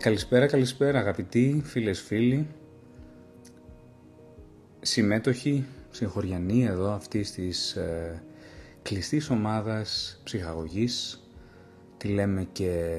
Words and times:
Καλησπέρα, 0.00 0.46
καλησπέρα 0.46 0.98
αγαπητοί 0.98 1.62
φίλες 1.64 2.00
φίλοι, 2.00 2.46
συμμέτοχοι, 4.80 5.64
συγχωριανοί 5.90 6.64
εδώ 6.64 6.92
αυτής 6.92 7.32
της 7.32 7.76
ε, 7.76 8.22
κλειστής 8.82 9.30
ομάδας 9.30 10.20
ψυχαγωγής, 10.24 11.22
τη 11.96 12.08
λέμε 12.08 12.46
και 12.52 12.94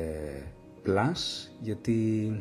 Plus, 0.85 1.49
γιατί 1.59 2.31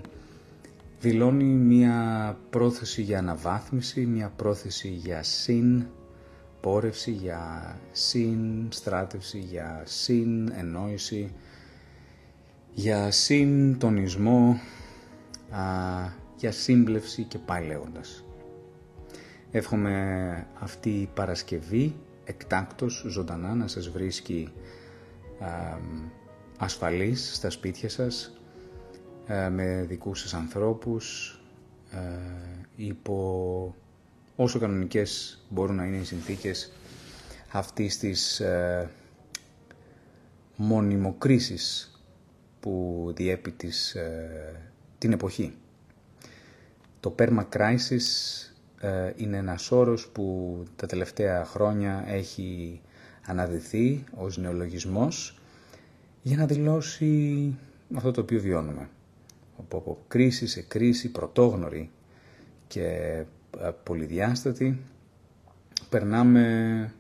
δηλώνει 1.01 1.45
μια 1.45 2.39
πρόθεση 2.51 3.03
για 3.03 3.19
αναβάθμιση, 3.19 4.07
μια 4.07 4.33
πρόθεση 4.37 4.89
για 4.89 5.23
συν 5.23 5.87
πόρευση, 6.61 7.11
για 7.11 7.75
συν 7.93 8.69
στράτευση, 8.69 9.39
για 9.39 9.83
συν 9.87 10.53
εννόηση, 10.53 11.33
για 12.79 13.11
συντονισμό, 13.11 14.61
α, 15.51 15.63
για 16.37 16.53
σύμπλευση 16.53 17.23
και 17.23 17.39
πάει 17.39 17.67
λέγοντας. 17.67 18.25
Εύχομαι 19.51 20.47
αυτή 20.59 20.91
η 20.91 21.09
Παρασκευή 21.15 21.97
εκτάκτος 22.25 23.05
ζωντανά 23.09 23.55
να 23.55 23.67
σας 23.67 23.89
βρίσκει 23.89 24.53
α, 25.41 25.79
ασφαλής 26.59 27.35
στα 27.35 27.51
σπίτια 27.51 27.89
σας 27.89 28.41
με 29.51 29.85
δικούς 29.89 30.21
σας 30.21 30.35
ανθρώπους 30.35 31.39
υπό 32.77 33.75
όσο 34.37 34.59
κανονικές 34.59 35.43
μπορούν 35.49 35.77
να 35.77 35.85
είναι 35.85 35.97
οι 35.97 36.05
συνθήκες 36.05 36.73
αυτής 37.53 37.99
της 37.99 38.41
ε, 38.41 38.91
μονιμοκρίσης 40.57 41.93
που 42.61 43.05
διέπει 43.17 43.51
της, 43.51 43.95
ε, 43.95 44.71
την 44.99 45.13
εποχή. 45.13 45.55
Το 47.01 47.15
perma 47.19 47.45
crisis 47.53 48.07
ε, 48.81 49.13
είναι 49.17 49.37
ένας 49.37 49.71
όρος 49.71 50.09
που 50.09 50.57
τα 50.77 50.87
τελευταία 50.87 51.45
χρόνια 51.45 52.05
έχει 52.07 52.81
αναδυθεί 53.27 54.05
ως 54.15 54.39
νεολογισμός 54.39 55.39
για 56.23 56.37
να 56.37 56.47
δηλώσει 56.47 57.55
αυτό 57.95 58.11
το 58.11 58.21
οποίο 58.21 58.41
βιώνουμε. 58.41 58.89
Από 59.59 59.99
κρίση 60.09 60.47
σε 60.47 60.63
κρίση 60.63 61.11
πρωτόγνωρη 61.11 61.91
και 62.67 62.85
ε, 63.61 63.71
πολυδιάστατη, 63.83 64.81
περνάμε 65.91 66.93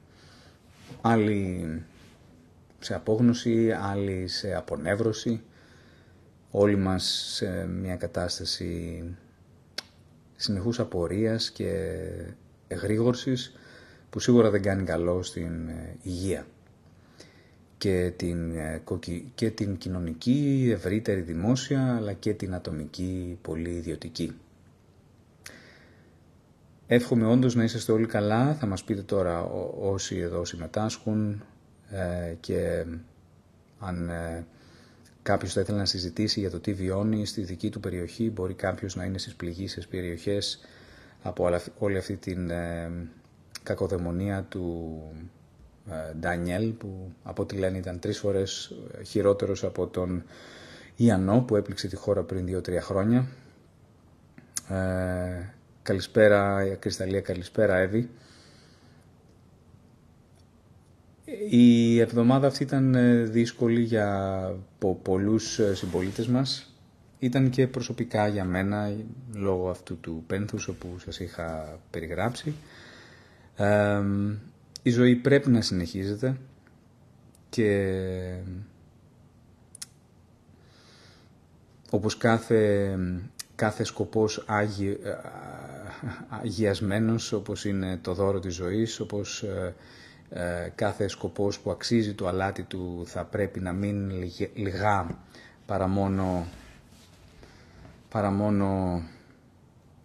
άλλοι 1.00 1.82
σε 2.78 2.94
απόγνωση, 2.94 3.72
άλλοι 3.72 4.28
σε 4.28 4.54
απονεύρωση, 4.54 5.40
όλοι 6.50 6.76
μας 6.76 7.32
σε 7.34 7.66
μια 7.66 7.96
κατάσταση 7.96 9.04
συνεχούς 10.36 10.80
απορίας 10.80 11.50
και 11.50 12.00
εγρήγορσης 12.68 13.52
που 14.10 14.20
σίγουρα 14.20 14.50
δεν 14.50 14.62
κάνει 14.62 14.84
καλό 14.84 15.22
στην 15.22 15.68
ε, 15.68 15.96
υγεία 16.02 16.46
και 17.78 18.12
την, 18.16 18.56
ε, 18.56 18.82
και 19.34 19.50
την 19.50 19.76
κοινωνική, 19.76 20.70
ευρύτερη 20.74 21.20
δημόσια, 21.20 21.96
αλλά 21.96 22.12
και 22.12 22.32
την 22.34 22.54
ατομική, 22.54 23.38
πολύ 23.42 23.70
ιδιωτική. 23.70 24.36
Εύχομαι 26.86 27.26
όντως 27.26 27.54
να 27.54 27.64
είσαστε 27.64 27.92
όλοι 27.92 28.06
καλά. 28.06 28.54
Θα 28.54 28.66
μας 28.66 28.84
πείτε 28.84 29.02
τώρα 29.02 29.42
όσοι 29.80 30.16
εδώ 30.16 30.44
συμμετάσχουν 30.44 31.44
ε, 31.90 32.34
και 32.40 32.84
αν 33.78 34.08
ε, 34.08 34.46
κάποιος 35.28 35.52
θα 35.52 35.60
ήθελε 35.60 35.78
να 35.78 35.84
συζητήσει 35.84 36.40
για 36.40 36.50
το 36.50 36.60
τι 36.60 36.72
βιώνει 36.72 37.26
στη 37.26 37.42
δική 37.42 37.70
του 37.70 37.80
περιοχή, 37.80 38.30
μπορεί 38.30 38.54
κάποιος 38.54 38.96
να 38.96 39.04
είναι 39.04 39.18
στις 39.18 39.34
πληγήσεις 39.34 39.88
περιοχές 39.88 40.60
από 41.22 41.60
όλη 41.78 41.96
αυτή 41.96 42.16
την 42.16 42.50
ε, 42.50 42.90
κακοδαιμονία 43.62 44.42
του 44.48 45.02
Ντανιέλ 46.20 46.72
που 46.72 47.12
από 47.22 47.42
ό,τι 47.42 47.56
λένε 47.56 47.78
ήταν 47.78 47.98
τρεις 47.98 48.18
φορές 48.18 48.74
χειρότερος 49.06 49.64
από 49.64 49.86
τον 49.86 50.24
Ιαννό 50.96 51.40
που 51.40 51.56
έπληξε 51.56 51.88
τη 51.88 51.96
χώρα 51.96 52.22
πριν 52.22 52.46
δύο-τρία 52.46 52.82
χρόνια. 52.82 53.26
Καλησπέρα 55.82 56.64
Κρυσταλλία, 56.78 57.20
καλησπέρα 57.20 57.76
Εύη. 57.76 58.10
Η 61.50 61.98
εβδομάδα 62.00 62.46
αυτή 62.46 62.62
ήταν 62.62 62.94
ε, 62.94 63.22
δύσκολη 63.22 63.80
για 63.80 64.54
πολλούς 65.02 65.58
ε, 65.58 65.74
συμπολίτες 65.74 66.26
μας. 66.26 66.72
Ήταν 67.18 67.50
και 67.50 67.66
προσωπικά 67.66 68.28
για 68.28 68.44
μένα, 68.44 68.92
λόγω 69.34 69.70
αυτού 69.70 69.98
του 70.00 70.24
πένθους 70.26 70.68
όπου 70.68 70.98
σας 70.98 71.20
είχα 71.20 71.78
περιγράψει. 71.90 72.54
η 74.82 74.90
ζωή 74.90 75.14
πρέπει 75.14 75.50
να 75.50 75.60
συνεχίζεται 75.60 76.36
και 77.50 77.92
όπως 81.90 82.16
κάθε, 82.16 82.94
κάθε 83.54 83.84
σκοπός 83.84 84.44
άγι, 84.46 84.96
αγιασμένος 86.28 87.32
όπως 87.32 87.64
είναι 87.64 87.98
το 88.02 88.14
δώρο 88.14 88.40
της 88.40 88.54
ζωής, 88.54 89.00
όπως 89.00 89.42
ε, 89.42 89.46
ε, 89.46 89.72
κάθε 90.74 91.08
σκοπός 91.08 91.60
που 91.60 91.70
αξίζει 91.70 92.14
το 92.14 92.26
αλάτι 92.28 92.62
του 92.62 93.02
θα 93.06 93.24
πρέπει 93.24 93.60
να 93.60 93.72
μην 93.72 94.10
λιγά 94.54 95.18
παρά 95.66 95.86
μόνο, 95.86 96.46
παρά 98.08 98.30
μόνο 98.30 99.02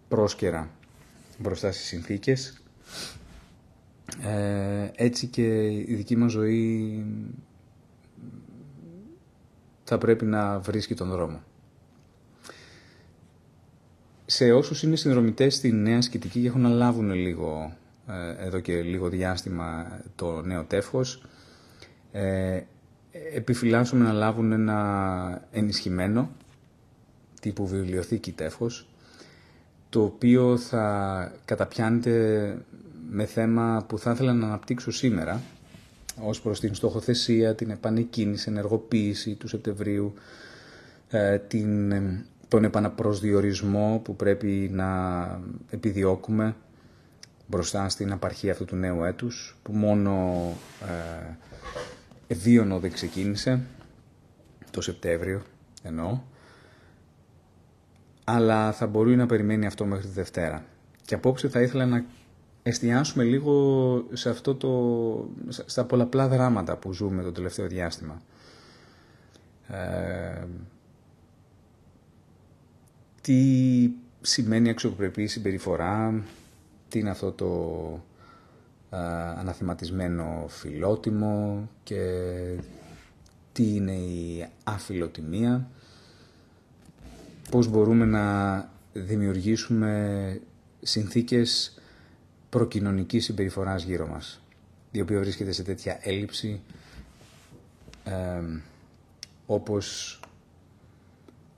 πρόσκαιρα 0.08 0.70
μπροστά 1.38 1.72
στις 1.72 1.86
συνθήκες. 1.86 2.58
Ε, 4.22 4.90
έτσι 4.94 5.26
και 5.26 5.66
η 5.70 5.94
δική 5.94 6.16
μας 6.16 6.32
ζωή 6.32 7.04
θα 9.84 9.98
πρέπει 9.98 10.24
να 10.24 10.58
βρίσκει 10.58 10.94
τον 10.94 11.08
δρόμο 11.08 11.40
σε 14.26 14.52
όσους 14.52 14.82
είναι 14.82 14.96
συνδρομητές 14.96 15.54
στη 15.54 15.72
νέα 15.72 16.02
σκητική 16.02 16.40
και 16.40 16.46
έχουν 16.46 16.60
να 16.60 16.68
λάβουν 16.68 17.10
λίγο, 17.12 17.72
ε, 17.72 17.83
εδώ 18.38 18.60
και 18.60 18.82
λίγο 18.82 19.08
διάστημα 19.08 20.00
το 20.16 20.40
νέο 20.42 20.64
τεύχος, 20.64 21.22
ε, 22.12 22.60
επιφυλάσσουμε 23.34 24.04
να 24.04 24.12
λάβουν 24.12 24.52
ένα 24.52 25.48
ενισχυμένο 25.50 26.30
τύπου 27.40 27.66
βιβλιοθήκη 27.66 28.32
τεύχος, 28.32 28.88
το 29.88 30.02
οποίο 30.02 30.56
θα 30.56 31.32
καταπιάνεται 31.44 32.56
με 33.10 33.24
θέμα 33.24 33.84
που 33.88 33.98
θα 33.98 34.10
ήθελα 34.10 34.32
να 34.32 34.46
αναπτύξω 34.46 34.90
σήμερα, 34.90 35.40
ως 36.22 36.40
προς 36.40 36.60
την 36.60 36.74
στοχοθεσία, 36.74 37.54
την 37.54 37.70
επανεκκίνηση, 37.70 38.50
ενεργοποίηση 38.50 39.34
του 39.34 39.48
Σεπτεμβρίου, 39.48 40.14
ε, 41.08 41.38
την 41.38 41.92
τον 42.48 42.64
επαναπροσδιορισμό 42.64 44.00
που 44.04 44.16
πρέπει 44.16 44.70
να 44.72 45.40
επιδιώκουμε 45.70 46.56
μπροστά 47.46 47.88
στην 47.88 48.12
απαρχή 48.12 48.50
αυτού 48.50 48.64
του 48.64 48.76
νέου 48.76 49.04
έτους 49.04 49.56
που 49.62 49.72
μόνο 49.72 50.42
ε, 52.28 52.36
δεν 52.78 52.92
ξεκίνησε 52.92 53.60
το 54.70 54.80
Σεπτέμβριο 54.80 55.42
εννοώ 55.82 56.20
αλλά 58.24 58.72
θα 58.72 58.86
μπορεί 58.86 59.16
να 59.16 59.26
περιμένει 59.26 59.66
αυτό 59.66 59.84
μέχρι 59.84 60.06
τη 60.06 60.12
Δευτέρα. 60.12 60.64
Και 61.04 61.14
απόψε 61.14 61.48
θα 61.48 61.60
ήθελα 61.60 61.86
να 61.86 62.04
εστιάσουμε 62.62 63.24
λίγο 63.24 64.06
σε 64.12 64.30
αυτό 64.30 64.54
το, 64.54 65.28
στα 65.48 65.84
πολλαπλά 65.84 66.28
δράματα 66.28 66.76
που 66.76 66.92
ζούμε 66.92 67.22
το 67.22 67.32
τελευταίο 67.32 67.66
διάστημα. 67.66 68.22
Ε, 69.68 70.44
τι 73.20 73.90
σημαίνει 74.20 74.70
αξιοπρεπή 74.70 75.26
συμπεριφορά, 75.26 76.22
τι 76.94 77.00
είναι 77.00 77.10
αυτό 77.10 77.32
το 77.32 77.46
α, 78.96 78.98
αναθεματισμένο 79.38 80.44
φιλότιμο 80.48 81.68
και 81.82 82.00
τι 83.52 83.74
είναι 83.74 83.92
η 83.92 84.48
αφιλοτιμία, 84.64 85.68
πώς 87.50 87.68
μπορούμε 87.68 88.04
να 88.04 88.68
δημιουργήσουμε 88.92 90.40
συνθήκες 90.82 91.78
προκοινωνικής 92.50 93.24
συμπεριφοράς 93.24 93.82
γύρω 93.82 94.06
μας, 94.06 94.40
η 94.90 95.00
οποία 95.00 95.18
βρίσκεται 95.18 95.52
σε 95.52 95.62
τέτοια 95.62 95.98
έλλειψη 96.02 96.60
ε, 98.04 98.42
όπως 99.46 100.20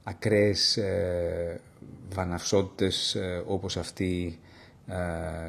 ακραίες 0.05 0.77
ε, 0.77 1.61
βαναυσότητες 2.13 3.15
ε, 3.15 3.43
όπως 3.47 3.77
αυτή 3.77 4.39
ε, 4.41 4.46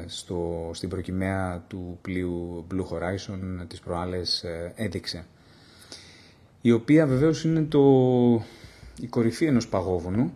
στο, 0.06 0.70
στην 0.74 0.88
προκυμαία 0.88 1.64
του 1.68 1.98
πλοίου 2.02 2.66
Blue 2.70 2.94
Horizon 2.94 3.66
της 3.68 3.80
προάλλες 3.80 4.42
ε, 4.42 4.72
έδειξε. 4.76 5.24
Η 6.60 6.72
οποία 6.72 7.06
βεβαίως 7.06 7.44
είναι 7.44 7.62
το, 7.62 7.82
η 9.00 9.06
κορυφή 9.06 9.44
ενός 9.44 9.68
παγόβουνου 9.68 10.32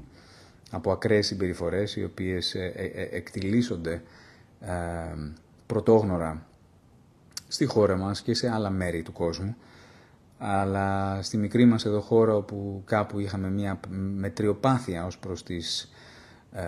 από 0.70 0.93
ακραίες 0.93 1.26
συμπεριφορές 1.26 1.96
οι 1.96 2.04
οποίες 2.04 2.54
ε, 2.54 2.72
ε, 2.76 3.16
εκτιλήσονται 3.16 4.02
πρωτόγνωρα 5.66 6.46
στη 7.48 7.64
χώρα 7.64 7.96
μας 7.96 8.22
και 8.22 8.34
σε 8.34 8.50
άλλα 8.50 8.70
μέρη 8.70 9.02
του 9.02 9.12
κόσμου 9.12 9.56
αλλά 10.44 11.19
στη 11.22 11.37
μικρή 11.37 11.64
μας 11.64 11.84
εδώ 11.84 12.00
χώρα 12.00 12.34
όπου 12.34 12.82
κάπου 12.84 13.19
είχαμε 13.19 13.50
μια 13.50 13.81
μετριοπάθεια 14.14 15.06
ως 15.06 15.19
προς 15.19 15.43
τις, 15.43 15.93
ε, 16.52 16.62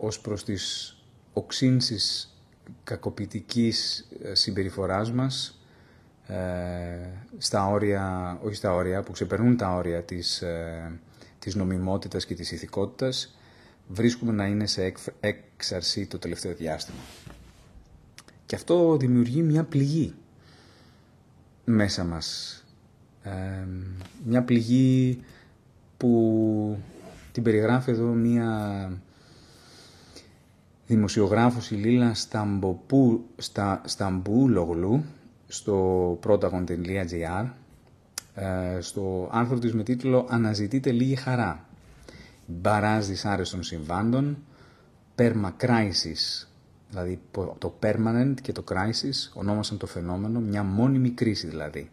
ως 0.00 0.20
προς 0.20 0.44
τις 0.44 0.96
οξύνσεις 1.32 2.32
κακοποιητικής 2.84 4.08
συμπεριφοράς 4.32 5.12
μας 5.12 5.58
ε, 6.28 7.10
στα 7.38 7.66
όρια, 7.66 8.38
όχι 8.42 8.54
στα 8.54 8.74
όρια, 8.74 9.02
που 9.02 9.12
ξεπερνούν 9.12 9.56
τα 9.56 9.74
όρια 9.74 10.02
της, 10.02 10.42
ε, 10.42 10.92
της 11.38 11.54
νομιμότητας 11.54 12.26
και 12.26 12.34
της 12.34 12.52
ηθικότητας, 12.52 13.38
βρίσκουμε 13.88 14.32
να 14.32 14.46
είναι 14.46 14.66
σε 14.66 14.92
έξαρση 15.20 16.06
το 16.06 16.18
τελευταίο 16.18 16.54
διάστημα. 16.54 16.98
Και 18.46 18.54
αυτό 18.54 18.96
δημιουργεί 18.96 19.42
μια 19.42 19.64
πληγή 19.64 20.14
μέσα 21.64 22.04
μας. 22.04 22.56
Ε, 23.22 23.30
μια 24.24 24.42
πληγή 24.42 25.22
που 25.96 26.78
την 27.32 27.42
περιγράφει 27.42 27.90
εδώ 27.90 28.06
μια 28.06 28.92
δημοσιογράφος 30.88 31.70
η 31.70 31.74
Λίλα 31.74 32.14
Σταμποπού, 32.14 33.24
στα, 33.36 33.82
Σταμπούλογλου 33.84 35.04
στο 35.46 36.18
protagon.gr 36.26 37.50
ε, 38.34 38.80
στο 38.80 39.28
άρθρο 39.32 39.58
της 39.58 39.74
με 39.74 39.82
τίτλο 39.82 40.26
«Αναζητείτε 40.30 40.90
λίγη 40.90 41.14
χαρά». 41.14 41.66
Μπαράζ 42.46 43.06
δυσάρεστων 43.06 43.62
συμβάντων, 43.62 44.38
perma 45.16 45.50
crisis, 45.60 46.46
δηλαδή 46.90 47.20
το 47.58 47.78
permanent 47.82 48.34
και 48.42 48.52
το 48.52 48.64
crisis 48.70 49.32
ονόμασαν 49.34 49.78
το 49.78 49.86
φαινόμενο, 49.86 50.40
μια 50.40 50.62
μόνιμη 50.62 51.10
κρίση 51.10 51.46
δηλαδή, 51.46 51.90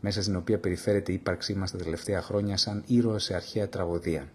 μέσα 0.00 0.22
στην 0.22 0.36
οποία 0.36 0.58
περιφέρεται 0.58 1.12
η 1.12 1.14
ύπαρξή 1.14 1.54
μας 1.54 1.70
τα 1.70 1.78
τελευταία 1.78 2.22
χρόνια 2.22 2.56
σαν 2.56 2.82
ήρωα 2.86 3.18
σε 3.18 3.34
αρχαία 3.34 3.68
τραγωδία. 3.68 4.28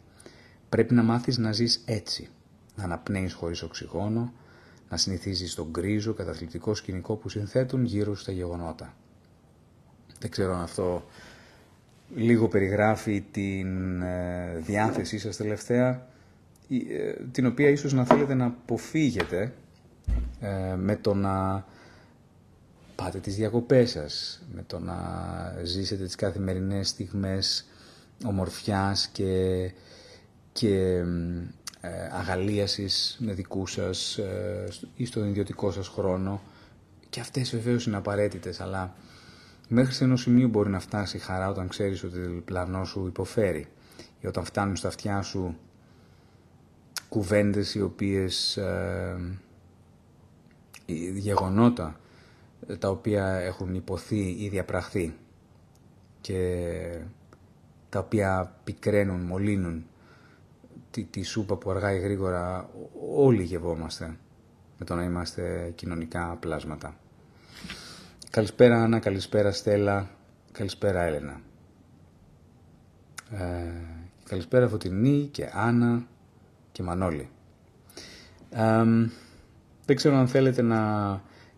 Πρέπει 0.69 0.93
να 0.93 1.03
μάθεις 1.03 1.37
να 1.37 1.51
ζεις 1.51 1.81
έτσι, 1.85 2.29
να 2.75 2.83
αναπνέεις 2.83 3.33
χωρίς 3.33 3.61
οξυγόνο, 3.61 4.33
να 4.89 4.97
συνηθίζεις 4.97 5.51
στον 5.51 5.67
γκρίζο 5.69 6.13
καταθλιπτικό 6.13 6.75
σκηνικό 6.75 7.15
που 7.15 7.29
συνθέτουν 7.29 7.83
γύρω 7.83 8.15
στα 8.15 8.31
γεγονότα. 8.31 8.93
Δεν 10.19 10.31
ξέρω 10.31 10.53
αν 10.53 10.61
αυτό 10.61 11.05
λίγο 12.15 12.47
περιγράφει 12.47 13.23
την 13.31 14.01
ε, 14.01 14.57
διάθεσή 14.57 15.17
σας 15.17 15.37
τελευταία, 15.37 16.07
ε, 16.69 17.13
την 17.31 17.45
οποία 17.45 17.69
ίσως 17.69 17.93
να 17.93 18.05
θέλετε 18.05 18.33
να 18.33 18.45
αποφύγετε 18.45 19.53
ε, 20.39 20.75
με 20.75 20.95
το 20.95 21.13
να 21.13 21.65
πάτε 22.95 23.19
τις 23.19 23.35
διακοπές 23.35 23.91
σας, 23.91 24.43
με 24.53 24.63
το 24.67 24.79
να 24.79 24.97
ζήσετε 25.63 26.05
τις 26.05 26.15
καθημερινές 26.15 26.87
στιγμές 26.89 27.65
ομορφιάς 28.25 29.07
και, 29.07 29.71
και 30.51 30.75
ε, 30.75 31.05
αγαλίασης 32.11 33.17
με 33.19 33.33
δικού 33.33 33.67
σας 33.67 34.17
ε, 34.17 34.67
ή 34.95 35.05
στον 35.05 35.27
ιδιωτικό 35.29 35.71
σας 35.71 35.87
χρόνο. 35.87 36.41
Και 37.09 37.19
αυτές 37.19 37.51
βεβαίως 37.51 37.85
είναι 37.85 37.97
απαραίτητες 37.97 38.59
αλλά 38.59 38.93
μέχρι 39.67 39.93
σε 39.93 40.03
ένα 40.03 40.15
σημείο 40.15 40.47
μπορεί 40.47 40.69
να 40.69 40.79
φτάσει 40.79 41.17
η 41.17 41.19
χαρά 41.19 41.49
όταν 41.49 41.67
ξέρεις 41.67 42.03
ότι 42.03 42.19
το 42.19 42.41
πλανό 42.45 42.85
σου 42.85 43.07
υποφέρει. 43.07 43.67
Ή 44.19 44.27
όταν 44.27 44.43
φτάνουν 44.43 44.75
στα 44.75 44.87
αυτιά 44.87 45.21
σου 45.21 45.57
κουβέντες 47.09 47.75
οι 47.75 47.81
οποίες 47.81 48.57
ε, 48.57 49.39
γεγονότα 51.15 51.99
τα 52.79 52.89
οποία 52.89 53.35
έχουν 53.35 53.75
υποθεί 53.75 54.35
ή 54.39 54.49
διαπραχθεί 54.49 55.15
και 56.21 56.69
τα 57.89 57.99
οποία 57.99 58.55
πικραίνουν, 58.63 59.21
μολύνουν 59.21 59.85
τη, 60.93 61.03
τη 61.03 61.23
σούπα 61.23 61.55
που 61.55 61.69
αργά 61.69 61.93
ή 61.93 61.99
γρήγορα 61.99 62.69
όλοι 63.15 63.43
γευόμαστε 63.43 64.17
με 64.77 64.85
το 64.85 64.95
να 64.95 65.03
είμαστε 65.03 65.71
κοινωνικά 65.75 66.37
πλάσματα. 66.39 66.95
Καλησπέρα 68.29 68.83
Άννα, 68.83 68.99
καλησπέρα 68.99 69.51
Στέλλα, 69.51 70.09
καλησπέρα 70.51 71.01
Έλενα. 71.01 71.41
Ε, 73.31 73.71
καλησπέρα 74.23 74.67
Φωτεινή 74.67 75.29
και 75.31 75.49
Άννα 75.53 76.07
και 76.71 76.83
Μανώλη. 76.83 77.29
Ε, 78.49 78.83
δεν 79.85 79.95
ξέρω 79.95 80.15
αν 80.15 80.27
θέλετε 80.27 80.61
να 80.61 80.81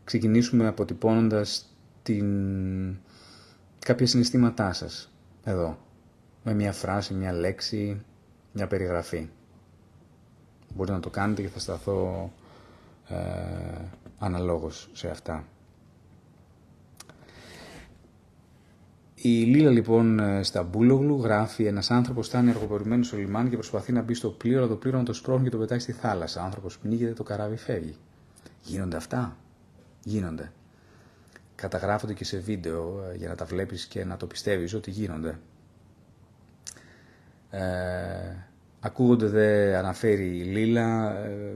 ξεκινήσουμε 0.03 0.67
αποτυπώνοντας 0.67 1.75
την... 2.03 2.27
κάποια 3.79 4.07
συναισθήματά 4.07 4.73
σας 4.73 5.11
εδώ. 5.43 5.77
Με 6.43 6.53
μια 6.53 6.71
φράση, 6.71 7.13
μια 7.13 7.33
λέξη, 7.33 8.01
μια 8.55 8.67
περιγραφή. 8.67 9.29
Μπορείτε 10.75 10.95
να 10.95 11.01
το 11.01 11.09
κάνετε 11.09 11.41
και 11.41 11.47
θα 11.47 11.59
σταθώ 11.59 12.31
ε, 13.07 13.15
αναλόγως 14.17 14.89
σε 14.93 15.09
αυτά. 15.09 15.43
Η 19.15 19.29
Λίλα 19.43 19.69
λοιπόν 19.69 20.19
ε, 20.19 20.43
στα 20.43 20.63
Μπούλογλου 20.63 21.21
γράφει 21.21 21.65
ένας 21.65 21.91
άνθρωπος 21.91 22.27
φτάνει 22.27 22.49
αργοπορημένο 22.49 23.03
στο 23.03 23.17
λιμάνι 23.17 23.49
και 23.49 23.55
προσπαθεί 23.55 23.91
να 23.91 24.01
μπει 24.01 24.13
στο 24.13 24.29
πλοίο, 24.29 24.57
αλλά 24.57 24.67
το 24.67 24.75
πλοίο 24.75 24.97
να 24.97 25.03
το 25.03 25.13
σπρώχνει 25.13 25.43
και 25.43 25.49
το 25.49 25.57
πετάει 25.57 25.79
στη 25.79 25.91
θάλασσα. 25.91 26.41
Ο 26.41 26.45
άνθρωπος 26.45 26.77
πνίγεται, 26.77 27.13
το 27.13 27.23
καράβι 27.23 27.55
φεύγει. 27.55 27.95
Γίνονται 28.61 28.95
αυτά; 28.95 29.37
Γίνονται. 30.03 30.51
Καταγράφονται 31.55 32.13
και 32.13 32.23
σε 32.25 32.37
βίντεο 32.37 33.03
ε, 33.11 33.15
για 33.15 33.27
να 33.27 33.35
τα 33.35 33.45
βλέπεις 33.45 33.85
και 33.85 34.05
να 34.05 34.17
το 34.17 34.25
πιστεύεις 34.25 34.73
ότι 34.73 34.91
γίνονται. 34.91 35.39
Ε, 37.55 38.35
ακούγονται 38.79 39.27
δε 39.27 39.77
αναφέρει 39.77 40.37
η 40.37 40.43
Λίλα 40.43 41.17
ε, 41.17 41.55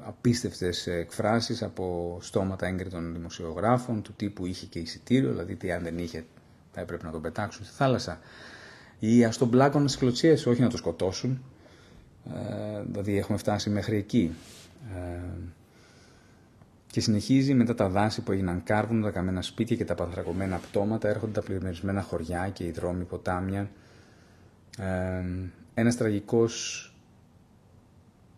απίστευτες 0.00 0.86
εκφράσεις 0.86 1.62
από 1.62 2.18
στόματα 2.20 2.66
έγκριτων 2.66 3.12
δημοσιογράφων 3.12 4.02
του 4.02 4.12
τύπου 4.12 4.46
είχε 4.46 4.66
και 4.66 4.78
εισιτήριο, 4.78 5.30
δηλαδή 5.30 5.54
τι 5.54 5.72
αν 5.72 5.82
δεν 5.82 5.98
είχε 5.98 6.24
θα 6.72 6.80
έπρεπε 6.80 7.04
να 7.04 7.10
τον 7.10 7.22
πετάξουν 7.22 7.64
στη 7.64 7.74
θάλασσα 7.74 8.18
ή 8.98 9.24
ας 9.24 9.38
τον 9.38 9.50
πλάκωναν 9.50 9.88
στις 9.88 10.00
κλωτσιές, 10.00 10.46
όχι 10.46 10.60
να 10.60 10.68
το 10.68 10.76
σκοτώσουν. 10.76 11.42
Ε, 12.34 12.82
δηλαδή 12.90 13.18
έχουμε 13.18 13.38
φτάσει 13.38 13.70
μέχρι 13.70 13.96
εκεί. 13.96 14.34
Ε, 14.94 15.20
και 16.86 17.00
συνεχίζει 17.00 17.54
μετά 17.54 17.74
τα 17.74 17.88
δάση 17.88 18.20
που 18.20 18.32
έγιναν 18.32 18.62
κάρβουν, 18.62 19.02
τα 19.02 19.10
καμένα 19.10 19.42
σπίτια 19.42 19.76
και 19.76 19.84
τα 19.84 19.94
πανθρακωμένα 19.94 20.56
πτώματα, 20.56 21.08
έρχονται 21.08 21.32
τα 21.32 21.42
πλημμυρισμένα 21.42 22.02
χωριά 22.02 22.48
και 22.52 22.64
οι 22.64 22.70
δρόμοι, 22.70 23.04
ποτάμια, 23.04 23.70
ε, 24.78 25.24
ένας 25.74 25.96
τραγικός... 25.96 26.80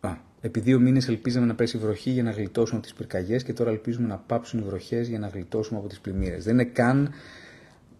Α, 0.00 0.16
επί 0.40 0.60
δύο 0.60 0.78
μήνες 0.80 1.08
ελπίζαμε 1.08 1.46
να 1.46 1.54
πέσει 1.54 1.78
βροχή 1.78 2.10
για 2.10 2.22
να 2.22 2.30
γλιτώσουμε 2.30 2.78
από 2.78 2.86
τις 2.86 2.96
πυρκαγιές 2.96 3.42
και 3.42 3.52
τώρα 3.52 3.70
ελπίζουμε 3.70 4.08
να 4.08 4.16
πάψουν 4.16 4.60
οι 4.60 4.62
βροχές 4.62 5.08
για 5.08 5.18
να 5.18 5.28
γλιτώσουμε 5.28 5.78
από 5.78 5.88
τις 5.88 6.00
πλημμύρες. 6.00 6.44
Δεν 6.44 6.54
είναι 6.54 6.64
καν 6.64 7.10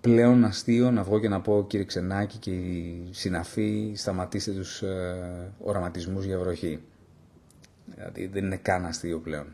πλέον 0.00 0.45
αστείο 0.45 0.90
να 0.90 1.02
βγω 1.02 1.21
και 1.21 1.28
να 1.28 1.40
πω 1.40 1.66
κύριε 1.68 1.87
Ξενάκη 1.87 2.38
και 2.38 2.50
οι 2.50 3.09
συναφοί 3.11 3.92
σταματήστε 3.97 4.52
τους 4.52 4.83
ε, 4.83 5.52
οραματισμούς 5.59 6.25
για 6.25 6.38
βροχή. 6.38 6.80
Δηλαδή 7.95 8.26
δεν 8.26 8.45
είναι 8.45 8.57
καν 8.57 8.87
αστείο 8.87 9.18
πλέον. 9.18 9.47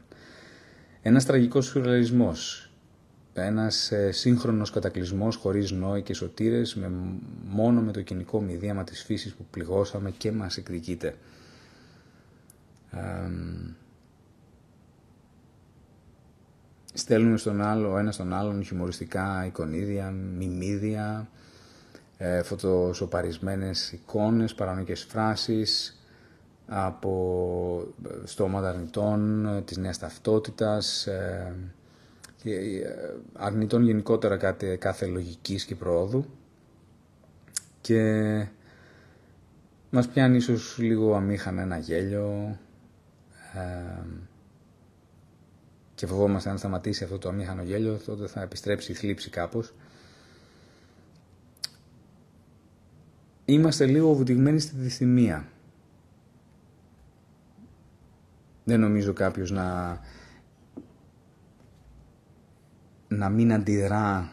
Ένας 1.03 1.25
τραγικός 1.25 1.67
σουρεαλισμός 1.67 2.71
ένας 3.35 3.93
ε, 3.93 4.11
σύγχρονος 4.11 4.71
κατακλυσμός 4.71 5.37
χωρίς 5.37 5.71
νόη 5.71 6.03
και 6.03 6.15
σωτήρες 6.15 6.75
με, 6.75 6.91
μόνο 7.49 7.81
με 7.81 7.93
το 7.93 8.03
κοινικό 8.03 8.41
μηδίαμα 8.41 8.85
της 8.85 9.03
φύσης 9.03 9.35
που 9.35 9.47
πληγώσαμε 9.51 10.11
και 10.11 10.33
μας 10.33 10.57
εκδικείται. 10.57 11.15
στέλνουμε 16.95 17.37
στον 17.37 17.63
άλλο, 17.63 17.99
ένας 17.99 18.15
στον 18.15 18.33
άλλον 18.33 18.65
χιουμοριστικά 18.65 19.45
εικονίδια, 19.47 20.11
μιμίδια, 20.11 21.29
ε, 22.17 22.43
φωτοσοπαρισμένες 22.43 23.93
εικόνες, 23.93 24.55
παρανοϊκές 24.55 25.05
φράσεις 25.05 25.99
από 26.67 27.95
στόματα 28.25 28.69
αρνητών, 28.69 29.49
της 29.65 29.77
νέας 29.77 29.99
ταυτότητας, 29.99 31.07
ε, 31.07 31.55
ε, 32.45 33.15
αρνητών 33.33 33.83
γενικότερα 33.83 34.37
κάθε, 34.37 34.77
κάθε 34.77 35.07
λογικής 35.07 35.65
και 35.65 35.75
προόδου. 35.75 36.25
Και 37.81 38.47
μας 39.91 40.09
πιάνει 40.09 40.37
ίσως 40.37 40.79
λίγο 40.79 41.15
αμήχανα 41.15 41.63
ένα 41.63 41.79
γέλιο. 41.79 42.59
Ε, 43.55 44.07
και 45.95 46.07
φοβόμαστε 46.07 46.51
αν 46.51 46.59
σταματήσει 46.59 47.05
αυτό 47.05 47.19
το 47.19 47.29
αμήχανο 47.29 47.63
γέλιο 47.63 47.97
τότε 48.07 48.27
θα 48.27 48.43
επιστρέψει 48.43 48.93
η 48.93 48.95
θλίψη 48.95 49.31
κάπως. 49.31 49.75
Είμαστε 53.45 53.87
λίγο 53.87 54.13
βουτυγμένοι 54.15 54.61
στη 54.61 54.77
δυστημία. 54.77 55.49
Δεν 58.65 58.81
νομίζω 58.81 59.13
κάποιος 59.13 59.51
να, 59.51 60.01
να 63.09 63.29
μην 63.29 63.53
αντιδρά, 63.53 64.33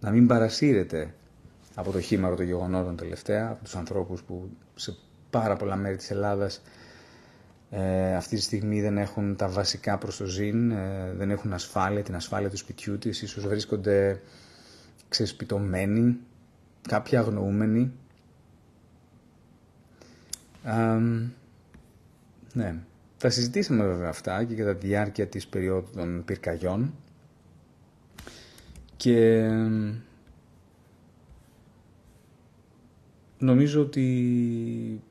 να 0.00 0.10
μην 0.10 0.26
παρασύρεται 0.26 1.14
από 1.74 1.90
το 1.90 2.00
χήμαρο 2.00 2.36
των 2.36 2.44
γεγονότων 2.44 2.96
τελευταία, 2.96 3.48
από 3.48 3.64
τους 3.64 3.76
ανθρώπους 3.76 4.22
που 4.22 4.50
σε 4.74 4.96
πάρα 5.30 5.56
πολλά 5.56 5.76
μέρη 5.76 5.96
της 5.96 6.10
Ελλάδας 6.10 6.62
ε, 7.70 8.14
αυτή 8.16 8.36
τη 8.36 8.42
στιγμή 8.42 8.80
δεν 8.80 8.98
έχουν 8.98 9.36
τα 9.36 9.48
βασικά 9.48 9.98
προς 9.98 10.16
το 10.16 10.24
ζήν, 10.24 10.70
ε, 10.70 11.12
δεν 11.16 11.30
έχουν 11.30 11.52
ασφάλεια, 11.52 12.02
την 12.02 12.14
ασφάλεια 12.14 12.50
του 12.50 12.56
σπιτιού 12.56 12.98
της, 12.98 13.22
ίσως 13.22 13.46
βρίσκονται 13.46 14.20
ξεσπιτωμένοι, 15.08 16.16
κάποιοι 16.88 17.18
αγνοούμενοι. 17.18 17.92
ναι, 22.52 22.74
τα 23.24 23.30
συζητήσαμε 23.30 23.84
βέβαια 23.84 24.08
αυτά 24.08 24.44
και 24.44 24.54
κατά 24.54 24.76
τη 24.76 24.86
διάρκεια 24.86 25.26
της 25.26 25.46
περίοδου 25.46 25.90
των 25.94 26.24
πυρκαγιών 26.24 26.94
και 28.96 29.48
νομίζω 33.38 33.80
ότι 33.80 35.02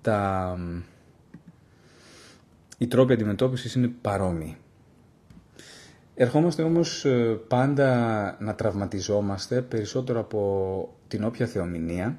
τα 0.00 0.58
οι 2.78 2.86
τρόποι 2.86 3.12
αντιμετώπισης 3.12 3.74
είναι 3.74 3.92
παρόμοιοι. 4.00 4.56
Ερχόμαστε 6.14 6.62
όμως 6.62 7.04
ε, 7.04 7.40
πάντα 7.48 8.36
να 8.40 8.54
τραυματιζόμαστε 8.54 9.62
περισσότερο 9.62 10.20
από 10.20 10.94
την 11.08 11.24
όποια 11.24 11.46
θεομηνία 11.46 12.18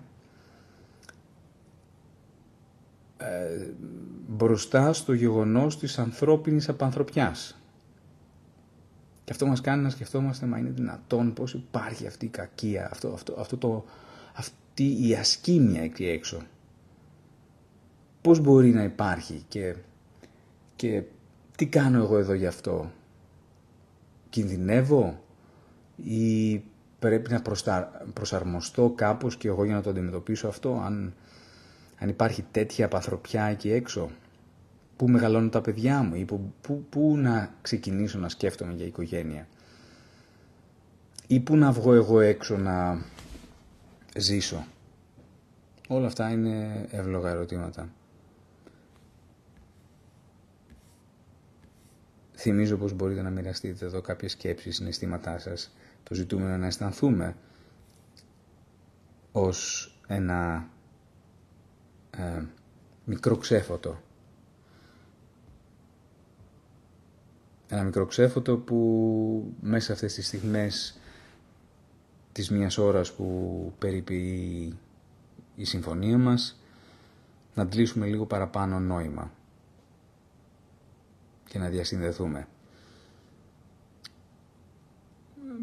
ε, 3.18 3.68
μπροστά 4.28 4.94
στο 4.94 5.14
γεγονός 5.14 5.80
της 5.80 6.00
ανθρώπινης 6.00 6.70
απανθρωπιάς. 6.70 7.62
Και 9.24 9.32
αυτό 9.32 9.46
μας 9.46 9.62
κάνει 9.62 9.84
να 9.84 9.90
σκεφτόμαστε, 9.90 10.46
μα 10.46 10.58
είναι 10.58 10.70
δυνατόν 10.70 11.34
πώς 11.34 11.54
υπάρχει 11.54 12.08
αυτή 12.08 12.26
η 12.26 12.30
κακία, 12.30 12.90
αυτό, 12.92 13.08
αυτό, 13.14 13.36
αυτό 13.40 13.58
το, 13.58 13.86
αυτή 14.34 15.08
η 15.08 15.16
ασκήμια 15.16 15.82
εκεί 15.82 16.06
έξω. 16.06 16.42
Πώς 18.22 18.40
μπορεί 18.40 18.70
να 18.70 18.84
υπάρχει 18.84 19.44
και 19.48 19.76
και 20.76 21.04
τι 21.56 21.68
κάνω 21.68 21.98
εγώ 21.98 22.18
εδώ 22.18 22.34
γι' 22.34 22.46
αυτό; 22.46 22.92
Κινδυνεύω 24.30 25.22
ή 25.96 26.62
πρέπει 27.00 27.32
να 27.32 27.42
προσαρμοστώ 28.14 28.94
κάπως 28.96 29.38
και 29.38 29.48
εγώ 29.48 29.66
για 29.66 29.76
να 29.76 29.82
το 29.82 29.90
αντιμετωπίσω 29.90 30.48
αυτό. 30.48 30.82
Αν, 30.86 31.14
αν 32.00 32.10
υπάρχει 32.10 32.46
τέτοια 32.52 32.86
απαθροπιά 32.86 33.44
εκεί 33.44 33.72
έξω. 33.72 34.10
Πού 34.96 35.10
μεγαλώνουν 35.10 35.50
τα 35.50 35.62
παιδιά 35.62 36.04
μου 36.04 36.16
ή 36.16 36.26
πού, 36.26 36.54
πού, 36.62 36.86
πού 36.90 37.18
να 37.18 37.54
ξεκινήσω 37.62 38.20
να 38.20 38.30
σκέφτομαι 38.30 38.74
για 38.74 38.86
οικογένεια. 38.86 39.48
Ή 41.28 41.40
πού 41.40 41.56
να 41.56 41.72
βγω 41.72 41.94
εγώ 41.94 42.20
έξω 42.20 42.58
να 42.58 43.02
ζήσω. 44.18 44.66
Όλα 45.88 46.08
αυτά 46.08 46.30
είναι 46.30 46.86
εύλογα 46.92 47.30
ερωτήματα. 47.30 47.90
Θυμίζω 52.34 52.78
πως 52.78 52.94
μπορείτε 52.94 53.22
να 53.22 53.30
μοιραστείτε 53.30 53.86
εδώ 53.86 54.02
κάποιες 54.02 54.32
σκέψεις, 54.32 54.76
συναισθήματά 54.76 55.40
σας. 55.40 55.76
Το 56.04 56.14
ζητούμενο 56.14 56.58
να 56.58 56.66
αισθανθούμε 56.66 57.36
ως 59.32 59.92
ένα 60.08 60.70
ε, 62.18 62.42
μικρό 63.06 63.38
ξέφωτο. 63.38 64.02
Ένα 67.70 67.84
μικρό 67.84 68.06
ξέφωτο 68.06 68.58
που 68.58 69.54
μέσα 69.62 69.94
αυτές 69.94 70.14
τις 70.14 70.28
στιγμές 70.28 71.00
της 72.32 72.50
μίας 72.50 72.78
ώρας 72.78 73.14
που 73.14 73.74
περιποιεί 73.80 74.78
η 75.56 75.64
συμφωνία 75.66 76.18
μας 76.18 76.60
να 77.56 77.64
αντλήσουμε 77.64 78.06
λίγο 78.06 78.26
παραπάνω 78.26 78.80
νόημα 78.80 79.32
και 81.48 81.60
να 81.60 81.70
διασυνδεθούμε. 81.70 82.48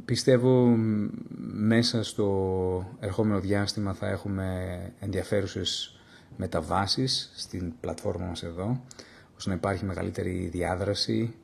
Πιστεύω 0.04 0.76
μέσα 1.52 2.02
στο 2.02 2.96
ερχόμενο 3.00 3.40
διάστημα 3.40 3.94
θα 3.94 4.08
έχουμε 4.08 4.78
ενδιαφέρουσες 5.00 5.98
μεταβάσεις 6.36 7.32
στην 7.34 7.72
πλατφόρμα 7.80 8.26
μας 8.26 8.42
εδώ, 8.42 8.80
ώστε 9.36 9.50
να 9.50 9.56
υπάρχει 9.56 9.84
μεγαλύτερη 9.84 10.48
διάδραση. 10.52 11.34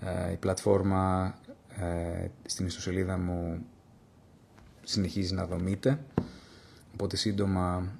Ε, 0.00 0.32
η 0.32 0.36
πλατφόρμα 0.36 1.34
ε, 1.76 2.26
στην 2.46 2.66
ιστοσελίδα 2.66 3.18
μου 3.18 3.66
συνεχίζει 4.84 5.34
να 5.34 5.46
δομείται, 5.46 5.98
οπότε 6.92 7.16
σύντομα 7.16 7.92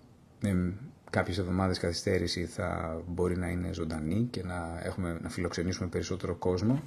κάποιες 1.10 1.38
εβδομάδες 1.38 1.78
καθυστέρηση 1.78 2.44
θα 2.44 3.00
μπορεί 3.06 3.36
να 3.38 3.48
είναι 3.48 3.72
ζωντανή 3.72 4.28
και 4.30 4.42
να, 4.42 4.80
έχουμε, 4.82 5.18
να 5.22 5.28
φιλοξενήσουμε 5.28 5.88
περισσότερο 5.88 6.34
κόσμο. 6.34 6.82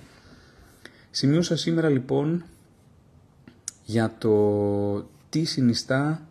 Σημείωσα 1.12 1.58
σήμερα 1.58 1.90
λοιπόν 1.90 2.44
για 3.84 4.16
το 4.18 5.10
τι 5.30 5.44
συνιστά 5.44 6.28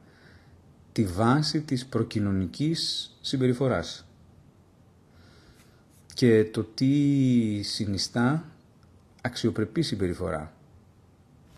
τη 0.94 1.04
βάση 1.04 1.60
της 1.60 1.86
προκοινωνικής 1.86 3.10
συμπεριφοράς 3.20 4.06
και 6.14 6.44
το 6.44 6.62
τι 6.62 7.62
συνιστά 7.62 8.44
αξιοπρεπή 9.20 9.82
συμπεριφορά 9.82 10.52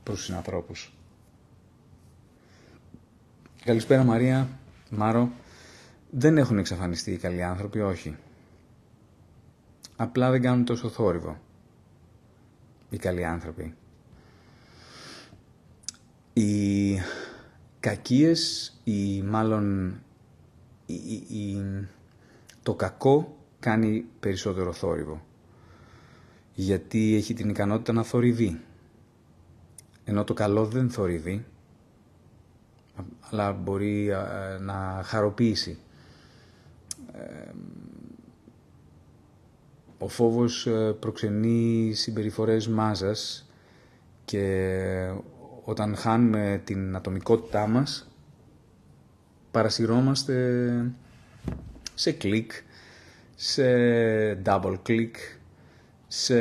προς 0.02 0.16
τους 0.16 0.24
συνανθρώπους. 0.24 0.92
Καλησπέρα 3.64 4.04
Μαρία, 4.04 4.48
Μάρο. 4.90 5.30
Δεν 6.10 6.38
έχουν 6.38 6.58
εξαφανιστεί 6.58 7.12
οι 7.12 7.16
καλοί 7.16 7.42
άνθρωποι, 7.42 7.80
όχι. 7.80 8.16
Απλά 9.96 10.30
δεν 10.30 10.42
κάνουν 10.42 10.64
τόσο 10.64 10.88
θόρυβο. 10.88 11.40
Οι 12.90 12.96
καλοί 12.96 13.24
άνθρωποι. 13.24 13.74
Οι 16.32 16.98
κακίες, 17.86 18.72
ή 18.84 19.22
μάλλον 19.22 19.94
η, 20.86 21.64
το 22.62 22.74
κακό 22.74 23.36
κάνει 23.60 24.04
περισσότερο 24.20 24.72
θόρυβο. 24.72 25.24
Γιατί 26.54 27.14
έχει 27.14 27.34
την 27.34 27.48
ικανότητα 27.48 27.92
να 27.92 28.02
θορυβεί. 28.02 28.60
Ενώ 30.04 30.24
το 30.24 30.34
καλό 30.34 30.64
δεν 30.64 30.90
θορυβεί, 30.90 31.44
αλλά 33.30 33.52
μπορεί 33.52 34.10
να 34.60 35.00
χαροποιήσει 35.04 35.78
ο 39.98 40.08
φόβος 40.08 40.66
ε, 40.66 40.96
προξενεί 41.00 41.92
συμπεριφορές 41.94 42.68
μάζας 42.68 43.48
και 44.24 45.14
όταν 45.68 45.96
χάνουμε 45.96 46.60
την 46.64 46.96
ατομικότητά 46.96 47.66
μας 47.66 48.08
παρασυρώμαστε 49.50 50.70
σε 51.94 52.12
κλικ, 52.12 52.52
σε 53.34 53.64
double 54.44 54.76
click, 54.86 55.10
σε 56.06 56.38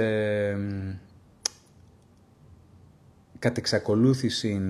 κατεξακολούθηση 3.39 4.62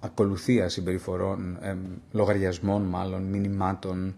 ακολουθία 0.00 0.68
συμπεριφορών, 0.68 1.58
ε, 1.60 1.76
λογαριασμών 2.12 2.82
μάλλον, 2.82 3.22
μηνυμάτων 3.22 4.16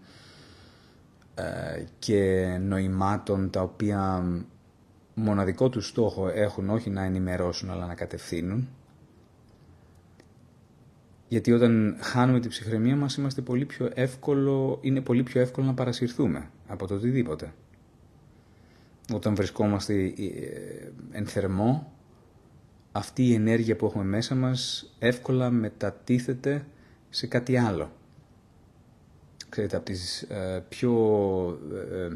ε, 1.35 1.83
και 1.99 2.45
νοημάτων 2.61 3.49
τα 3.49 3.61
οποία 3.61 4.23
μοναδικό 5.13 5.69
τους 5.69 5.87
στόχο 5.87 6.27
έχουν 6.27 6.69
όχι 6.69 6.89
να 6.89 7.03
ενημερώσουν 7.03 7.69
αλλά 7.69 7.85
να 7.85 7.95
κατευθύνουν. 7.95 8.69
Γιατί 11.27 11.51
όταν 11.51 11.97
χάνουμε 11.99 12.39
την 12.39 12.49
ψυχραιμία 12.49 12.95
μας 12.95 13.15
είμαστε 13.15 13.41
πολύ 13.41 13.65
πιο 13.65 13.89
εύκολο, 13.93 14.77
είναι 14.81 15.01
πολύ 15.01 15.23
πιο 15.23 15.41
εύκολο 15.41 15.65
να 15.65 15.73
παρασυρθούμε 15.73 16.49
από 16.67 16.87
το 16.87 16.93
οτιδήποτε. 16.93 17.53
Όταν 19.13 19.35
βρισκόμαστε 19.35 19.93
ε, 20.03 20.91
εν 21.11 21.25
θερμό, 21.25 21.93
αυτή 22.91 23.27
η 23.27 23.33
ενέργεια 23.33 23.75
που 23.75 23.85
έχουμε 23.85 24.03
μέσα 24.03 24.35
μας 24.35 24.91
εύκολα 24.99 25.49
μετατίθεται 25.49 26.65
σε 27.09 27.27
κάτι 27.27 27.57
άλλο. 27.57 27.91
Ξέρετε, 29.49 29.75
από 29.75 29.85
τις 29.85 30.21
ε, 30.21 30.65
πιο 30.69 30.91
ε, 31.91 32.09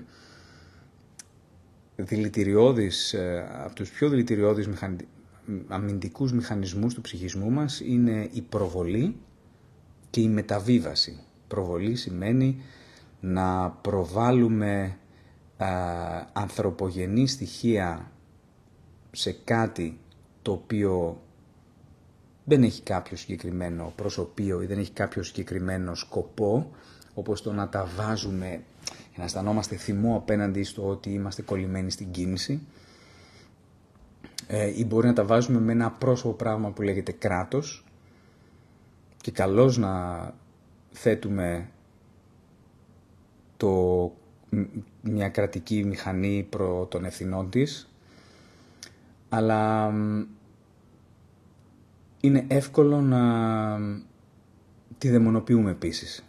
ε 1.96 2.04
δηλητηριώδεις, 2.04 3.14
ε, 3.14 3.48
από 3.64 3.76
τους 3.76 3.90
πιο 3.90 4.10
δηλητηριώδεις 4.10 4.68
μηχανι... 4.68 5.08
αμυντικούς 5.68 6.32
μηχανισμούς 6.34 6.94
του 6.94 7.02
ψυχισμού 7.02 7.52
μας 7.52 7.80
είναι 7.80 8.30
η 8.32 8.42
προβολή 8.42 9.16
και 10.10 10.22
η 10.22 10.28
μεταβίβαση. 10.28 11.20
Προβολή 11.48 11.96
σημαίνει 11.96 12.62
να 13.20 13.70
προβάλλουμε 13.70 14.98
α, 15.58 15.68
ανθρωπογενή 16.34 17.28
στοιχεία 17.28 18.12
σε 19.12 19.32
κάτι 19.44 20.00
το 20.42 20.52
οποίο 20.52 21.22
δεν 22.44 22.64
έχει 22.64 22.82
κάποιο 22.82 23.18
συγκεκριμένο 23.18 23.94
προσωπείο 23.96 24.62
ή 24.62 24.66
δεν 24.66 24.80
έχει 24.80 24.92
κάποιο 24.92 25.24
συγκεκριμένο 25.24 25.96
σκοπό, 25.96 26.72
όπως 27.14 27.42
το 27.42 27.54
να 27.54 27.70
τα 27.70 27.88
βάζουμε 27.96 28.64
για 29.16 29.24
να 29.24 29.30
αισθανόμαστε 29.30 29.76
θυμό 29.76 30.16
απέναντι 30.16 30.64
στο 30.64 30.88
ότι 30.88 31.10
είμαστε 31.10 31.42
κολλημένοι 31.42 31.92
στην 31.92 32.12
κίνηση 32.12 32.62
ε, 34.48 34.80
ή 34.80 34.86
μπορεί 34.86 35.08
να 35.08 35.14
τα 35.14 35.26
βάζουμε 35.26 35.60
με 35.60 35.72
ένα 35.72 35.92
πρόσωπο 35.92 36.34
πράγμα 36.34 36.72
που 36.72 36.82
λέγεται 36.82 37.12
κράτος 37.12 37.86
και 39.22 39.32
καλώς 39.32 39.78
να 39.78 40.34
θέτουμε 40.92 41.70
το, 43.58 44.12
μια 45.02 45.30
κρατική 45.30 45.84
μηχανή 45.84 46.48
προ 46.50 46.86
των 46.86 47.06
ευθυνών 47.06 47.50
της 47.50 47.90
αλλά 49.30 49.92
είναι 52.20 52.46
εύκολο 52.48 53.02
να 53.02 53.22
τη 54.98 55.10
δαιμονοποιούμε 55.10 55.72
επίσης 55.72 56.25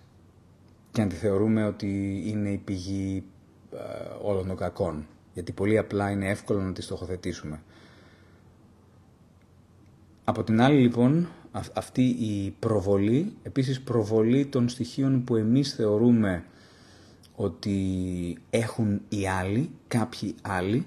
και 0.96 1.02
να 1.02 1.08
τη 1.08 1.14
θεωρούμε 1.14 1.64
ότι 1.64 2.22
είναι 2.26 2.48
η 2.48 2.56
πηγή 2.56 3.24
ε, 3.72 3.76
όλων 4.22 4.46
των 4.46 4.56
κακών. 4.56 5.06
Γιατί 5.34 5.52
πολύ 5.52 5.78
απλά 5.78 6.10
είναι 6.10 6.28
εύκολο 6.28 6.60
να 6.60 6.72
τη 6.72 6.82
στοχοθετήσουμε. 6.82 7.62
Από 10.24 10.44
την 10.44 10.60
άλλη 10.60 10.80
λοιπόν 10.80 11.28
αυτή 11.74 12.02
η 12.02 12.54
προβολή, 12.58 13.32
επίσης 13.42 13.80
προβολή 13.80 14.46
των 14.46 14.68
στοιχείων 14.68 15.24
που 15.24 15.36
εμείς 15.36 15.74
θεωρούμε 15.74 16.44
ότι 17.34 17.78
έχουν 18.50 19.00
οι 19.08 19.28
άλλοι, 19.28 19.70
κάποιοι 19.88 20.34
άλλοι, 20.42 20.86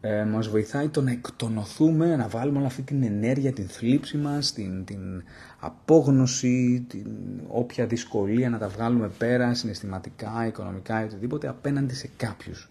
ε, 0.00 0.24
μας 0.24 0.48
βοηθάει 0.48 0.88
το 0.88 1.02
να 1.02 1.10
εκτονωθούμε, 1.10 2.16
να 2.16 2.28
βάλουμε 2.28 2.58
όλη 2.58 2.66
αυτή 2.66 2.82
την 2.82 3.02
ενέργεια, 3.02 3.52
την 3.52 3.68
θλίψη 3.68 4.16
μας, 4.16 4.52
την, 4.52 4.84
την 4.84 5.22
απόγνωση, 5.66 6.84
την 6.88 7.06
όποια 7.48 7.86
δυσκολία 7.86 8.50
να 8.50 8.58
τα 8.58 8.68
βγάλουμε 8.68 9.08
πέρα 9.18 9.54
συναισθηματικά, 9.54 10.46
οικονομικά 10.46 11.00
ή 11.02 11.04
οτιδήποτε 11.04 11.48
απέναντι 11.48 11.94
σε 11.94 12.10
κάποιους. 12.16 12.68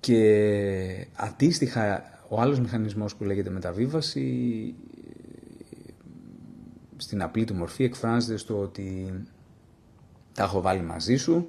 Και 0.00 1.06
αντίστοιχα 1.16 2.02
ο 2.28 2.40
άλλος 2.40 2.60
μηχανισμός 2.60 3.14
που 3.14 3.24
λέγεται 3.24 3.50
μεταβίβαση 3.50 4.74
στην 6.96 7.22
απλή 7.22 7.44
του 7.44 7.54
μορφή 7.54 7.84
εκφράζεται 7.84 8.36
στο 8.36 8.60
ότι 8.60 9.12
τα 10.34 10.42
έχω 10.42 10.60
βάλει 10.60 10.82
μαζί 10.82 11.16
σου 11.16 11.48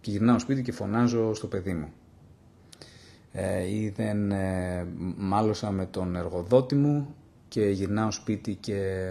και 0.00 0.10
γυρνάω 0.10 0.38
σπίτι 0.38 0.62
και 0.62 0.72
φωνάζω 0.72 1.34
στο 1.34 1.46
παιδί 1.46 1.72
μου 1.72 1.92
ε, 3.32 3.68
ή 3.68 3.88
δεν 3.96 4.30
ε, 4.30 4.86
μάλωσα 5.16 5.70
με 5.70 5.86
τον 5.86 6.16
εργοδότη 6.16 6.74
μου 6.74 7.14
και 7.48 7.60
γυρνάω 7.60 8.10
σπίτι 8.10 8.54
και 8.54 9.10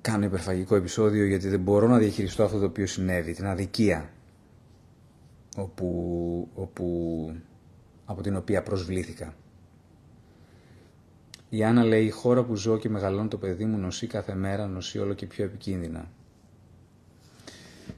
κάνω 0.00 0.24
υπερφαγικό 0.24 0.74
επεισόδιο 0.76 1.24
γιατί 1.26 1.48
δεν 1.48 1.60
μπορώ 1.60 1.88
να 1.88 1.98
διαχειριστώ 1.98 2.44
αυτό 2.44 2.58
το 2.58 2.64
οποίο 2.64 2.86
συνέβη, 2.86 3.34
την 3.34 3.46
αδικία 3.46 4.10
όπου, 5.56 6.48
όπου, 6.54 7.36
από 8.04 8.22
την 8.22 8.36
οποία 8.36 8.62
προσβλήθηκα. 8.62 9.34
Η 11.48 11.64
Άννα 11.64 11.84
λέει, 11.84 12.04
η 12.04 12.10
χώρα 12.10 12.44
που 12.44 12.54
ζω 12.54 12.78
και 12.78 12.88
μεγαλώνει 12.88 13.28
το 13.28 13.38
παιδί 13.38 13.64
μου 13.64 13.78
νοσεί 13.78 14.06
κάθε 14.06 14.34
μέρα, 14.34 14.66
νοσεί 14.66 14.98
όλο 14.98 15.14
και 15.14 15.26
πιο 15.26 15.44
επικίνδυνα. 15.44 16.10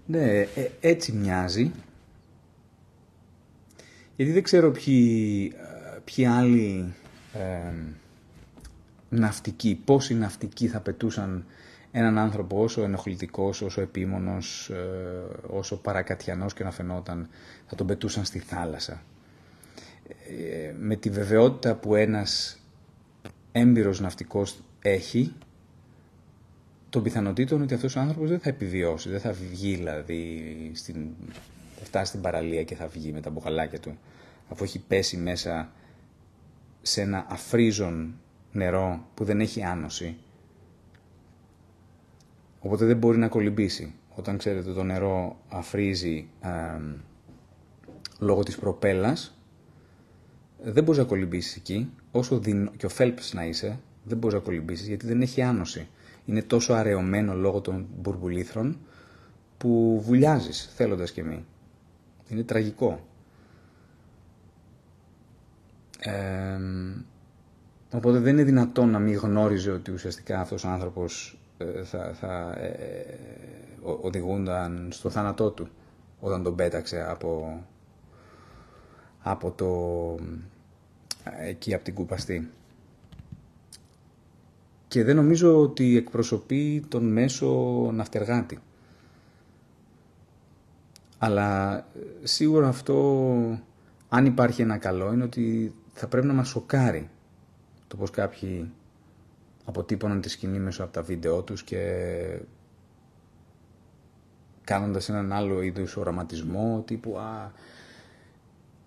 Ναι, 0.06 0.40
ε, 0.40 0.70
έτσι 0.80 1.12
μοιάζει 1.12 1.72
γιατί 4.16 4.32
δεν 4.32 4.42
ξέρω 4.42 4.70
ποιοι, 4.70 5.52
ε, 5.56 5.98
ποιοι 6.04 6.26
άλλοι 6.26 6.94
ε, 7.34 7.72
ναυτικοί, 9.08 9.80
πόσοι 9.84 10.14
ναυτικοί 10.14 10.68
θα 10.68 10.80
πετούσαν 10.80 11.44
έναν 11.92 12.18
άνθρωπο 12.18 12.62
όσο 12.62 12.82
ενοχλητικός, 12.82 13.62
όσο 13.62 13.80
επίμονος, 13.80 14.70
ε, 14.70 14.76
όσο 15.46 15.76
παρακατιανός 15.76 16.54
και 16.54 16.64
να 16.64 16.70
φαινόταν, 16.70 17.28
θα 17.66 17.74
τον 17.76 17.86
πετούσαν 17.86 18.24
στη 18.24 18.38
θάλασσα. 18.38 19.02
Ε, 20.08 20.72
με 20.78 20.96
τη 20.96 21.10
βεβαιότητα 21.10 21.74
που 21.74 21.94
ένας 21.94 22.60
έμπειρος 23.52 24.00
ναυτικός 24.00 24.62
έχει, 24.82 25.32
των 26.90 27.02
πιθανότητων 27.02 27.62
ότι 27.62 27.74
αυτός 27.74 27.96
ο 27.96 28.00
άνθρωπος 28.00 28.28
δεν 28.28 28.40
θα 28.40 28.48
επιβιώσει, 28.48 29.08
δεν 29.08 29.20
θα 29.20 29.32
βγει 29.32 29.74
δηλαδή 29.74 30.52
στην 30.74 31.06
θα 31.78 31.84
φτάσει 31.84 32.06
στην 32.06 32.20
παραλία 32.20 32.62
και 32.62 32.74
θα 32.74 32.86
βγει 32.86 33.12
με 33.12 33.20
τα 33.20 33.30
μποχαλάκια 33.30 33.80
του, 33.80 33.98
αφού 34.48 34.64
έχει 34.64 34.78
πέσει 34.78 35.16
μέσα 35.16 35.72
σε 36.86 37.00
ένα 37.00 37.26
αφρίζον 37.28 38.14
νερό 38.52 39.06
που 39.14 39.24
δεν 39.24 39.40
έχει 39.40 39.62
άνοση. 39.62 40.16
Οπότε 42.60 42.84
δεν 42.84 42.96
μπορεί 42.96 43.18
να 43.18 43.28
κολυμπήσει. 43.28 43.94
Όταν 44.14 44.38
ξέρετε 44.38 44.72
το 44.72 44.82
νερό 44.82 45.36
αφρίζει 45.48 46.28
λόγω 48.18 48.42
της 48.42 48.58
προπέλας, 48.58 49.38
δεν 50.62 50.84
μπορείς 50.84 51.00
να 51.00 51.06
κολυμπήσεις 51.06 51.56
εκεί, 51.56 51.90
όσο 52.10 52.38
διν... 52.38 52.70
και 52.76 52.86
ο 52.86 52.88
Φέλπς 52.88 53.32
να 53.32 53.44
είσαι, 53.44 53.80
δεν 54.04 54.18
μπορείς 54.18 54.36
να 54.36 54.42
κολυμπήσεις 54.42 54.88
γιατί 54.88 55.06
δεν 55.06 55.22
έχει 55.22 55.42
άνοση. 55.42 55.88
Είναι 56.26 56.42
τόσο 56.42 56.72
αραιωμένο 56.72 57.34
λόγω 57.34 57.60
των 57.60 57.86
μπουρμπουλήθρων 57.96 58.78
που 59.58 60.00
βουλιάζεις 60.04 60.70
θέλοντας 60.74 61.12
και 61.12 61.22
μη. 61.22 61.44
Είναι 62.28 62.42
τραγικό. 62.42 63.06
Οπότε 67.92 68.18
δεν 68.18 68.32
είναι 68.32 68.42
δυνατόν 68.44 68.90
να 68.90 68.98
μην 68.98 69.16
γνώριζε 69.16 69.70
ότι 69.70 69.90
ουσιαστικά 69.90 70.40
αυτός 70.40 70.64
ο 70.64 70.68
άνθρωπος 70.68 71.38
ε, 71.58 71.82
θα, 71.84 72.12
θα 72.14 72.54
ε, 72.58 72.66
ε, 72.66 73.18
οδηγούνταν 73.82 74.88
στο 74.92 75.10
θάνατό 75.10 75.50
του 75.50 75.68
όταν 76.20 76.42
τον 76.42 76.54
πέταξε 76.54 77.06
από, 77.08 77.62
από 79.22 79.50
το 79.50 79.70
εκεί 81.40 81.74
από 81.74 81.84
την 81.84 81.94
κουπαστή. 81.94 82.50
Και 84.88 85.04
δεν 85.04 85.16
νομίζω 85.16 85.60
ότι 85.60 85.96
εκπροσωπεί 85.96 86.84
τον 86.88 87.12
μέσο 87.12 87.50
ναυτεργάτη. 87.92 88.58
Αλλά 91.18 91.78
ε, 91.78 91.82
σίγουρα 92.22 92.68
αυτό, 92.68 93.58
αν 94.08 94.26
υπάρχει 94.26 94.62
ένα 94.62 94.78
καλό, 94.78 95.12
είναι 95.12 95.24
ότι 95.24 95.74
θα 95.94 96.08
πρέπει 96.08 96.26
να 96.26 96.32
μας 96.32 96.48
σοκάρει 96.48 97.10
το 97.86 97.96
πως 97.96 98.10
κάποιοι 98.10 98.72
αποτύπωναν 99.64 100.20
τη 100.20 100.28
σκηνή 100.28 100.58
μέσω 100.58 100.82
από 100.84 100.92
τα 100.92 101.02
βίντεό 101.02 101.42
τους 101.42 101.62
και 101.62 101.80
κάνοντας 104.64 105.08
έναν 105.08 105.32
άλλο 105.32 105.62
είδους 105.62 105.96
οραματισμό 105.96 106.82
τύπου 106.86 107.18
α, 107.18 107.52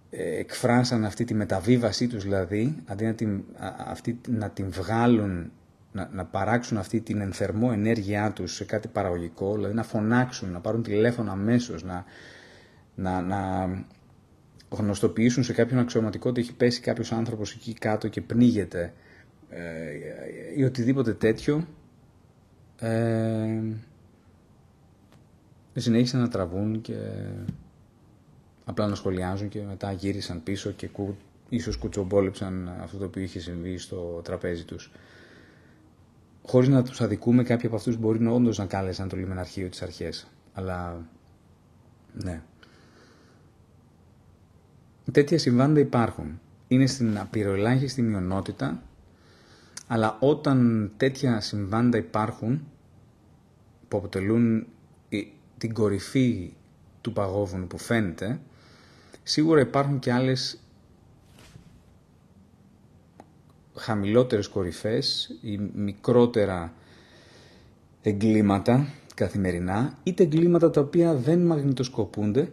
ε, 0.10 0.38
εκφράσαν 0.38 1.06
αυτή 1.06 1.24
τη 1.24 1.34
μεταβίβασή 1.34 2.08
τους 2.08 2.24
δηλαδή 2.24 2.84
αντί 2.86 3.06
να 3.06 3.14
την, 3.14 3.44
αυτή, 3.88 4.22
να 4.28 4.50
την 4.50 4.72
βγάλουν 4.72 5.52
να, 5.92 6.10
να 6.14 6.26
παράξουν 6.26 6.78
αυτή 6.78 7.02
την 7.02 7.22
ενθερμό 7.22 7.70
ενέργειά 7.74 8.32
τους 8.32 8.56
σε 8.56 8.66
κάτι 8.66 8.88
παραγωγικό, 8.88 9.56
δηλαδή 9.56 9.74
να 9.74 9.84
φωνάξουν, 9.84 10.52
να 10.52 10.60
πάρουν 10.60 10.84
τηλέφωνο 10.84 11.32
αμέσως, 11.32 11.84
να, 11.84 12.06
να, 12.96 13.22
να 13.22 13.68
γνωστοποιήσουν 14.70 15.44
σε 15.44 15.54
κάποιον 15.54 15.80
αξιωματικό 15.80 16.30
ότι 16.30 16.42
έχει 16.42 16.54
πέσει 16.54 16.80
κάποιος 16.82 17.12
άνθρωπος 17.12 17.54
εκεί 17.54 17.74
κάτω 17.74 18.08
και 18.08 18.22
πνίγεται 18.22 18.94
ε, 19.50 19.92
ή 20.56 20.64
οτιδήποτε 20.64 21.14
τέτοιο 21.14 21.68
ε, 22.80 23.62
συνέχισαν 25.76 26.20
να 26.22 26.28
τραβούν 26.30 26.82
και 26.82 26.96
απλά 28.66 28.88
να 28.88 28.96
σχολιάζουν 28.96 29.50
και 29.50 29.62
μετά 29.62 29.92
γύρισαν 29.92 30.44
πίσω 30.44 30.72
και 30.72 30.88
κου, 30.88 31.16
ίσως 31.50 31.78
κουτσομπόλεψαν 31.78 32.72
αυτό 32.82 32.98
το 32.98 33.06
οποίο 33.06 33.22
είχε 33.22 33.40
συμβεί 33.40 33.78
στο 33.78 34.22
τραπέζι 34.24 34.64
τους 34.64 34.92
χωρίς 36.48 36.70
να 36.70 36.84
τους 36.84 37.02
αδικούμε, 37.02 37.44
κάποιοι 37.44 37.68
από 37.68 37.76
αυτούς 37.76 37.98
μπορεί 37.98 38.20
να 38.20 38.32
όντως 38.32 38.58
να 38.58 38.66
κάλεσαν 38.66 39.10
το 39.10 39.16
λιμεναρχείο 39.16 39.70
τις 39.70 39.82
αρχές. 39.82 40.28
Αλλά, 40.54 41.06
ναι. 42.14 42.42
Τέτοια 45.12 45.38
συμβάντα 45.40 45.80
υπάρχουν. 45.80 46.40
Είναι 46.68 46.86
στην 46.86 47.18
απειροελάχιστη 47.18 48.02
μειονότητα, 48.02 48.84
αλλά 49.88 50.18
όταν 50.20 50.92
τέτοια 50.98 51.40
συμβάντα 51.40 51.98
υπάρχουν, 51.98 52.68
που 53.88 53.98
αποτελούν 53.98 54.68
την 55.58 55.74
κορυφή 55.74 56.54
του 57.02 57.14
παγόβουνου 57.14 57.68
που 57.68 57.78
φαίνεται, 57.78 58.40
σίγουρα 59.24 59.62
υπάρχουν 59.62 60.00
και 60.00 60.12
άλλες 60.12 60.60
χαμηλότερες 63.76 64.48
κορυφές 64.48 65.36
ή 65.42 65.60
μικρότερα 65.76 66.74
εγκλήματα 68.02 68.88
καθημερινά, 69.16 69.98
είτε 70.04 70.24
εγκλήματα 70.24 70.70
τα 70.70 70.82
οποία 70.82 71.14
δεν 71.14 71.46
μαγνητοσκοπούνται 71.46 72.52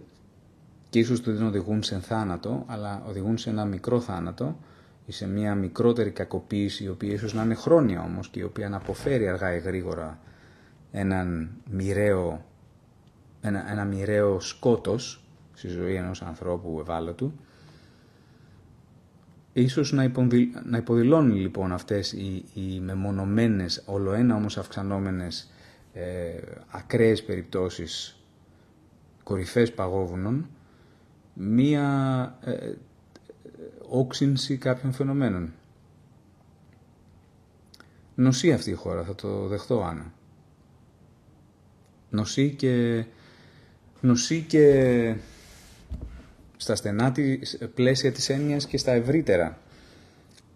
και 0.95 1.01
ίσως 1.01 1.21
δεν 1.21 1.43
οδηγούν 1.43 1.83
σε 1.83 1.99
θάνατο, 1.99 2.65
αλλά 2.67 3.03
οδηγούν 3.07 3.39
σε 3.39 3.51
ένα 3.51 3.65
μικρό 3.65 4.01
θάνατο 4.01 4.59
ή 5.07 5.13
σε 5.13 5.27
μια 5.29 5.55
μικρότερη 5.55 6.11
κακοποίηση, 6.11 6.85
η 6.85 6.89
οποία 6.89 7.13
ίσως 7.13 7.35
να 7.35 7.43
είναι 7.43 7.55
χρόνια 7.55 8.03
όμως 8.03 8.29
και 8.29 8.41
η 8.41 8.43
οποία 8.43 8.69
να 8.69 8.77
αποφέρει 8.77 9.29
αργά 9.29 9.55
ή 9.55 9.59
γρήγορα 9.59 10.19
έναν 10.91 11.51
μοιραίο, 11.71 12.45
ένα, 13.41 13.71
ένα 13.71 13.85
μοιραίο 13.85 14.41
σκότος 14.41 15.25
στη 15.53 15.69
ζωή 15.69 15.95
ενός 15.95 16.23
ανθρώπου 16.23 16.79
ευάλωτου. 16.81 17.33
Ίσως 19.53 19.93
να, 19.93 20.03
υποδηλ, 20.03 20.49
να 20.65 20.77
υποδηλώνει 20.77 21.35
λοιπόν 21.35 21.73
αυτές 21.73 22.13
οι, 22.13 22.45
οι 22.55 22.81
μεμονωμένες, 22.81 23.83
όλο 23.87 24.11
όμως 24.35 24.59
αυξανόμενες 24.59 25.51
ε, 25.93 26.35
ακραίες 26.71 27.25
περιπτώσεις 27.25 28.19
κορυφές 29.23 29.73
παγόβουνων 29.73 30.47
μία 31.35 32.39
ε, 32.45 32.73
όξυνση 33.89 34.57
κάποιων 34.57 34.93
φαινομένων. 34.93 35.53
Νοσεί 38.15 38.53
αυτή 38.53 38.71
η 38.71 38.75
χώρα, 38.75 39.03
θα 39.05 39.15
το 39.15 39.47
δεχτώ 39.47 39.83
Άννα. 39.83 40.13
Νοσεί 42.11 42.55
και, 42.55 43.05
νοσεί 44.01 44.45
και 44.49 45.15
στα 46.57 46.75
στενά 46.75 47.13
της 47.13 47.59
πλαίσια 47.75 48.13
της 48.13 48.29
έννοιας 48.29 48.67
και 48.67 48.79
στα 48.79 48.93
ευρύτερα. 48.93 49.59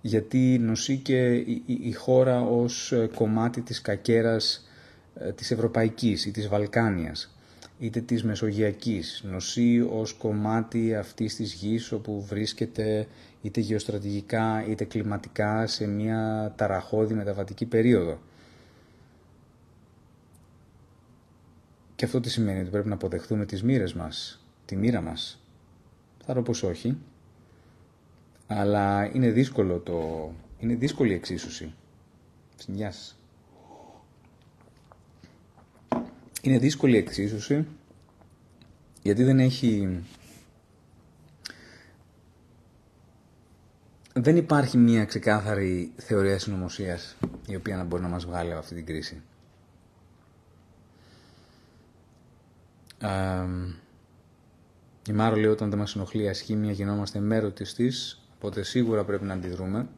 Γιατί 0.00 0.58
νοσεί 0.60 0.96
και 0.96 1.34
η, 1.34 1.62
η 1.66 1.92
χώρα 1.92 2.40
ως 2.40 2.92
κομμάτι 3.14 3.60
της 3.60 3.80
κακέρας 3.80 4.68
ε, 5.14 5.32
της 5.32 5.50
Ευρωπαϊκής 5.50 6.26
ή 6.26 6.30
της 6.30 6.48
Βαλκάνιας 6.48 7.37
είτε 7.78 8.00
της 8.00 8.24
Μεσογειακής, 8.24 9.22
νοσεί 9.24 9.86
ως 9.90 10.12
κομμάτι 10.12 10.94
αυτής 10.94 11.34
της 11.34 11.52
γης 11.52 11.92
όπου 11.92 12.22
βρίσκεται 12.22 13.06
είτε 13.42 13.60
γεωστρατηγικά 13.60 14.66
είτε 14.66 14.84
κλιματικά 14.84 15.66
σε 15.66 15.86
μια 15.86 16.52
ταραχώδη 16.56 17.14
μεταβατική 17.14 17.66
περίοδο. 17.66 18.18
Και 21.94 22.04
αυτό 22.04 22.20
τι 22.20 22.30
σημαίνει, 22.30 22.60
ότι 22.60 22.70
πρέπει 22.70 22.88
να 22.88 22.94
αποδεχθούμε 22.94 23.44
τις 23.46 23.62
μοίρες 23.62 23.94
μας, 23.94 24.44
τη 24.64 24.76
μοίρα 24.76 25.00
μας. 25.00 25.42
Θα 26.24 26.32
ρω 26.32 26.42
πως 26.42 26.62
όχι, 26.62 26.98
αλλά 28.46 29.10
είναι 29.14 29.30
δύσκολο 29.30 29.78
το... 29.78 30.30
είναι 30.58 30.74
δύσκολη 30.74 31.10
η 31.12 31.14
εξίσωση. 31.14 31.72
Γεια 32.66 32.92
είναι 36.42 36.58
δύσκολη 36.58 36.94
η 36.94 36.98
εξίσωση 36.98 37.66
γιατί 39.02 39.24
δεν 39.24 39.38
έχει... 39.38 40.02
Δεν 44.12 44.36
υπάρχει 44.36 44.76
μια 44.76 45.04
ξεκάθαρη 45.04 45.92
θεωρία 45.96 46.38
συνωμοσίας 46.38 47.16
η 47.46 47.56
οποία 47.56 47.76
να 47.76 47.84
μπορεί 47.84 48.02
να 48.02 48.08
μας 48.08 48.24
βγάλει 48.24 48.50
από 48.50 48.58
αυτή 48.58 48.74
την 48.74 48.86
κρίση. 48.86 49.22
η 55.08 55.12
Μάρο 55.12 55.36
λέει 55.36 55.50
όταν 55.50 55.70
δεν 55.70 55.78
μας 55.78 55.94
ενοχλεί 55.94 56.22
η 56.22 56.28
ασχήμια 56.28 56.72
γινόμαστε 56.72 57.18
μέρο 57.18 57.50
της 57.50 57.74
της, 57.74 58.20
οπότε 58.36 58.62
σίγουρα 58.62 59.04
πρέπει 59.04 59.24
να 59.24 59.34
αντιδρούμε. 59.34 59.88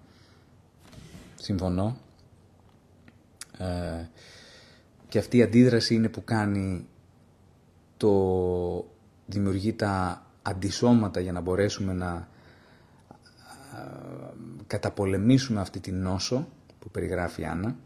Συμφωνώ. 1.41 1.97
Ε, 3.59 4.05
και 5.11 5.19
αυτή 5.19 5.37
η 5.37 5.43
αντίδραση 5.43 5.95
είναι 5.95 6.09
που 6.09 6.25
κάνει 6.25 6.87
το 7.97 8.13
δημιουργεί 9.27 9.73
τα 9.73 10.23
αντισώματα 10.43 11.21
για 11.21 11.33
να 11.33 11.41
μπορέσουμε 11.41 11.93
να 11.93 12.29
καταπολεμήσουμε 14.67 15.61
αυτή 15.61 15.81
την 15.81 16.03
νόσο 16.03 16.49
που 16.79 16.91
περιγράφει 16.91 17.41
η 17.41 17.45
Άννα. 17.45 17.77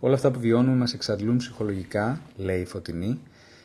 Όλα 0.00 0.14
αυτά 0.14 0.30
που 0.30 0.38
βιώνουμε 0.38 0.76
μας 0.76 0.94
εξαντλούν 0.94 1.36
ψυχολογικά, 1.36 2.20
λέει 2.36 2.60
η 2.60 2.64
Φωτεινή, 2.64 3.20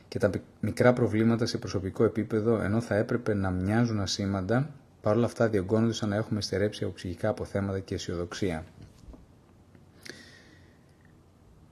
και 0.07 0.19
τα 0.19 0.29
μικρά 0.59 0.93
προβλήματα 0.93 1.45
σε 1.45 1.57
προσωπικό 1.57 2.03
επίπεδο, 2.03 2.61
ενώ 2.61 2.81
θα 2.81 2.95
έπρεπε 2.95 3.33
να 3.33 3.49
μοιάζουν 3.49 3.99
ασήμαντα, 3.99 4.69
παρόλα 5.01 5.25
αυτά 5.25 5.47
διωγγώνονται 5.49 5.93
σαν 5.93 6.09
να 6.09 6.15
έχουμε 6.15 6.41
στερέψει 6.41 6.83
από 6.83 6.93
ψυχικά 6.93 7.29
αποθέματα 7.29 7.79
και 7.79 7.93
αισιοδοξία. 7.95 8.63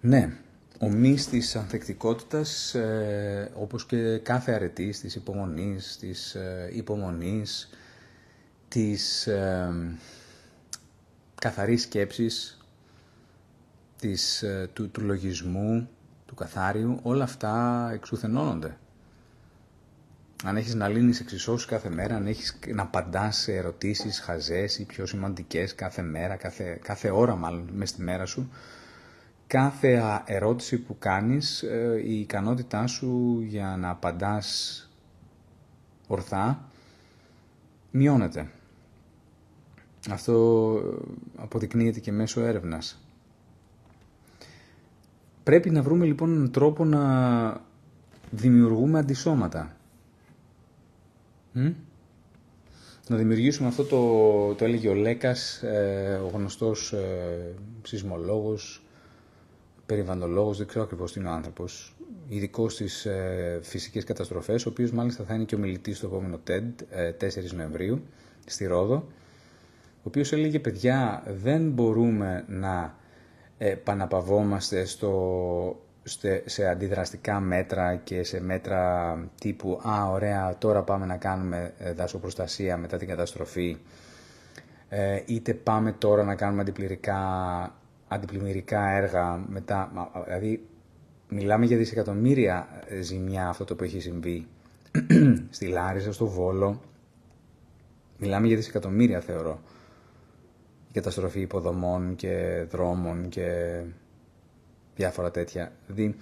Ναι, 0.01 0.33
ο 0.79 0.89
μυς 0.89 1.27
της 1.27 1.55
ανθεκτικότητας, 1.55 2.73
ε, 2.75 3.51
όπως 3.55 3.85
και 3.85 4.17
κάθε 4.17 4.51
αρετής, 4.51 4.99
της 4.99 5.15
υπομονής, 5.15 5.97
της 5.99 6.35
ε, 6.35 6.69
υπομονής, 6.73 7.69
της 8.67 9.27
ε, 9.27 9.73
καθαρής 11.35 11.81
σκέψης, 11.81 12.59
της, 13.99 14.43
ε, 14.43 14.69
του, 14.73 14.89
του 14.89 15.01
λογισμού, 15.01 15.89
του 16.25 16.35
καθάριου, 16.35 16.99
όλα 17.01 17.23
αυτά 17.23 17.89
εξουθενώνονται. 17.93 18.77
Αν 20.43 20.57
έχεις 20.57 20.73
να 20.73 20.87
λύνεις 20.87 21.19
εξισώσεις 21.19 21.67
κάθε 21.67 21.89
μέρα, 21.89 22.15
αν 22.15 22.27
έχεις 22.27 22.59
να 22.73 22.81
απαντάς 22.81 23.37
σε 23.37 23.53
ερωτήσεις 23.55 24.19
χαζές 24.19 24.77
ή 24.77 24.85
πιο 24.85 25.05
σημαντικές 25.05 25.75
κάθε 25.75 26.01
μέρα, 26.01 26.35
κάθε, 26.35 26.79
κάθε 26.81 27.09
ώρα 27.09 27.35
μάλλον 27.35 27.69
μέσα 27.73 27.93
στη 27.93 28.01
μέρα 28.01 28.25
σου, 28.25 28.49
κάθε 29.49 30.21
ερώτηση 30.25 30.77
που 30.77 30.95
κάνεις, 30.99 31.63
ε, 31.63 32.01
η 32.05 32.19
ικανότητά 32.19 32.87
σου 32.87 33.39
για 33.47 33.75
να 33.79 33.89
απαντάς 33.89 34.83
ορθά 36.07 36.69
μειώνεται. 37.91 38.49
Αυτό 40.09 40.75
αποδεικνύεται 41.35 41.99
και 41.99 42.11
μέσω 42.11 42.41
έρευνας. 42.41 43.01
Πρέπει 45.43 45.69
να 45.69 45.81
βρούμε 45.81 46.05
λοιπόν 46.05 46.33
έναν 46.33 46.51
τρόπο 46.51 46.85
να 46.85 47.61
δημιουργούμε 48.31 48.99
αντισώματα. 48.99 49.75
Να 53.07 53.15
δημιουργήσουμε 53.15 53.67
αυτό 53.67 53.83
το, 53.83 54.53
το 54.53 54.65
έλεγε 54.65 54.89
ο 54.89 54.93
Λέκας, 54.93 55.63
ε, 55.63 56.21
ο 56.23 56.27
γνωστός 56.27 56.93
ε, 56.93 57.53
σεισμολόγος, 57.83 58.83
περιβαλλοντολόγος, 59.89 60.57
δεν 60.57 60.67
ξέρω 60.67 60.83
ακριβώς 60.83 61.13
τι 61.13 61.19
είναι 61.19 61.29
ο 61.29 61.31
άνθρωπος, 61.31 61.95
ειδικός 62.27 62.73
στις 62.73 63.05
ε, 63.05 63.59
φυσικές 63.61 64.03
καταστροφές, 64.03 64.65
ο 64.65 64.69
οποίος 64.69 64.91
μάλιστα 64.91 65.23
θα 65.23 65.33
είναι 65.33 65.43
και 65.43 65.55
ο 65.55 65.57
μιλητής 65.57 65.97
στο 65.97 66.07
επόμενο 66.07 66.39
TED, 66.47 66.63
ε, 66.89 67.11
4 67.11 67.53
Νοεμβρίου, 67.55 68.01
στη 68.45 68.65
Ρόδο, 68.65 68.95
ο 69.97 70.01
οποίος 70.03 70.31
έλεγε, 70.31 70.59
παιδιά, 70.59 71.23
δεν 71.41 71.69
μπορούμε 71.69 72.45
να 72.47 72.95
ε, 73.57 73.69
παναπαυόμαστε 73.69 74.85
στο, 74.85 75.81
σε 76.45 76.67
αντιδραστικά 76.67 77.39
μέτρα 77.39 77.95
και 77.95 78.23
σε 78.23 78.41
μέτρα 78.41 79.13
τύπου 79.41 79.81
«Α, 79.87 80.09
ωραία, 80.09 80.55
τώρα 80.57 80.81
πάμε 80.83 81.05
να 81.05 81.17
κάνουμε 81.17 81.73
ε, 81.77 81.93
δασοπροστασία 81.93 82.77
μετά 82.77 82.97
την 82.97 83.07
καταστροφή», 83.07 83.77
ε, 84.89 85.21
είτε 85.25 85.53
πάμε 85.53 85.91
τώρα 85.91 86.23
να 86.23 86.35
κάνουμε 86.35 86.61
αντιπληρικά 86.61 87.19
αντιπλημμυρικά 88.11 88.89
έργα 88.89 89.45
μετά, 89.47 90.11
δηλαδή 90.25 90.67
μιλάμε 91.29 91.65
για 91.65 91.77
δισεκατομμύρια 91.77 92.83
ε, 92.87 93.01
ζημιά 93.01 93.47
αυτό 93.47 93.63
το 93.65 93.75
που 93.75 93.83
έχει 93.83 93.99
συμβεί 93.99 94.47
στη 95.49 95.65
Λάρισα, 95.67 96.13
στο 96.13 96.27
Βόλο, 96.27 96.81
μιλάμε 98.17 98.47
για 98.47 98.55
δισεκατομμύρια 98.55 99.19
θεωρώ. 99.19 99.61
Η 100.89 100.91
καταστροφή 100.93 101.39
υποδομών 101.41 102.15
και 102.15 102.65
δρόμων 102.69 103.29
και 103.29 103.79
διάφορα 104.95 105.31
τέτοια. 105.31 105.71
Δηλαδή 105.87 106.15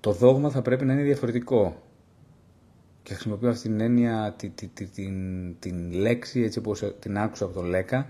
το 0.00 0.12
δόγμα 0.12 0.50
θα 0.50 0.62
πρέπει 0.62 0.84
να 0.84 0.92
είναι 0.92 1.02
διαφορετικό. 1.02 1.82
Και 3.02 3.12
χρησιμοποιώ 3.14 3.48
αυτή 3.48 3.68
την 3.68 3.80
έννοια, 3.80 4.34
την, 4.36 4.52
την, 4.94 5.56
την 5.58 5.92
λέξη 5.92 6.40
έτσι 6.40 6.58
όπως 6.58 6.94
την 6.98 7.18
άκουσα 7.18 7.44
από 7.44 7.54
τον 7.54 7.64
Λέκα 7.64 8.06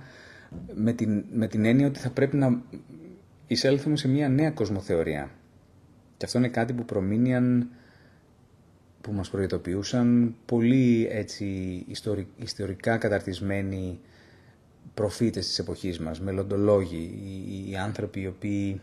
με 0.74 0.92
την, 0.92 1.24
με 1.32 1.46
την 1.46 1.64
έννοια 1.64 1.86
ότι 1.86 1.98
θα 1.98 2.10
πρέπει 2.10 2.36
να 2.36 2.62
εισέλθουμε 3.46 3.96
σε 3.96 4.08
μια 4.08 4.28
νέα 4.28 4.50
κοσμοθεωρία. 4.50 5.30
Και 6.16 6.24
αυτό 6.24 6.38
είναι 6.38 6.48
κάτι 6.48 6.72
που 6.72 6.84
προμήνυαν, 6.84 7.68
που 9.00 9.12
μας 9.12 9.30
προειδοποιούσαν 9.30 10.34
πολύ 10.46 11.08
έτσι 11.10 11.46
ιστορικά 12.36 12.96
καταρτισμένοι 12.96 14.00
προφήτες 14.94 15.46
της 15.46 15.58
εποχής 15.58 15.98
μας, 15.98 16.20
μελλοντολόγοι, 16.20 17.20
οι, 17.46 17.70
οι 17.70 17.76
άνθρωποι 17.76 18.20
οι 18.20 18.26
οποίοι 18.26 18.80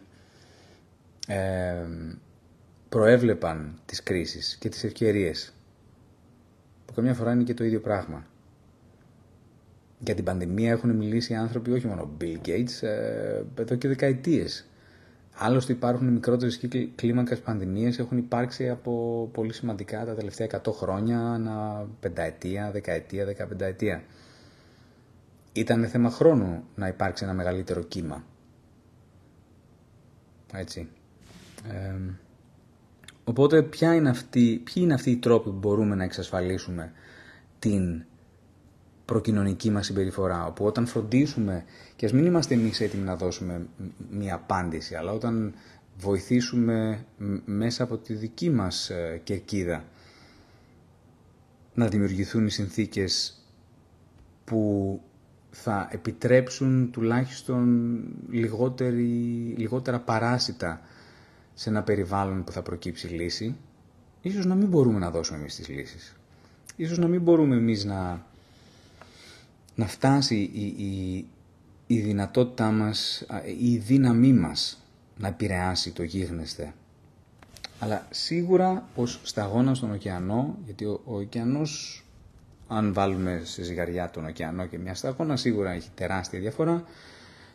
ε, 1.28 1.86
προέβλεπαν 2.90 3.80
τις 3.86 4.04
κρίσεις 4.04 4.58
και 4.60 4.70
τις 4.70 4.84
ευκαιρίες, 4.84 5.54
που 6.86 6.94
καμιά 6.94 7.14
φορά 7.14 7.32
είναι 7.32 7.44
και 7.44 7.54
το 7.54 7.64
ίδιο 7.64 7.80
πράγμα. 7.80 8.26
Για 10.00 10.16
την 10.16 10.24
πανδημία 10.24 10.72
έχουν 10.72 10.96
μιλήσει 10.96 11.36
άνθρωποι, 11.36 11.72
όχι 11.72 11.88
μόνο 11.88 12.10
Bill 12.22 12.48
Gates, 12.48 12.82
ε, 12.88 13.44
εδώ 13.60 13.76
και 13.76 13.88
δεκαετίες. 13.88 14.66
Άλλωστε 15.42 15.72
υπάρχουν 15.72 16.08
μικρότερες 16.08 16.60
κλίμακες 16.96 17.40
πανδημίες, 17.40 18.00
έχουν 18.00 18.18
υπάρξει 18.18 18.70
από 18.70 19.30
πολύ 19.34 19.54
σημαντικά 19.54 20.06
τα 20.06 20.14
τελευταία 20.16 20.48
100 20.48 20.72
χρόνια, 20.72 21.34
ένα 21.36 21.88
πενταετία, 22.00 22.72
δεκαετία, 22.72 23.26
δεκαπενταετία. 23.26 24.04
Ήταν 25.54 25.88
θέμα 25.88 26.10
χρόνου 26.10 26.64
να 26.76 26.88
υπάρξει 26.88 27.24
ένα 27.24 27.34
μεγαλύτερο 27.34 27.84
κύμα. 27.84 28.24
Έτσι. 30.54 30.90
οπότε 33.24 33.64
ποια 33.64 33.96
είναι 33.96 34.10
αυτή, 34.10 34.62
ποιοι 34.64 34.84
είναι 34.86 34.94
αυτοί 34.94 35.12
οι 35.12 35.18
τρόποι 35.18 35.50
που 35.50 35.58
μπορούμε 35.58 35.96
να 35.96 36.04
εξασφαλίσουμε 36.04 36.92
την 37.60 38.04
προκοινωνική 39.10 39.72
μας 39.72 39.86
συμπεριφορά, 39.86 40.46
όπου 40.46 40.66
όταν 40.66 40.86
φροντίσουμε, 40.86 41.64
και 41.96 42.06
ας 42.06 42.14
μην 42.14 42.26
είμαστε 42.26 42.54
εμείς 42.54 42.82
έτοιμοι 42.82 43.04
να 43.04 43.16
δώσουμε 43.16 43.68
μία 44.10 44.36
απάντηση, 44.36 44.96
αλλά 44.96 45.12
όταν 45.12 45.54
βοηθήσουμε 45.98 47.06
μέσα 47.46 47.84
από 47.84 47.98
τη 47.98 48.14
δική 48.14 48.50
μας 48.50 48.90
ε, 48.90 49.22
κερκίδα 49.24 49.84
να 51.74 51.88
δημιουργηθούν 51.88 52.46
οι 52.46 52.50
συνθήκες 52.50 53.44
που 54.46 55.02
θα 55.52 55.88
επιτρέψουν 55.92 56.92
τουλάχιστον 56.92 57.90
λιγότερη, 58.30 59.04
λιγότερα 59.58 60.00
παράσιτα 60.00 60.82
σε 61.54 61.70
ένα 61.70 61.84
περιβάλλον 61.84 62.44
που 62.44 62.52
θα 62.52 62.62
προκύψει 62.62 63.08
λύση, 63.08 63.56
ίσως 64.22 64.46
να 64.46 64.56
μην 64.56 64.68
μπορούμε 64.68 65.00
να 65.00 65.12
δώσουμε 65.12 65.40
εμείς 65.40 65.56
τις 65.56 65.68
λύσεις. 65.68 66.16
Ίσως 66.76 66.98
να 66.98 67.08
μην 67.08 67.22
μπορούμε 67.22 67.56
εμείς 67.56 67.86
να 67.86 68.28
να 69.80 69.88
φτάσει 69.88 70.36
η, 70.36 70.66
η, 70.66 71.26
η 71.88 72.00
δυνατότητά 72.00 72.72
μας, 72.72 73.26
η 73.60 73.78
δύναμή 73.78 74.34
μας 74.34 74.84
να 75.18 75.28
επηρεάσει 75.28 75.92
το 75.92 76.04
γίγνεσθε. 76.04 76.74
Αλλά 77.80 78.08
σίγουρα 78.10 78.88
ως 78.96 79.20
σταγόνα 79.24 79.74
στον 79.74 79.92
ωκεανό, 79.92 80.58
γιατί 80.66 80.86
ο, 80.86 81.02
ο 81.06 81.16
ωκεανός, 81.16 82.04
αν 82.68 82.94
βάλουμε 82.94 83.42
σε 83.44 83.64
ζυγαριά 83.64 84.10
τον 84.10 84.26
ωκεανό 84.26 84.66
και 84.66 84.78
μια 84.78 84.96
σταγόνα, 84.96 85.36
σίγουρα 85.36 85.72
έχει 85.72 85.90
τεράστια 85.96 86.40
διαφορά, 86.40 86.84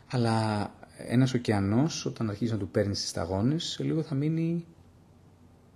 αλλά 0.09 0.69
ένας 0.97 1.33
ωκεανός 1.33 2.05
όταν 2.05 2.29
αρχίζει 2.29 2.51
να 2.51 2.57
του 2.57 2.69
παίρνει 2.69 2.93
τις 2.93 3.09
σταγόνες, 3.09 3.63
σε 3.63 3.83
λίγο 3.83 4.01
θα 4.01 4.15
μείνει 4.15 4.65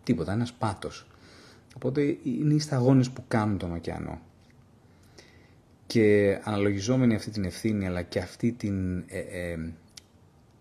τίποτα, 0.04 0.32
ένας 0.32 0.54
πάτος. 0.54 1.08
Οπότε 1.76 2.18
είναι 2.24 2.54
οι 2.54 2.60
σταγόνες 2.60 3.10
που 3.10 3.24
κάνουν 3.28 3.58
τον 3.58 3.74
ωκεανό 3.74 4.22
και 5.90 6.40
αναλογιζόμενοι 6.44 7.16
αυτή 7.16 7.32
την 7.32 7.44
ευθύνη 7.44 7.88
αλλά 7.88 8.02
και 8.02 8.20
αυτή 8.20 8.52
την 8.52 8.98
ε, 9.08 9.20
ε, 9.20 9.58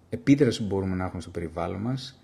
επίδραση 0.08 0.60
που 0.60 0.66
μπορούμε 0.66 0.94
να 0.94 1.04
έχουμε 1.04 1.20
στο 1.20 1.30
περιβάλλον 1.30 1.80
μας 1.80 2.20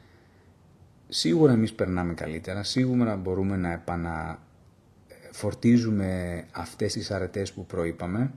σίγουρα 1.09 1.53
εμείς 1.53 1.73
περνάμε 1.73 2.14
καλύτερα, 2.14 2.62
σίγουρα 2.62 3.17
μπορούμε 3.17 3.57
να 3.57 3.73
επαναφορτίζουμε 3.73 6.45
αυτές 6.53 6.93
τις 6.93 7.11
αρετές 7.11 7.53
που 7.53 7.67
προείπαμε. 7.67 8.33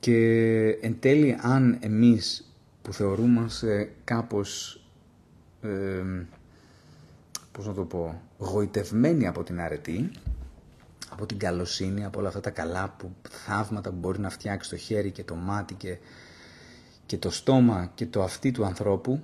Και 0.00 0.18
εν 0.80 0.96
τέλει 1.00 1.36
αν 1.40 1.78
εμείς 1.80 2.52
που 2.82 2.92
θεωρούμαστε 2.92 3.92
κάπως 4.04 4.80
ε, 5.62 6.02
πώς 7.52 7.66
να 7.66 7.74
το 7.74 7.84
πω, 7.84 8.22
γοητευμένοι 8.38 9.26
από 9.26 9.42
την 9.42 9.60
αρετή 9.60 10.10
από 11.10 11.26
την 11.26 11.38
καλοσύνη, 11.38 12.04
από 12.04 12.18
όλα 12.18 12.28
αυτά 12.28 12.40
τα 12.40 12.50
καλά 12.50 12.94
που, 12.98 13.10
θαύματα 13.28 13.90
που 13.90 13.96
μπορεί 13.96 14.20
να 14.20 14.30
φτιάξει 14.30 14.70
το 14.70 14.76
χέρι 14.76 15.10
και 15.10 15.24
το 15.24 15.34
μάτι 15.34 15.74
και, 15.74 15.98
και 17.06 17.18
το 17.18 17.30
στόμα 17.30 17.90
και 17.94 18.06
το 18.06 18.22
αυτί 18.22 18.50
του 18.52 18.64
ανθρώπου 18.64 19.20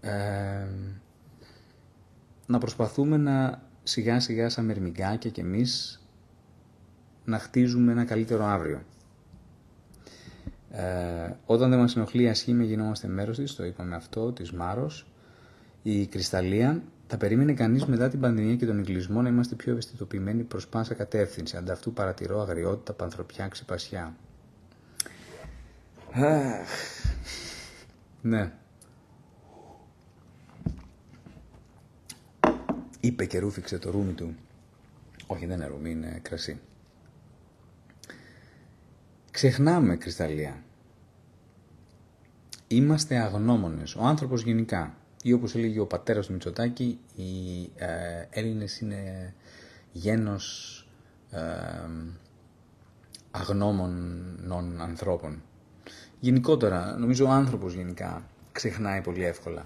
ε, 0.00 0.66
να 2.46 2.58
προσπαθούμε 2.58 3.16
να 3.16 3.62
σιγά 3.82 4.20
σιγά 4.20 4.48
σαν 4.48 4.64
μερμηγκάκια 4.64 5.30
και 5.30 5.40
εμείς 5.40 6.02
να 7.24 7.38
χτίζουμε 7.38 7.92
ένα 7.92 8.04
καλύτερο 8.04 8.44
αύριο. 8.44 8.82
Ε, 10.70 11.30
όταν 11.46 11.70
δεν 11.70 11.78
μας 11.78 11.96
ενοχλεί 11.96 12.22
η 12.22 12.28
ασχήμια 12.28 12.66
γινόμαστε 12.66 13.08
μέρος 13.08 13.36
της, 13.36 13.54
το 13.54 13.64
είπαμε 13.64 13.94
αυτό, 13.96 14.32
της 14.32 14.52
Μάρος, 14.52 15.06
η 15.82 16.06
Κρυσταλλία 16.06 16.82
θα 17.10 17.16
περίμενε 17.16 17.52
κανείς 17.52 17.84
μετά 17.84 18.08
την 18.08 18.20
πανδημία 18.20 18.56
και 18.56 18.66
τον 18.66 18.78
εγκλισμό 18.78 19.22
να 19.22 19.28
είμαστε 19.28 19.54
πιο 19.54 19.72
ευαισθητοποιημένοι 19.72 20.42
προς 20.42 20.68
πάσα 20.68 20.94
κατεύθυνση. 20.94 21.56
Ανταυτού 21.56 21.92
παρατηρώ 21.92 22.40
αγριότητα, 22.40 22.92
πανθρωπιά, 22.92 23.48
ξεπασιά. 23.48 24.14
ναι. 28.22 28.52
Είπε 33.00 33.24
και 33.24 33.38
ρούφηξε 33.38 33.78
το 33.78 33.90
ρούμι 33.90 34.12
του. 34.12 34.34
Όχι, 35.26 35.46
δεν 35.46 35.56
είναι 35.56 35.66
ρούμι, 35.66 35.90
είναι 35.90 36.18
κρασί. 36.22 36.60
Ξεχνάμε, 39.30 39.96
Κρυσταλλία. 39.96 40.62
Είμαστε 42.68 43.16
αγνώμονες. 43.16 43.94
Ο 43.94 44.04
άνθρωπος 44.04 44.42
γενικά 44.42 44.96
ή 45.22 45.32
όπως 45.32 45.54
έλεγε 45.54 45.80
ο 45.80 45.86
πατέρας 45.86 46.26
του 46.26 46.32
Μητσοτάκη, 46.32 46.98
οι 47.16 47.60
ε, 47.76 48.26
Έλληνες 48.30 48.80
είναι 48.80 49.34
γένος 49.92 50.86
ε, 51.30 51.40
αγνώμων 53.30 54.80
ανθρώπων. 54.80 55.42
Γενικότερα, 56.20 56.96
νομίζω 56.98 57.24
ο 57.24 57.30
άνθρωπος 57.30 57.74
γενικά 57.74 58.22
ξεχνάει 58.52 59.00
πολύ 59.00 59.24
εύκολα. 59.24 59.64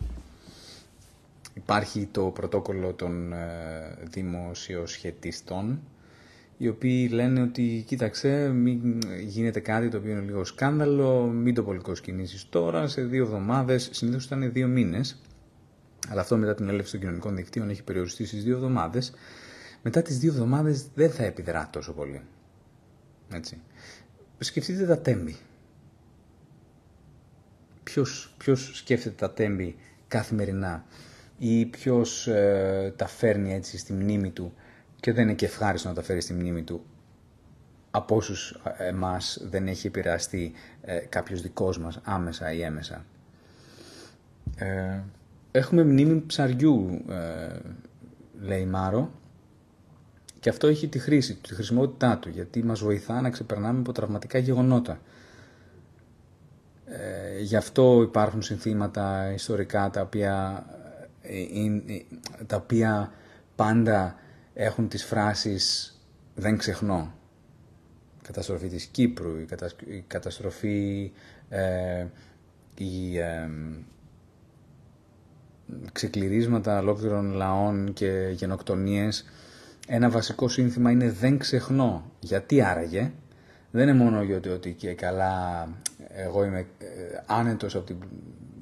Υπάρχει 1.54 2.08
το 2.10 2.24
πρωτόκολλο 2.24 2.92
των 2.92 3.32
ε, 3.32 3.98
δημοσιοσχετιστών, 4.10 5.80
οι 6.58 6.68
οποίοι 6.68 7.08
λένε 7.12 7.42
ότι 7.42 7.84
κοίταξε, 7.86 8.48
μην 8.48 8.98
γίνεται 9.26 9.60
κάτι 9.60 9.88
το 9.88 9.96
οποίο 9.96 10.10
είναι 10.10 10.20
λίγο 10.20 10.44
σκάνδαλο, 10.44 11.22
μην 11.26 11.54
το 11.54 11.62
πολυκοσκινήσεις 11.62 12.48
τώρα, 12.48 12.86
σε 12.88 13.02
δύο 13.02 13.24
εβδομάδες, 13.24 13.88
συνήθως 13.92 14.24
ήταν 14.24 14.52
δύο 14.52 14.66
μήνες, 14.66 15.20
αλλά 16.08 16.20
αυτό 16.20 16.36
μετά 16.36 16.54
την 16.54 16.68
έλευση 16.68 16.90
των 16.90 17.00
κοινωνικών 17.00 17.36
δικτύων 17.36 17.70
έχει 17.70 17.82
περιοριστεί 17.82 18.24
στις 18.24 18.44
δύο 18.44 18.54
εβδομάδες. 18.54 19.12
Μετά 19.82 20.02
τις 20.02 20.18
δύο 20.18 20.32
εβδομάδες 20.32 20.86
δεν 20.94 21.10
θα 21.10 21.24
επιδρά 21.24 21.68
τόσο 21.72 21.92
πολύ. 21.92 22.22
Έτσι. 23.32 23.60
Σκεφτείτε 24.38 24.86
τα 24.86 24.98
τέμπη. 24.98 25.36
Ποιος, 27.82 28.34
ποιος 28.38 28.70
σκέφτεται 28.74 29.14
τα 29.14 29.32
τέμπη 29.32 29.76
καθημερινά 30.08 30.84
ή 31.38 31.66
ποιος 31.66 32.26
ε, 32.26 32.92
τα 32.96 33.06
φέρνει 33.06 33.54
έτσι 33.54 33.78
στη 33.78 33.92
μνήμη 33.92 34.30
του 34.30 34.54
και 35.00 35.12
δεν 35.12 35.22
είναι 35.22 35.34
και 35.34 35.46
ευχάριστο 35.46 35.88
να 35.88 35.94
τα 35.94 36.02
φέρει 36.02 36.20
στη 36.20 36.32
μνήμη 36.32 36.62
του 36.62 36.84
από 37.90 38.16
όσους 38.16 38.60
ε, 38.78 38.86
εμάς 38.86 39.38
δεν 39.42 39.68
έχει 39.68 39.86
επηρεαστεί 39.86 40.52
ε, 40.82 40.98
κάποιος 40.98 41.42
δικός 41.42 41.78
μας 41.78 42.00
άμεσα 42.04 42.52
ή 42.52 42.62
έμεσα. 42.62 43.04
Ε, 44.56 45.00
Έχουμε 45.52 45.84
μνήμη 45.84 46.22
ψαριού, 46.26 47.04
ε, 47.08 47.58
λέει 48.40 48.64
Μάρο, 48.64 49.10
και 50.40 50.48
αυτό 50.48 50.66
έχει 50.66 50.88
τη 50.88 50.98
χρήση 50.98 51.34
τη 51.34 51.54
χρησιμότητά 51.54 52.18
του, 52.18 52.28
γιατί 52.28 52.62
μας 52.62 52.80
βοηθά 52.80 53.20
να 53.20 53.30
ξεπερνάμε 53.30 53.78
από 53.78 53.92
τραυματικά 53.92 54.38
γεγονότα. 54.38 55.00
Ε, 56.84 57.40
γι' 57.40 57.56
αυτό 57.56 58.02
υπάρχουν 58.02 58.42
συνθήματα 58.42 59.32
ιστορικά 59.32 59.90
τα 59.90 60.00
οποία, 60.00 60.66
ε, 61.22 61.40
ε, 61.40 62.02
τα 62.46 62.56
οποία 62.56 63.12
πάντα 63.56 64.16
έχουν 64.54 64.88
τις 64.88 65.04
φράσεις 65.04 65.96
«δεν 66.34 66.56
ξεχνώ». 66.56 67.14
Η 68.20 68.24
καταστροφή 68.24 68.68
της 68.68 68.84
Κύπρου, 68.84 69.38
η, 69.86 70.04
καταστροφή, 70.06 71.12
η 72.74 73.18
ξεκληρίσματα 75.92 76.78
ολόκληρων 76.78 77.32
λαών 77.32 77.92
και 77.92 78.30
γενοκτονίες, 78.32 79.24
ένα 79.86 80.10
βασικό 80.10 80.48
σύνθημα 80.48 80.90
είναι 80.90 81.10
«δεν 81.10 81.38
ξεχνώ». 81.38 82.10
Γιατί 82.20 82.62
άραγε, 82.62 83.12
δεν 83.70 83.88
είναι 83.88 84.04
μόνο 84.04 84.22
γιατί 84.22 84.48
ότι 84.48 84.72
και 84.72 84.92
καλά 84.92 85.68
εγώ 86.08 86.44
είμαι 86.44 86.58
ε, 86.58 86.86
άνετος 87.26 87.74
από 87.74 87.86
τη, 87.86 87.94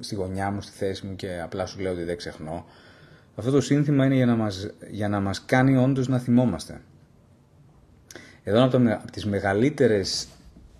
στη 0.00 0.14
γωνιά 0.14 0.50
μου, 0.50 0.60
στη 0.60 0.72
θέση 0.76 1.06
μου 1.06 1.16
και 1.16 1.40
απλά 1.42 1.66
σου 1.66 1.80
λέω 1.80 1.92
ότι 1.92 2.02
δεν 2.02 2.16
ξεχνώ. 2.16 2.64
Αυτό 3.36 3.50
το 3.50 3.60
σύνθημα 3.60 4.04
είναι 4.04 4.14
για 4.14 4.26
να 4.26 4.36
μας, 4.36 4.70
για 4.90 5.08
να 5.08 5.20
μας 5.20 5.44
κάνει 5.44 5.76
όντως 5.76 6.08
να 6.08 6.18
θυμόμαστε. 6.18 6.80
Εδώ 8.42 8.64
από, 8.64 8.76
από 8.76 9.10
τις 9.10 9.26
μεγαλύτερες, 9.26 10.28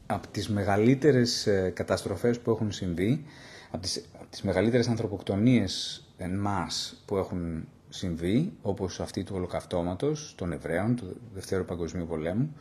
από 0.07 0.29
τις 0.29 0.49
μεγαλύτερες 0.49 1.47
ε, 1.47 1.73
καταστροφές 1.75 2.39
που 2.39 2.51
έχουν 2.51 2.73
συμβεί, 2.73 3.25
από 3.71 3.83
τις, 3.83 4.05
από 4.15 4.31
τις 4.31 4.43
μεγαλύτερες 4.43 4.89
ανθρωποκτονίες 4.89 6.05
εν 6.23 6.39
μας 6.39 7.03
που 7.07 7.17
έχουν 7.17 7.69
συμβεί, 7.89 8.53
όπως 8.63 9.01
αυτή 9.01 9.23
του 9.25 9.33
ολοκαυτώματος 9.37 10.35
των 10.37 10.53
Εβραίων, 10.53 10.97
του 10.97 11.17
Δευτέρου 11.35 11.65
Παγκοσμίου 11.65 12.07
Πολέμου, 12.07 12.55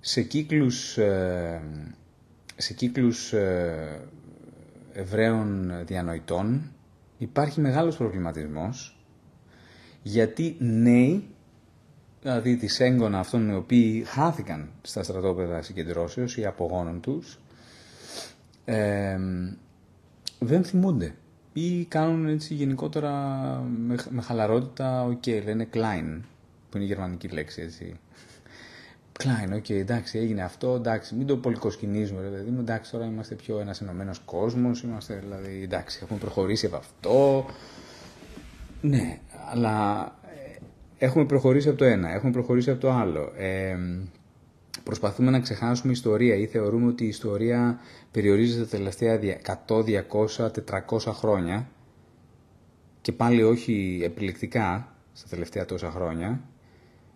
σε 0.00 0.22
κύκλους, 0.22 0.98
ε, 0.98 1.62
σε 2.56 2.72
κύκλους 2.74 3.32
ε, 3.32 4.00
Εβραίων 4.92 5.72
διανοητών 5.86 6.72
υπάρχει 7.18 7.60
μεγάλος 7.60 7.96
προβληματισμός 7.96 9.04
γιατί 10.02 10.56
νέοι, 10.58 11.24
δηλαδή 12.22 12.56
τις 12.56 12.80
έγκονα 12.80 13.18
αυτών 13.18 13.48
οι 13.48 13.54
οποίοι 13.54 14.02
χάθηκαν 14.04 14.70
στα 14.82 15.02
στρατόπεδα 15.02 15.62
συγκεντρώσεως 15.62 16.36
ή 16.36 16.46
απογόνων 16.46 17.00
τους, 17.00 17.38
ε, 18.64 19.18
δεν 20.38 20.64
θυμούνται 20.64 21.14
ή 21.52 21.84
κάνουν 21.84 22.28
έτσι 22.28 22.54
γενικότερα 22.54 23.12
με, 23.86 23.96
με 24.10 24.22
χαλαρότητα, 24.22 25.04
OK, 25.04 25.22
okay, 25.26 25.42
λένε 25.44 25.68
klar, 25.72 26.20
που 26.70 26.76
είναι 26.76 26.84
η 26.84 26.88
γερμανική 26.88 27.28
λέξη 27.28 27.62
έτσι. 27.62 27.98
Klar, 29.18 29.52
OK, 29.54 29.64
okay, 29.64 29.74
εντάξει, 29.74 30.18
έγινε 30.18 30.42
αυτό, 30.42 30.74
εντάξει, 30.74 31.14
μην 31.14 31.26
το 31.26 31.36
πολυκοσκινίζουμε, 31.36 32.22
δηλαδή, 32.22 32.58
εντάξει, 32.58 32.90
τώρα 32.90 33.04
είμαστε 33.04 33.34
πιο 33.34 33.60
ένας 33.60 33.80
ενωμένος 33.80 34.18
κόσμος, 34.24 34.82
είμαστε, 34.82 35.22
δηλαδή, 35.22 35.60
εντάξει, 35.62 36.00
έχουμε 36.02 36.18
προχωρήσει 36.18 36.66
από 36.66 36.76
αυτό. 36.76 37.46
Ναι, 38.80 39.18
αλλά 39.50 40.02
ε, 40.24 40.58
έχουμε 41.04 41.24
προχωρήσει 41.24 41.68
από 41.68 41.78
το 41.78 41.84
ένα, 41.84 42.12
έχουμε 42.12 42.32
προχωρήσει 42.32 42.70
από 42.70 42.80
το 42.80 42.90
άλλο. 42.90 43.32
Ε, 43.36 43.76
προσπαθούμε 44.84 45.30
να 45.30 45.40
ξεχάσουμε 45.40 45.92
ιστορία 45.92 46.34
ή 46.34 46.46
θεωρούμε 46.46 46.86
ότι 46.86 47.04
η 47.04 47.08
ιστορία 47.08 47.80
περιορίζεται 48.10 48.64
τα 48.64 48.68
τελευταία 48.68 49.18
100, 49.66 49.84
200, 50.36 50.50
400 50.88 50.98
χρόνια 50.98 51.68
και 53.00 53.12
πάλι 53.12 53.42
όχι 53.42 54.00
επιλεκτικά 54.04 54.94
στα 55.12 55.28
τελευταία 55.28 55.64
τόσα 55.64 55.90
χρόνια 55.90 56.40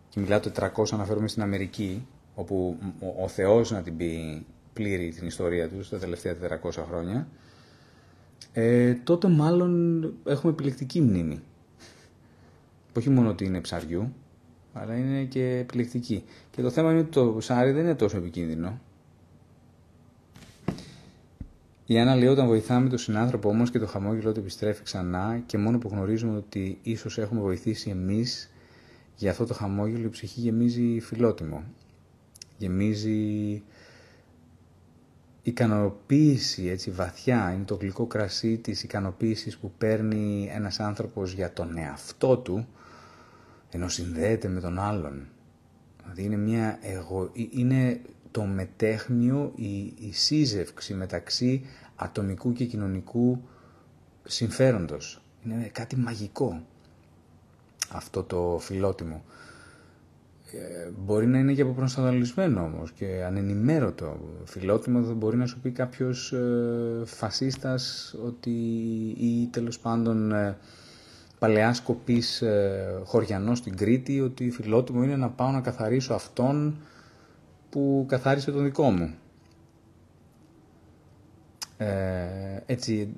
και 0.09 0.20
μιλάω 0.20 0.40
το 0.40 0.53
400 0.77 0.85
αναφέρομαι 0.92 1.29
στην 1.29 1.42
Αμερική 1.42 2.07
όπου 2.35 2.79
ο 3.22 3.29
Θεός 3.29 3.70
να 3.70 3.83
την 3.83 3.96
πει 3.96 4.46
πλήρη 4.72 5.09
την 5.09 5.27
ιστορία 5.27 5.68
του 5.68 5.88
τα 5.90 5.98
τελευταία 5.98 6.37
400 6.62 6.70
χρόνια 6.88 7.29
ε, 8.57 8.94
τότε 8.94 9.29
μάλλον 9.29 10.03
έχουμε 10.24 10.53
επιλεκτική 10.53 11.00
μνήμη. 11.00 11.40
Όχι 12.96 13.11
μόνο 13.11 13.29
ότι 13.29 13.44
είναι 13.44 13.61
ψαριού, 13.61 14.12
αλλά 14.75 14.97
είναι 14.97 15.25
και 15.25 15.57
επιλεκτική. 15.57 16.25
Και 16.51 16.63
το 16.63 16.71
θέμα 16.71 16.91
είναι 16.91 17.01
ότι 17.01 17.11
το 17.11 17.35
ψάρι 17.39 17.71
δεν 17.71 17.83
είναι 17.83 17.95
τόσο 17.95 18.17
επικίνδυνο. 18.17 18.81
Η 21.87 21.99
Άννα 21.99 22.17
λέει 22.17 22.29
όταν 22.29 22.47
βοηθάμε 22.47 22.89
τον 22.89 22.99
συνάνθρωπο 22.99 23.49
όμως 23.49 23.71
και 23.71 23.79
το 23.79 23.87
χαμόγελο 23.87 24.33
του 24.33 24.41
επιστρέφει 24.41 24.83
ξανά 24.83 25.43
και 25.47 25.59
μόνο 25.59 25.79
που 25.79 25.89
γνωρίζουμε 25.89 26.37
ότι 26.37 26.79
ίσως 26.83 27.19
έχουμε 27.19 27.41
βοηθήσει 27.41 27.91
εμείς 27.91 28.51
για 29.17 29.31
αυτό 29.31 29.47
το 29.47 29.55
χαμόγελο 29.55 30.05
η 30.05 30.09
ψυχή 30.09 30.41
γεμίζει 30.41 31.01
φιλότιμο. 31.01 31.65
Γεμίζει 32.59 33.63
ικανοποίηση, 35.43 36.67
έτσι 36.67 36.91
βαθιά, 36.91 37.53
είναι 37.55 37.65
το 37.65 37.75
γλυκό 37.75 38.07
κρασί 38.07 38.59
της 38.59 38.83
ικανοποίησης 38.83 39.57
που 39.57 39.73
παίρνει 39.79 40.51
ένας 40.55 40.81
άνθρωπος 40.81 41.33
για 41.33 41.53
τον 41.53 41.77
εαυτό 41.77 42.37
του 42.37 42.67
ενώ 43.75 43.89
συνδέεται 43.89 44.49
με 44.49 44.61
τον 44.61 44.79
άλλον. 44.79 45.27
Δηλαδή 46.03 46.23
είναι, 46.23 46.37
μια 46.37 46.79
εγω... 46.83 47.31
είναι 47.51 48.01
το 48.31 48.43
μετέχνιο, 48.43 49.53
η, 49.57 49.79
η 49.83 50.13
σύζευξη 50.13 50.95
μεταξύ 50.95 51.67
ατομικού 51.97 52.53
και 52.53 52.65
κοινωνικού 52.65 53.43
συμφέροντος. 54.25 55.23
Είναι 55.45 55.71
κάτι 55.73 55.97
μαγικό 55.97 56.63
αυτό 57.93 58.23
το 58.23 58.59
φιλότιμο. 58.61 59.25
Ε, 60.53 60.91
μπορεί 61.05 61.27
να 61.27 61.39
είναι 61.39 61.53
και 61.53 61.63
αποπροσανατολισμένο 61.63 62.65
όμως 62.65 62.93
και 62.93 63.25
ανενημέρωτο. 63.27 64.21
Φιλότιμο 64.45 65.03
δεν 65.03 65.17
μπορεί 65.17 65.37
να 65.37 65.47
σου 65.47 65.61
πει 65.61 65.71
κάποιος 65.71 66.33
ε, 66.33 67.03
φασίστας 67.05 68.15
ότι 68.25 68.51
ή 69.19 69.49
τέλος 69.51 69.79
πάντων 69.79 70.33
ε, 70.33 70.57
παλαιά 71.38 71.73
σκοπής 71.75 72.42
ε, 72.42 73.01
χωριανός 73.05 73.59
στην 73.59 73.77
Κρήτη 73.77 74.20
ότι 74.20 74.51
φιλότιμο 74.51 75.03
είναι 75.03 75.16
να 75.16 75.31
πάω 75.31 75.51
να 75.51 75.61
καθαρίσω 75.61 76.14
αυτόν 76.14 76.77
που 77.70 78.05
καθάρισε 78.09 78.53
τον 78.53 78.62
δικό 78.64 78.90
μου. 78.90 79.14
Ε, 81.77 82.62
έτσι, 82.66 83.14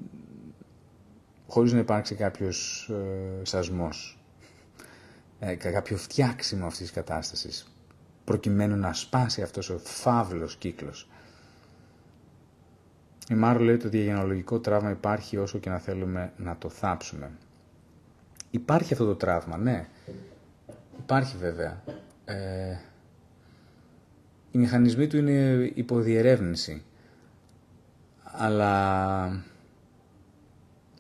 χωρίς 1.49 1.73
να 1.73 1.79
υπάρξει 1.79 2.15
κάποιος 2.15 2.89
ε, 2.93 3.45
σασμός, 3.45 4.19
ε, 5.39 5.55
κάποιο 5.55 5.97
φτιάξιμο 5.97 6.65
αυτής 6.67 6.81
της 6.81 6.91
κατάστασης, 6.91 7.73
προκειμένου 8.25 8.77
να 8.77 8.93
σπάσει 8.93 9.43
αυτός 9.43 9.71
ο 9.71 9.79
φαύλος 9.79 10.57
κύκλος. 10.57 11.09
Η 13.29 13.35
Μάρο 13.35 13.59
λέει 13.61 13.75
ότι 13.75 13.83
το 13.83 13.89
διαγενολογικό 13.89 14.61
τραύμα 14.61 14.91
υπάρχει 14.91 15.37
όσο 15.37 15.59
και 15.59 15.71
να 15.71 15.79
θέλουμε 15.79 16.33
να 16.37 16.57
το 16.59 16.69
θάψουμε. 16.69 17.31
Υπάρχει 18.57 18.93
αυτό 18.93 19.05
το 19.05 19.15
τραύμα, 19.15 19.57
ναι. 19.57 19.87
Υπάρχει 20.99 21.37
βέβαια. 21.37 21.83
Ε, 22.25 22.77
οι 24.51 24.59
μηχανισμοί 24.59 25.07
του 25.07 25.17
είναι 25.17 25.71
υποδιερεύνηση. 25.75 26.83
Αλλά 28.23 29.45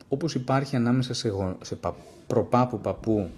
όπως 0.09 0.35
υπάρχει 0.35 0.77
ανάμεσα 0.77 1.15
σε, 1.15 1.33
σε 1.63 1.79
προπάπου 2.27 2.81
παππού, 2.81 3.31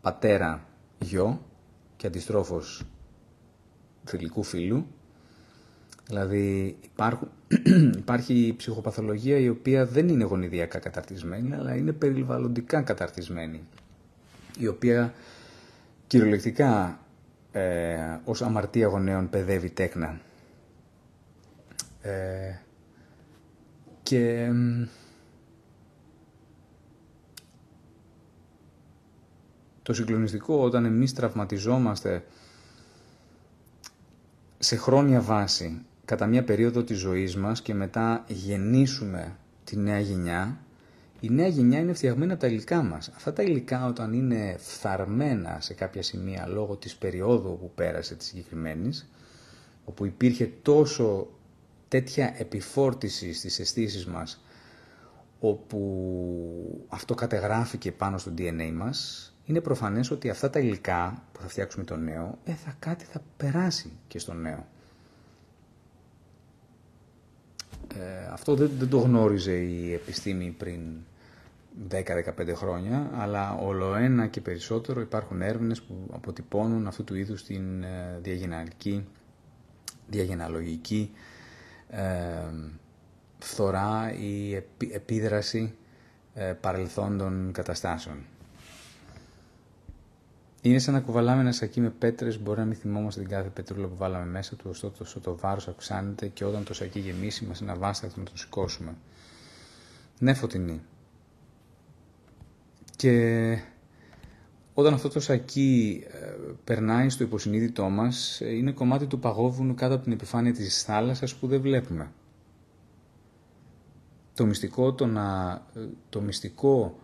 πατέρα, 0.00 0.64
γιο 0.98 1.40
και 1.96 2.06
αντιστρόφως 2.06 2.82
φιλικού 4.04 4.42
φίλου, 4.42 4.86
Δηλαδή 6.06 6.76
υπάρχουν, 6.82 7.28
υπάρχει 8.02 8.54
ψυχοπαθολογία 8.56 9.38
η 9.38 9.48
οποία 9.48 9.86
δεν 9.86 10.08
είναι 10.08 10.24
γονιδιακά 10.24 10.78
καταρτισμένη, 10.78 11.54
αλλά 11.54 11.74
είναι 11.74 11.92
περιβαλλοντικά 11.92 12.82
καταρτισμένη, 12.82 13.60
η 14.58 14.66
οποία 14.66 15.14
κυριολεκτικά 16.06 16.98
ε, 17.52 17.96
ως 18.24 18.42
αμαρτία 18.42 18.86
γονέων 18.86 19.30
παιδεύει 19.30 19.70
τέκνα. 19.70 20.20
Ε, 22.02 22.58
και 24.02 24.50
το 29.82 29.92
συγκλονιστικό 29.92 30.54
όταν 30.62 30.84
εμείς 30.84 31.12
τραυματιζόμαστε 31.12 32.24
σε 34.58 34.76
χρόνια 34.76 35.20
βάση 35.20 35.84
κατά 36.04 36.26
μια 36.26 36.44
περίοδο 36.44 36.82
της 36.82 36.98
ζωής 36.98 37.36
μας 37.36 37.62
και 37.62 37.74
μετά 37.74 38.24
γεννήσουμε 38.28 39.36
τη 39.64 39.76
νέα 39.76 39.98
γενιά, 40.00 40.58
η 41.20 41.30
νέα 41.30 41.46
γενιά 41.46 41.78
είναι 41.78 41.92
φτιαγμένη 41.92 42.32
από 42.32 42.40
τα 42.40 42.46
υλικά 42.46 42.82
μας. 42.82 43.10
Αυτά 43.16 43.32
τα 43.32 43.42
υλικά 43.42 43.86
όταν 43.86 44.12
είναι 44.12 44.56
φθαρμένα 44.58 45.60
σε 45.60 45.74
κάποια 45.74 46.02
σημεία 46.02 46.46
λόγω 46.48 46.76
της 46.76 46.96
περίοδου 46.96 47.58
που 47.60 47.70
πέρασε 47.74 48.14
της 48.14 48.26
συγκεκριμένης, 48.26 49.10
όπου 49.84 50.04
υπήρχε 50.04 50.50
τόσο 50.62 51.28
τέτοια 51.88 52.34
επιφόρτιση 52.38 53.32
στις 53.32 53.58
αισθήσεις 53.58 54.06
μας, 54.06 54.44
όπου 55.40 56.84
αυτό 56.88 57.14
κατεγράφηκε 57.14 57.92
πάνω 57.92 58.18
στο 58.18 58.32
DNA 58.38 58.72
μας, 58.74 59.28
είναι 59.44 59.60
προφανές 59.60 60.10
ότι 60.10 60.30
αυτά 60.30 60.50
τα 60.50 60.58
υλικά 60.58 61.22
που 61.32 61.40
θα 61.40 61.48
φτιάξουμε 61.48 61.84
το 61.84 61.96
νέο, 61.96 62.38
ε, 62.44 62.52
θα 62.52 62.76
κάτι 62.78 63.04
θα 63.04 63.22
περάσει 63.36 63.92
και 64.08 64.18
στο 64.18 64.34
νέο. 64.34 64.66
Ε, 68.00 68.26
αυτό 68.32 68.54
δεν, 68.54 68.70
δεν 68.78 68.88
το 68.88 68.98
γνώριζε 68.98 69.52
η 69.52 69.92
επιστήμη 69.92 70.54
πριν 70.58 70.80
10-15 71.90 72.00
χρόνια, 72.54 73.10
αλλά 73.14 73.54
όλο 73.54 73.94
ένα 73.94 74.26
και 74.26 74.40
περισσότερο 74.40 75.00
υπάρχουν 75.00 75.42
έρευνες 75.42 75.82
που 75.82 76.08
αποτυπώνουν 76.12 76.86
αυτού 76.86 77.04
του 77.04 77.14
είδους 77.14 77.44
την 77.44 77.82
ε, 77.82 78.18
διαγεναλική, 78.22 79.06
διαγεναλογική 80.06 81.10
ε, 81.88 82.02
φθορά 83.38 84.12
ή 84.18 84.54
επίδραση 84.92 85.74
ε, 86.34 86.52
παρελθόντων 86.60 87.52
καταστάσεων. 87.52 88.16
Είναι 90.64 90.78
σαν 90.78 90.94
να 90.94 91.00
κουβαλάμε 91.00 91.40
ένα 91.40 91.52
σακί 91.52 91.80
με 91.80 91.90
πέτρες. 91.90 92.38
Μπορεί 92.40 92.58
να 92.58 92.64
μην 92.64 92.76
θυμόμαστε 92.76 93.20
την 93.20 93.30
κάθε 93.30 93.48
πετρούλα 93.48 93.86
που 93.86 93.96
βάλαμε 93.96 94.26
μέσα 94.26 94.56
του, 94.56 94.64
ωστόσο 94.68 95.20
το 95.20 95.36
βάρος 95.36 95.68
αυξάνεται 95.68 96.28
και 96.28 96.44
όταν 96.44 96.64
το 96.64 96.74
σακί 96.74 96.98
γεμίσει, 96.98 97.44
μας 97.44 97.60
είναι 97.60 97.70
αβάσταχτο 97.70 98.18
να 98.18 98.24
το 98.24 98.32
σηκώσουμε. 98.34 98.94
Ναι, 100.18 100.34
φωτεινή. 100.34 100.80
Και 102.96 103.58
όταν 104.74 104.94
αυτό 104.94 105.08
το 105.08 105.20
σακί 105.20 106.04
ε, 106.08 106.52
περνάει 106.64 107.08
στο 107.08 107.24
υποσυνείδητό 107.24 107.88
μας, 107.88 108.40
ε, 108.40 108.54
είναι 108.54 108.72
κομμάτι 108.72 109.06
του 109.06 109.18
παγόβουνου 109.18 109.74
κάτω 109.74 109.94
από 109.94 110.02
την 110.02 110.12
επιφάνεια 110.12 110.52
της 110.52 110.82
θάλασσας 110.82 111.34
που 111.34 111.46
δεν 111.46 111.60
βλέπουμε. 111.60 112.10
Το 114.34 114.46
μυστικό, 114.46 114.92
το, 114.92 115.06
να, 115.06 115.52
ε, 115.74 115.80
το 116.08 116.20
μυστικό 116.20 116.98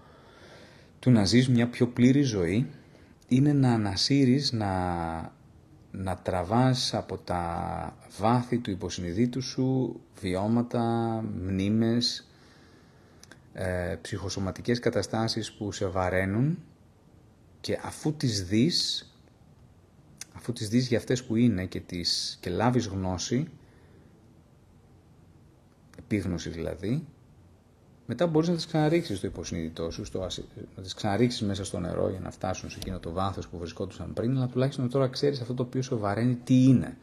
του 0.98 1.10
να 1.10 1.24
ζεις 1.24 1.48
μια 1.48 1.68
πιο 1.68 1.86
πλήρη 1.86 2.22
ζωή 2.22 2.70
είναι 3.30 3.52
να 3.52 3.72
ανασύρεις, 3.72 4.52
να 4.52 4.68
να 5.90 6.16
τραβάς 6.16 6.94
από 6.94 7.18
τα 7.18 7.96
βάθη 8.18 8.58
του 8.58 8.70
υποσυνειδήτου 8.70 9.42
σου 9.42 10.00
βιώματα, 10.20 10.84
μνήμες, 11.34 12.28
ε, 13.52 13.96
ψυχοσωματικές 14.02 14.78
καταστάσεις 14.78 15.52
που 15.52 15.72
σε 15.72 15.86
βαραίνουν 15.86 16.58
και 17.60 17.78
αφού 17.82 18.12
τις 18.12 18.44
δεις, 18.44 19.10
αφού 20.32 20.52
τις 20.52 20.68
δεις 20.68 20.86
για 20.86 20.98
αυτές 20.98 21.24
που 21.24 21.36
είναι 21.36 21.66
και, 21.66 21.80
τις, 21.80 22.38
και 22.40 22.50
λάβεις 22.50 22.86
γνώση, 22.86 23.48
επίγνωση 25.98 26.50
δηλαδή, 26.50 27.06
μετά 28.10 28.26
μπορείς 28.26 28.48
να 28.48 28.54
τις 28.54 28.66
ξαναρίξεις 28.66 29.18
στο 29.18 29.26
υποσυνείδητό 29.26 29.90
σου, 29.90 30.04
στο, 30.04 30.26
να 30.76 30.82
τις 30.82 30.94
ξαναρίξεις 30.94 31.42
μέσα 31.42 31.64
στο 31.64 31.78
νερό 31.78 32.08
για 32.08 32.20
να 32.20 32.30
φτάσουν 32.30 32.70
σε 32.70 32.76
εκείνο 32.80 32.98
το 32.98 33.12
βάθος 33.12 33.48
που 33.48 33.58
βρισκόντουσαν 33.58 34.12
πριν, 34.12 34.36
αλλά 34.36 34.46
τουλάχιστον 34.46 34.90
τώρα 34.90 35.08
ξέρεις 35.08 35.40
αυτό 35.40 35.54
το 35.54 35.62
οποίο 35.62 35.82
σου 35.82 35.98
βαραίνει 35.98 36.34
τι 36.44 36.64
είναι. 36.64 36.96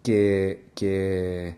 Και, 0.00 0.56
και 0.72 1.54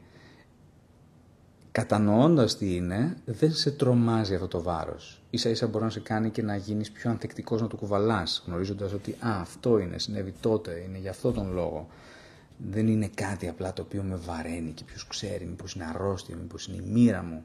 κατανοώντας 1.72 2.56
τι 2.56 2.74
είναι, 2.74 3.16
δεν 3.24 3.52
σε 3.52 3.70
τρομάζει 3.70 4.34
αυτό 4.34 4.48
το 4.48 4.62
βάρος. 4.62 5.22
Ίσα 5.30 5.48
ίσα 5.50 5.66
μπορεί 5.66 5.84
να 5.84 5.90
σε 5.90 6.00
κάνει 6.00 6.30
και 6.30 6.42
να 6.42 6.56
γίνεις 6.56 6.90
πιο 6.90 7.10
ανθεκτικός 7.10 7.60
να 7.60 7.68
το 7.68 7.76
κουβαλάς, 7.76 8.42
γνωρίζοντας 8.46 8.92
ότι 8.92 9.10
«Α, 9.10 9.40
αυτό 9.40 9.78
είναι, 9.78 9.98
συνέβη 9.98 10.34
τότε, 10.40 10.84
είναι 10.88 10.98
για 10.98 11.10
αυτό 11.10 11.32
τον 11.32 11.52
λόγο». 11.52 11.88
Δεν 12.58 12.86
είναι 12.86 13.10
κάτι 13.14 13.48
απλά 13.48 13.72
το 13.72 13.82
οποίο 13.82 14.02
με 14.02 14.16
βαραίνει 14.16 14.70
και 14.72 14.84
ποιος 14.84 15.06
ξέρει, 15.06 15.44
μήπως 15.44 15.74
είναι 15.74 15.84
αρρώστια, 15.84 16.36
μήπως 16.36 16.66
είναι 16.66 16.76
η 16.76 16.90
μοίρα 16.90 17.22
μου. 17.22 17.44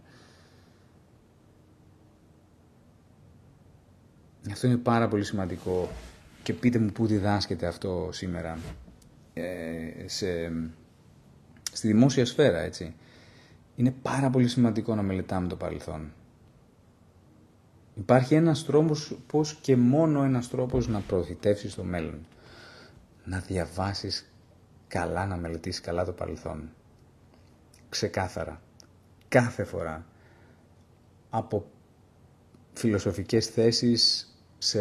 Αυτό 4.52 4.68
είναι 4.68 4.78
πάρα 4.78 5.08
πολύ 5.08 5.24
σημαντικό 5.24 5.90
και 6.44 6.54
πείτε 6.54 6.80
μου 6.80 6.92
πού 6.92 7.06
διδάσκεται 7.06 7.68
αυτό 7.68 8.10
σήμερα 8.12 8.58
ε, 9.34 9.44
σε, 10.06 10.52
στη 11.72 11.88
δημόσια 11.88 12.26
σφαίρα, 12.26 12.60
έτσι. 12.60 12.96
Είναι 13.76 13.92
πάρα 14.02 14.30
πολύ 14.30 14.48
σημαντικό 14.48 14.96
να 14.96 15.02
μελετάμε 15.02 15.48
το 15.48 15.56
παρελθόν. 15.56 16.12
Υπάρχει 17.96 18.36
ένας 18.36 18.66
τρόπος, 18.66 19.18
πώς 19.28 19.58
και 19.62 19.76
μόνο 19.76 20.24
ένας 20.24 20.50
τρόπος 20.50 20.88
να 20.88 21.00
προωθητεύσεις 21.00 21.76
το 21.76 21.84
μέλλον. 21.84 22.26
Να 23.26 23.40
διαβάσεις 23.40 24.33
καλά, 24.94 25.26
να 25.26 25.38
μελετήσεις 25.38 25.82
καλά 25.82 26.06
το 26.06 26.12
παρελθόν. 26.12 26.70
Ξεκάθαρα. 27.90 28.62
Κάθε 29.28 29.64
φορά. 29.64 30.06
Από 31.30 31.66
φιλοσοφικές 32.74 33.48
θέσεις 33.48 34.28
σε, 34.58 34.80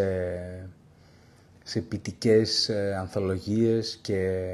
σε 1.65 1.81
ποιητικές 1.81 2.69
ε, 2.69 2.95
ανθολογίες 2.97 3.99
και 4.03 4.45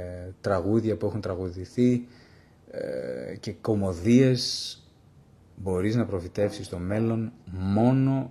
τραγούδια 0.40 0.96
που 0.96 1.06
έχουν 1.06 1.20
τραγουδηθεί 1.20 2.06
ε, 2.70 3.36
και 3.40 3.52
κομμωδίες 3.52 4.42
μπορείς 5.56 5.94
να 5.96 6.04
προφητεύσεις 6.06 6.68
το 6.68 6.78
μέλλον 6.78 7.32
μόνο 7.52 8.30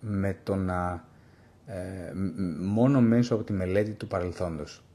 με 0.00 0.36
το 0.42 0.54
να 0.54 1.04
ε, 1.66 2.12
μόνο 2.60 3.00
μέσω 3.00 3.34
από 3.34 3.44
τη 3.44 3.52
μελέτη 3.52 3.90
του 3.92 4.06
παρελθόντος. 4.06 4.85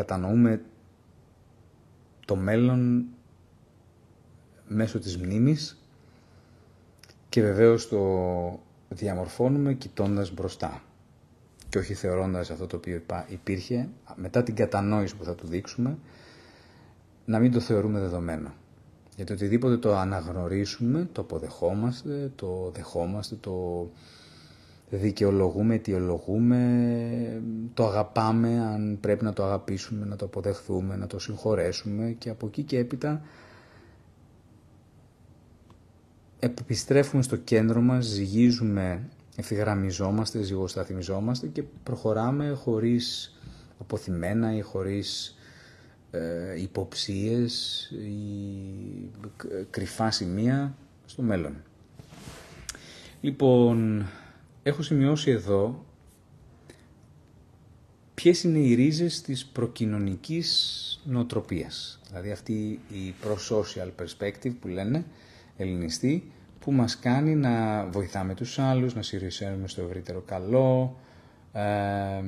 Κατανοούμε 0.00 0.62
το 2.26 2.36
μέλλον 2.36 3.04
μέσω 4.68 4.98
της 4.98 5.16
μνήμης 5.16 5.82
και 7.28 7.42
βεβαίως 7.42 7.88
το 7.88 8.60
διαμορφώνουμε 8.88 9.74
κοιτώντας 9.74 10.32
μπροστά 10.34 10.82
και 11.68 11.78
όχι 11.78 11.94
θεωρώντας 11.94 12.50
αυτό 12.50 12.66
το 12.66 12.76
οποίο 12.76 13.02
υπήρχε 13.28 13.88
μετά 14.14 14.42
την 14.42 14.54
κατανόηση 14.54 15.16
που 15.16 15.24
θα 15.24 15.34
του 15.34 15.46
δείξουμε 15.46 15.98
να 17.24 17.38
μην 17.38 17.52
το 17.52 17.60
θεωρούμε 17.60 18.00
δεδομένο. 18.00 18.52
Γιατί 19.16 19.32
οτιδήποτε 19.32 19.76
το 19.76 19.96
αναγνωρίσουμε, 19.96 21.08
το 21.12 21.20
αποδεχόμαστε, 21.20 22.32
το 22.36 22.70
δεχόμαστε, 22.74 23.34
το 23.40 23.86
δικαιολογούμε, 24.90 25.74
αιτιολογούμε, 25.74 27.42
το 27.74 27.86
αγαπάμε, 27.86 28.60
αν 28.60 28.98
πρέπει 29.00 29.24
να 29.24 29.32
το 29.32 29.44
αγαπήσουμε, 29.44 30.06
να 30.06 30.16
το 30.16 30.24
αποδεχθούμε, 30.24 30.96
να 30.96 31.06
το 31.06 31.18
συγχωρέσουμε 31.18 32.14
και 32.18 32.30
από 32.30 32.46
εκεί 32.46 32.62
και 32.62 32.78
έπειτα 32.78 33.22
επιστρέφουμε 36.40 37.22
στο 37.22 37.36
κέντρο 37.36 37.80
μας, 37.80 38.04
ζυγίζουμε, 38.06 39.08
ευθυγραμμιζόμαστε, 39.36 40.42
ζυγοσταθμιζόμαστε 40.42 41.46
και 41.46 41.62
προχωράμε 41.82 42.50
χωρίς 42.50 43.34
αποθυμένα 43.80 44.56
ή 44.56 44.60
χωρίς 44.60 45.38
ε, 46.10 46.60
υποψίες 46.60 47.82
ή 47.90 49.10
κρυφά 49.70 50.10
σημεία 50.10 50.74
στο 51.06 51.22
μέλλον. 51.22 51.54
Λοιπόν, 53.20 54.06
έχω 54.62 54.82
σημειώσει 54.82 55.30
εδώ 55.30 55.84
ποιες 58.14 58.42
είναι 58.42 58.58
οι 58.58 58.74
ρίζες 58.74 59.20
της 59.20 59.46
προκοινωνικής 59.46 61.00
νοοτροπίας. 61.04 62.00
Δηλαδή 62.08 62.30
αυτή 62.30 62.80
η 62.88 63.14
pro-social 63.24 63.90
perspective 64.02 64.52
που 64.60 64.68
λένε 64.68 65.04
ελληνιστή, 65.56 66.32
που 66.60 66.72
μας 66.72 66.98
κάνει 66.98 67.34
να 67.34 67.84
βοηθάμε 67.86 68.34
τους 68.34 68.58
άλλους, 68.58 68.94
να 68.94 69.02
συρρησαίνουμε 69.02 69.68
στο 69.68 69.82
ευρύτερο 69.82 70.20
καλό, 70.20 70.96
ε, 71.52 72.22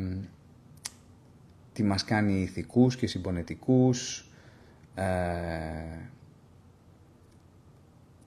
τι 1.72 1.83
μας 1.83 2.05
κάνει 2.05 2.41
ηθικούς 2.41 2.97
και 2.97 3.07
συμπονετικούς 3.07 4.30
ε, 4.95 5.05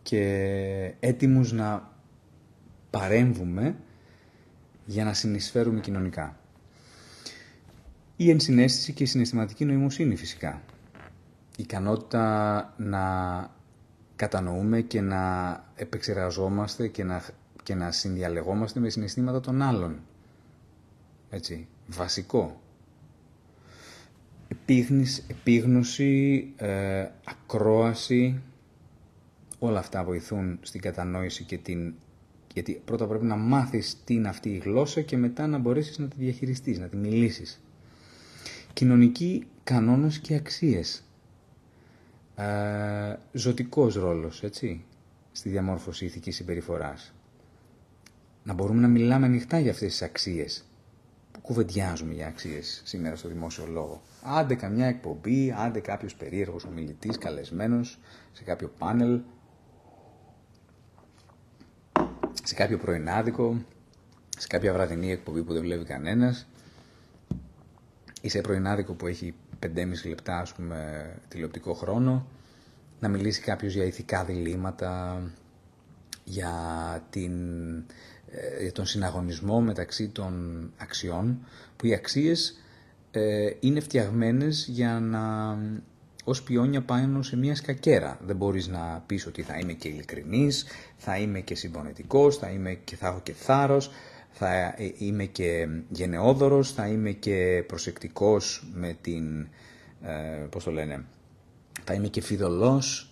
και 0.01 0.93
έτοιμους 0.99 1.51
να 1.51 1.93
παρέμβουμε 2.89 3.75
για 4.85 5.03
να 5.03 5.13
συνεισφέρουμε 5.13 5.79
κοινωνικά. 5.79 6.37
Η 8.15 8.29
ενσυναίσθηση 8.29 8.93
και 8.93 9.03
η 9.03 9.05
συναισθηματική 9.05 9.65
νοημοσύνη 9.65 10.15
φυσικά. 10.15 10.61
Η 11.57 11.63
ικανότητα 11.63 12.73
να 12.77 13.03
κατανοούμε 14.15 14.81
και 14.81 15.01
να 15.01 15.63
επεξεργαζόμαστε 15.75 16.87
και 16.87 17.03
να, 17.03 17.23
και 17.63 17.75
να 17.75 17.91
συνδιαλεγόμαστε 17.91 18.79
με 18.79 18.89
συναισθήματα 18.89 19.39
των 19.39 19.61
άλλων. 19.61 19.99
Έτσι, 21.29 21.67
βασικό 21.87 22.59
επίγνωση, 25.27 26.53
ε, 26.55 27.07
ακρόαση, 27.23 28.41
όλα 29.59 29.79
αυτά 29.79 30.03
βοηθούν 30.03 30.59
στην 30.61 30.81
κατανόηση 30.81 31.43
και 31.43 31.57
την... 31.57 31.93
Γιατί 32.55 32.81
πρώτα 32.85 33.07
πρέπει 33.07 33.25
να 33.25 33.35
μάθεις 33.35 33.97
τι 34.03 34.13
είναι 34.13 34.27
αυτή 34.27 34.49
η 34.49 34.57
γλώσσα 34.57 35.01
και 35.01 35.17
μετά 35.17 35.47
να 35.47 35.57
μπορέσεις 35.57 35.97
να 35.97 36.07
τη 36.07 36.15
διαχειριστείς, 36.17 36.79
να 36.79 36.87
τη 36.87 36.95
μιλήσεις. 36.95 37.61
Κοινωνική 38.73 39.47
κανόνες 39.63 40.19
και 40.19 40.35
αξίες. 40.35 41.03
Ε, 42.35 43.15
ζωτικός 43.31 43.95
ρόλος, 43.95 44.43
έτσι, 44.43 44.83
στη 45.31 45.49
διαμόρφωση 45.49 46.05
ηθικής 46.05 46.35
συμπεριφοράς. 46.35 47.13
Να 48.43 48.53
μπορούμε 48.53 48.81
να 48.81 48.87
μιλάμε 48.87 49.25
ανοιχτά 49.25 49.59
για 49.59 49.71
αυτές 49.71 49.91
τις 49.91 50.01
αξίες 50.01 50.65
κουβεντιάζουμε 51.45 52.13
για 52.13 52.27
αξίες 52.27 52.81
σήμερα 52.85 53.15
στο 53.15 53.27
δημόσιο 53.27 53.65
λόγο. 53.67 54.01
Άντε 54.23 54.55
καμιά 54.55 54.87
εκπομπή, 54.87 55.55
άντε 55.57 55.79
κάποιος 55.79 56.15
περίεργος 56.15 56.63
ομιλητής, 56.63 57.17
καλεσμένος 57.17 57.99
σε 58.31 58.43
κάποιο 58.43 58.71
πάνελ, 58.77 59.21
σε 62.45 62.55
κάποιο 62.55 62.77
πρωινάδικο, 62.77 63.57
σε 64.37 64.47
κάποια 64.47 64.73
βραδινή 64.73 65.11
εκπομπή 65.11 65.43
που 65.43 65.53
δεν 65.53 65.61
βλέπει 65.61 65.83
κανένας, 65.83 66.47
ή 68.21 68.29
σε 68.29 68.41
πρωινάδικο 68.41 68.93
που 68.93 69.07
έχει 69.07 69.33
5,5 69.59 70.07
λεπτά 70.07 70.37
ας 70.37 70.53
πούμε, 70.53 71.05
τηλεοπτικό 71.27 71.73
χρόνο, 71.73 72.27
να 72.99 73.07
μιλήσει 73.07 73.41
κάποιος 73.41 73.73
για 73.73 73.83
ηθικά 73.83 74.23
διλήμματα, 74.23 75.21
για 76.23 76.53
την 77.09 77.33
ε, 78.29 78.61
για 78.61 78.71
τον 78.71 78.85
συναγωνισμό 78.85 79.61
μεταξύ 79.61 80.07
των 80.07 80.71
αξιών, 80.77 81.39
που 81.75 81.85
οι 81.85 81.93
αξίες 81.93 82.59
ε, 83.11 83.49
είναι 83.59 83.79
φτιαγμένες 83.79 84.67
για 84.67 84.99
να 84.99 85.57
ως 86.27 86.43
πιόνια 86.43 86.81
πάνω 86.81 87.21
σε 87.21 87.37
μια 87.37 87.55
σκακέρα. 87.55 88.19
Δεν 88.25 88.35
μπορείς 88.35 88.67
να 88.67 89.03
πεις 89.05 89.25
ότι 89.25 89.41
θα 89.41 89.57
είμαι 89.57 89.73
και 89.73 89.87
ειλικρινής, 89.87 90.65
θα 90.97 91.17
είμαι 91.17 91.39
και 91.39 91.55
συμπονετικός, 91.55 92.37
θα, 92.37 92.49
είμαι 92.49 92.73
και, 92.73 92.95
θα 92.95 93.07
έχω 93.07 93.19
και 93.23 93.33
θάρρος, 93.33 93.91
θα 94.31 94.53
ε, 94.53 94.93
είμαι 94.97 95.25
και 95.25 95.67
γενναιόδωρος, 95.89 96.71
θα 96.71 96.87
είμαι 96.87 97.11
και 97.11 97.63
προσεκτικός 97.67 98.67
με 98.73 98.97
την, 99.01 99.47
ε, 100.01 100.45
πώς 100.49 100.63
το 100.63 100.71
λένε, 100.71 101.05
θα 101.83 101.93
είμαι 101.93 102.07
και 102.07 102.21
φιδωλός. 102.21 103.09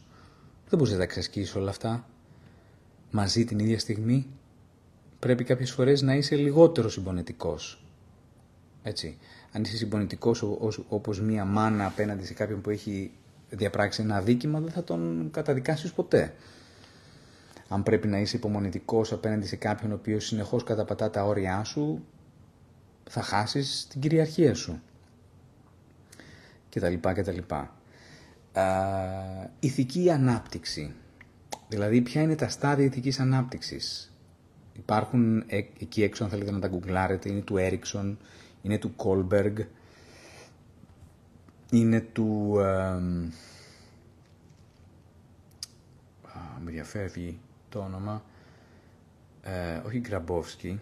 Δεν 0.69 0.77
μπορείς 0.77 0.91
να 0.91 0.97
τα 0.97 1.03
εξασκήσεις 1.03 1.55
όλα 1.55 1.69
αυτά 1.69 2.07
μαζί 3.11 3.45
την 3.45 3.59
ίδια 3.59 3.79
στιγμή 3.79 4.27
πρέπει 5.19 5.43
κάποιες 5.43 5.71
φορές 5.71 6.01
να 6.01 6.15
είσαι 6.15 6.35
λιγότερο 6.35 6.89
συμπονετικός. 6.89 7.83
Έτσι. 8.83 9.17
Αν 9.55 9.61
είσαι 9.61 9.77
συμπονητικός 9.77 10.41
όπως 10.89 11.21
μία 11.21 11.45
μάνα 11.45 11.85
απέναντι 11.85 12.25
σε 12.25 12.33
κάποιον 12.33 12.61
που 12.61 12.69
έχει 12.69 13.11
διαπράξει 13.49 14.01
ένα 14.01 14.15
αδίκημα, 14.15 14.59
δεν 14.59 14.71
θα 14.71 14.83
τον 14.83 15.29
καταδικάσεις 15.31 15.93
ποτέ. 15.93 16.33
Αν 17.67 17.83
πρέπει 17.83 18.07
να 18.07 18.19
είσαι 18.19 18.35
υπομονητικός 18.35 19.11
απέναντι 19.11 19.47
σε 19.47 19.55
κάποιον 19.55 19.91
ο 19.91 19.95
οποίος 19.95 20.25
συνεχώς 20.25 20.63
καταπατά 20.63 21.09
τα 21.09 21.25
όρια 21.25 21.63
σου, 21.63 22.05
θα 23.09 23.21
χάσεις 23.21 23.87
την 23.89 24.01
κυριαρχία 24.01 24.55
σου. 24.55 24.81
Και 26.69 26.79
τα 26.79 26.89
λοιπά 26.89 27.13
και 27.13 27.23
τα 27.23 27.31
λοιπά. 27.31 27.75
ηθική 29.59 30.11
ανάπτυξη. 30.11 30.93
Δηλαδή, 31.67 32.01
ποια 32.01 32.21
είναι 32.21 32.35
τα 32.35 32.47
στάδια 32.47 32.85
ηθικής 32.85 33.19
ανάπτυξης; 33.19 34.13
Υπάρχουν 34.77 35.43
ε, 35.47 35.57
εκεί 35.79 36.03
έξω, 36.03 36.23
αν 36.23 36.29
θέλετε 36.29 36.51
να 36.51 36.59
τα 36.59 36.67
γκουγκλάρετε, 36.67 37.29
είναι 37.29 37.41
του 37.41 37.57
Έριξον, 37.57 38.17
είναι 38.63 38.77
του 38.77 38.95
Κόλμπεργκ, 38.95 39.59
είναι 41.71 41.99
του... 42.01 42.55
Ε, 42.59 42.99
με 46.63 46.71
διαφεύγει 46.71 47.39
το 47.69 47.79
όνομα, 47.79 48.23
ε, 49.41 49.81
όχι 49.85 49.99
Γκραμπόφσκι, 49.99 50.79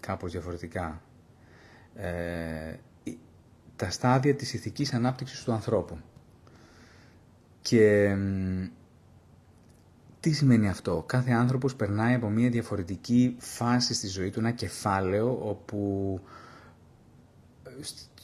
κάπως 0.00 0.32
διαφορετικά. 0.32 1.02
Ε, 1.94 2.74
τα 3.76 3.90
στάδια 3.90 4.34
της 4.34 4.52
ηθικής 4.54 4.94
ανάπτυξης 4.94 5.44
του 5.44 5.52
ανθρώπου. 5.52 5.98
Και 7.62 8.16
τι 10.20 10.32
σημαίνει 10.32 10.68
αυτό; 10.68 11.04
Κάθε 11.06 11.32
άνθρωπος 11.32 11.74
περνάει 11.74 12.14
από 12.14 12.28
μια 12.28 12.50
διαφορετική 12.50 13.36
φάση 13.38 13.94
στη 13.94 14.08
ζωή 14.08 14.30
του, 14.30 14.38
ένα 14.38 14.50
κεφάλαιο 14.50 15.38
όπου 15.42 16.20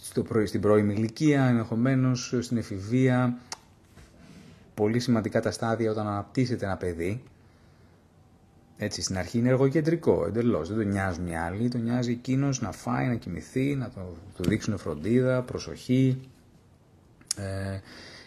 στο 0.03 0.25
στην 0.45 0.61
πρώιμη 0.61 0.95
ηλικία, 0.95 1.45
ενδεχομένως 1.45 2.35
στην 2.41 2.57
εφηβεία, 2.57 3.39
πολύ 4.75 5.01
σημαντικά 5.01 5.41
τα 5.41 5.51
στάδια 5.51 5.91
όταν 5.91 6.07
αναπτύσσεται 6.07 6.65
ένα 6.65 6.77
παιδί. 6.77 7.23
Έτσι, 8.79 9.03
στην 9.03 9.19
αρχή 9.19 9.39
είναι 9.39 9.49
εργοκεντρικό, 9.49 10.25
εντελώς. 10.27 10.69
Δεν 10.69 10.77
τον 10.77 10.89
νοιάζουν 10.89 11.27
οι 11.27 11.37
άλλοι, 11.37 11.69
τον 11.69 11.83
νοιάζει 11.83 12.11
εκείνος 12.11 12.61
να 12.61 12.73
φάει, 12.73 13.07
να 13.07 13.15
κοιμηθεί, 13.15 13.75
να 13.75 13.91
το, 13.91 14.17
του 14.37 14.43
δείξουν 14.49 14.79
φροντίδα, 14.79 15.43
προσοχή. 15.43 16.21
Ε, 17.37 17.81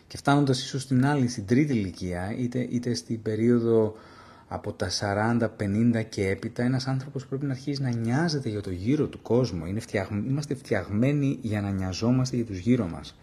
και 0.10 0.18
φτάνοντας 0.18 0.62
ίσως 0.64 0.82
στην 0.82 1.05
άλλη, 1.05 1.28
στην 1.28 1.45
τρίτη 1.45 1.74
ηλικία, 1.74 2.36
είτε, 2.38 2.68
είτε 2.70 2.93
στην 2.93 3.22
περίοδο 3.22 3.95
από 4.47 4.74
τα 4.74 4.89
40, 5.39 5.49
50 5.60 6.03
και 6.10 6.28
έπειτα, 6.28 6.64
ένας 6.64 6.88
άνθρωπος 6.88 7.26
πρέπει 7.26 7.45
να 7.45 7.51
αρχίσει 7.51 7.82
να 7.82 7.89
νοιάζεται 7.89 8.49
για 8.49 8.62
το 8.62 8.72
γύρο 8.72 9.07
του 9.07 9.22
κόσμου. 9.22 9.66
Είναι 9.66 9.82
Είμαστε 10.28 10.55
φτιαγμένοι 10.55 11.38
για 11.41 11.62
να 11.62 11.70
νοιαζόμαστε 11.70 12.36
για 12.36 12.45
τους 12.45 12.57
γύρω 12.57 12.88
μας. 12.88 13.16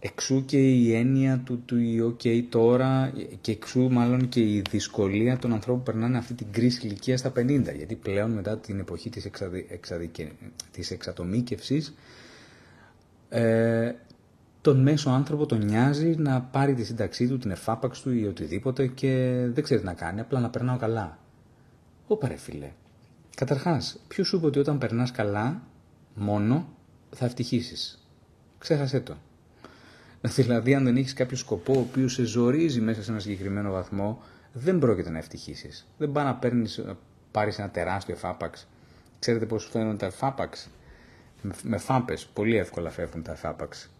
Εξού 0.00 0.44
και 0.44 0.58
η 0.58 0.94
έννοια 0.94 1.38
του, 1.44 1.62
του 1.64 1.76
ok 2.22 2.42
τώρα 2.48 3.12
και 3.40 3.52
εξού 3.52 3.88
μάλλον 3.90 4.28
και 4.28 4.40
η 4.40 4.62
δυσκολία 4.70 5.38
των 5.38 5.52
ανθρώπων 5.52 5.82
που 5.82 5.90
περνάνε 5.90 6.18
αυτή 6.18 6.34
την 6.34 6.46
κρίση 6.50 6.86
ηλικία 6.86 7.16
στα 7.16 7.32
50. 7.36 7.74
Γιατί 7.76 7.94
πλέον 7.94 8.30
μετά 8.30 8.58
την 8.58 8.78
εποχή 8.78 9.10
της, 9.10 9.24
εξαδι, 9.24 9.66
εξαδικε, 9.70 10.32
της 10.72 10.90
εξατομίκευσης 10.90 11.94
ε, 13.28 13.92
τον 14.60 14.80
μέσο 14.82 15.10
άνθρωπο 15.10 15.46
τον 15.46 15.64
νοιάζει 15.64 16.14
να 16.18 16.40
πάρει 16.40 16.74
τη 16.74 16.84
σύνταξή 16.84 17.28
του, 17.28 17.38
την 17.38 17.50
εφάπαξ 17.50 18.00
του 18.00 18.12
ή 18.12 18.26
οτιδήποτε 18.26 18.86
και 18.86 19.42
δεν 19.52 19.64
ξέρει 19.64 19.80
τι 19.80 19.86
να 19.86 19.94
κάνει, 19.94 20.20
απλά 20.20 20.40
να 20.40 20.50
περνάω 20.50 20.76
καλά. 20.76 21.18
Ω 22.06 22.16
παρε 22.16 22.36
φίλε. 22.36 22.70
Καταρχάς, 23.36 24.00
ποιος 24.08 24.26
σου 24.28 24.36
είπε 24.36 24.46
ότι 24.46 24.58
όταν 24.58 24.78
περνάς 24.78 25.10
καλά, 25.10 25.62
μόνο 26.14 26.68
θα 27.10 27.24
ευτυχήσει. 27.24 27.98
Ξέχασέ 28.58 29.00
το. 29.00 29.16
Δηλαδή, 30.36 30.74
αν 30.74 30.84
δεν 30.84 30.96
έχεις 30.96 31.12
κάποιο 31.12 31.36
σκοπό 31.36 31.72
ο 31.74 31.78
οποίος 31.78 32.12
σε 32.12 32.24
ζορίζει 32.24 32.80
μέσα 32.80 33.02
σε 33.02 33.10
ένα 33.10 33.20
συγκεκριμένο 33.20 33.70
βαθμό, 33.70 34.22
δεν 34.52 34.78
πρόκειται 34.78 35.10
να 35.10 35.18
ευτυχήσει. 35.18 35.70
Δεν 35.98 36.12
πάει 36.12 36.24
να 36.24 36.34
παίρνεις, 36.34 36.78
να 36.78 36.96
πάρεις 37.30 37.58
ένα 37.58 37.70
τεράστιο 37.70 38.14
εφάπαξ. 38.14 38.68
Ξέρετε 39.18 39.46
πώς 39.46 39.68
φαίνονται 39.72 39.96
τα 39.96 40.06
εφάπαξ; 40.06 40.68
Με 41.62 41.78
φάπες. 41.78 42.26
Πολύ 42.26 42.56
εύκολα 42.56 42.90
φεύγουν 42.90 43.22
τα 43.22 43.32
εφάπαξ. 43.32 43.90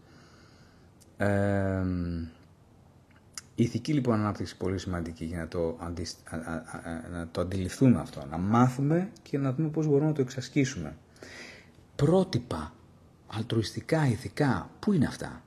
Ε, 1.19 1.85
η 3.55 3.63
ηθική 3.63 3.93
λοιπόν 3.93 4.15
ανάπτυξη 4.15 4.57
πολύ 4.57 4.79
σημαντική 4.79 5.25
για 5.25 5.39
να 5.39 5.49
το, 5.49 5.77
αντι... 5.81 6.07
να 7.13 7.29
το 7.31 7.41
αντιληφθούμε 7.41 8.01
αυτό, 8.01 8.27
να 8.31 8.39
μάθουμε 8.39 9.11
και 9.23 9.39
να 9.39 9.53
δούμε 9.53 9.69
πώς 9.69 9.87
μπορούμε 9.87 10.07
να 10.07 10.13
το 10.13 10.21
εξασκήσουμε. 10.21 10.97
Πρότυπα, 11.97 12.73
αλτρουιστικά, 13.27 14.07
ηθικά, 14.07 14.71
πού 14.79 14.93
είναι 14.93 15.07
αυτά; 15.07 15.43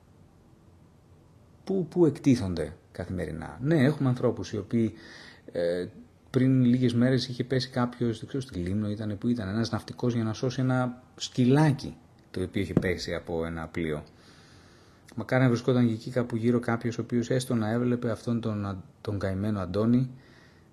Πού, 1.64 1.88
πού 1.88 2.06
εκτίθονται 2.06 2.74
καθημερινά; 2.92 3.58
Ναι, 3.62 3.84
έχουμε 3.84 4.10
ανθρώπους 4.10 4.52
οι 4.52 4.58
οποίοι 4.58 4.94
ε, 5.52 5.86
πριν 6.30 6.64
λίγες 6.64 6.94
μέρες 6.94 7.28
είχε 7.28 7.44
πέσει 7.44 7.70
κάποιος, 7.70 8.20
δεν 8.20 8.28
ξέρω 8.28 8.44
στη 8.44 8.60
Λίμνο 8.60 8.90
ήταν, 8.90 9.18
που 9.18 9.28
ήταν 9.28 9.48
ένας 9.48 9.72
ναυτικός 9.72 10.14
για 10.14 10.24
να 10.24 10.34
σώσει 10.34 10.62
ένα 10.62 11.04
σκυλάκι 11.16 11.96
το 12.32 12.42
οποίο 12.42 12.62
είχε 12.62 12.74
πέσει 12.74 13.14
από 13.14 13.46
ένα 13.46 13.68
πλοίο. 13.68 14.04
Μακάρι 15.16 15.43
να 15.43 15.49
βρισκόταν 15.49 15.88
εκεί 15.88 16.12
κάπου 16.12 16.36
γύρω 16.36 16.59
κάποιος 16.59 16.97
ο 16.97 17.01
οποίος 17.01 17.30
έστω 17.30 17.55
να 17.55 17.70
έβλεπε 17.72 18.12
αυτόν 18.12 18.41
τον, 18.41 18.84
τον 19.01 19.20
καημένο 19.20 19.59
Αντώνη 19.59 20.09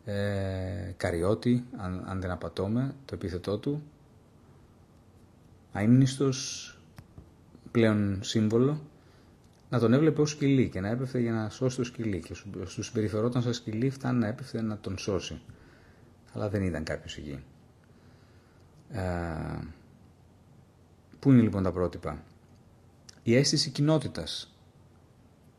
ε, 0.04 0.92
Καριώτη, 0.96 1.64
αν, 1.76 2.04
αν 2.06 2.20
δεν 2.20 2.30
απατώμε, 2.30 2.94
το 3.04 3.14
επίθετό 3.14 3.58
του. 3.58 3.82
Αείμνηστος 5.72 6.72
πλέον 7.70 8.18
σύμβολο, 8.22 8.80
να 9.70 9.78
τον 9.78 9.92
έβλεπε 9.92 10.20
ως 10.20 10.30
σκυλί 10.30 10.68
και 10.68 10.80
να 10.80 10.88
έπεφτε 10.88 11.18
για 11.20 11.32
να 11.32 11.48
σώσει 11.48 11.76
το 11.76 11.84
σκυλί 11.84 12.20
και 12.20 12.34
στους 12.64 12.86
συμπεριφερόταν 12.86 13.42
σαν 13.42 13.54
σκυλί 13.54 13.90
φτάνει 13.90 14.18
να 14.18 14.26
έπεφτε 14.26 14.62
να 14.62 14.78
τον 14.78 14.98
σώσει. 14.98 15.40
Αλλά 16.32 16.48
δεν 16.48 16.62
ήταν 16.62 16.84
κάποιος 16.84 17.16
εκεί. 17.16 17.44
Ε, 18.90 19.00
πού 21.18 21.30
είναι 21.32 21.40
λοιπόν 21.42 21.62
τα 21.62 21.72
πρότυπα; 21.72 22.22
Η 23.28 23.36
αίσθηση 23.36 23.70
κοινότητας. 23.70 24.52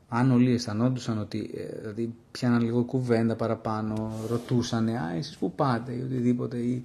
Αν 0.07 0.32
όλοι 0.32 0.53
αισθανόντουσαν 0.53 1.20
ότι 1.20 1.51
ε, 1.55 1.80
δηλαδή, 1.80 2.13
πιάναν 2.32 2.61
λίγο 2.61 2.84
κουβέντα 2.84 3.36
παραπάνω, 3.36 4.11
ρωτούσαν 4.30 4.88
«Α, 4.88 5.13
εσείς 5.17 5.38
που 5.38 5.51
πάτε» 5.51 5.91
ή 5.91 6.01
οτιδήποτε 6.01 6.57
ή 6.57 6.84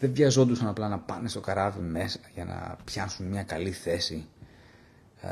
δεν 0.00 0.12
βιαζόντουσαν 0.12 0.68
απλά 0.68 0.88
να 0.88 0.98
πάνε 0.98 1.28
στο 1.28 1.40
καράβι 1.40 1.80
μέσα 1.80 2.18
για 2.34 2.44
να 2.44 2.76
πιάσουν 2.84 3.26
μια 3.26 3.42
καλή 3.42 3.70
θέση. 3.70 4.26
Ε, 5.20 5.30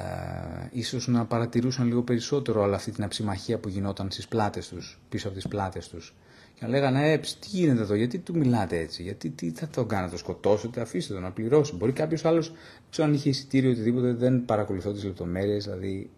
ίσως 0.70 1.08
να 1.08 1.24
παρατηρούσαν 1.24 1.86
λίγο 1.86 2.02
περισσότερο 2.02 2.62
όλη 2.62 2.74
αυτή 2.74 2.90
την 2.90 3.04
αψημαχία 3.04 3.58
που 3.58 3.68
γινόταν 3.68 4.10
στις 4.10 4.28
πλάτες 4.28 4.68
τους, 4.68 5.00
πίσω 5.08 5.26
από 5.26 5.36
τις 5.36 5.48
πλάτες 5.48 5.88
τους. 5.88 6.14
Και 6.62 6.68
να 6.68 6.74
λέγανε, 6.74 7.12
ε, 7.12 7.18
τι 7.18 7.48
γίνεται 7.48 7.80
εδώ, 7.80 7.94
γιατί 7.94 8.18
του 8.18 8.36
μιλάτε 8.36 8.78
έτσι, 8.78 9.02
γιατί 9.02 9.30
τι 9.30 9.50
θα 9.50 9.68
τον 9.68 9.88
κάνετε, 9.88 10.10
το 10.10 10.18
σκοτώσετε, 10.18 10.80
αφήστε 10.80 11.12
τον 11.12 11.22
να 11.22 11.30
πληρώσει. 11.30 11.74
Μπορεί 11.74 11.92
κάποιος 11.92 12.24
άλλος, 12.24 12.52
ξέρω 12.90 13.08
αν 13.08 13.14
είχε 13.14 13.28
εισιτήριο 13.28 13.70
οτιδήποτε, 13.70 14.12
δεν 14.12 14.44
παρακολουθώ 14.44 14.92
τις 14.92 15.04
λεπτομέρειες, 15.04 15.64
δηλαδή 15.64 16.10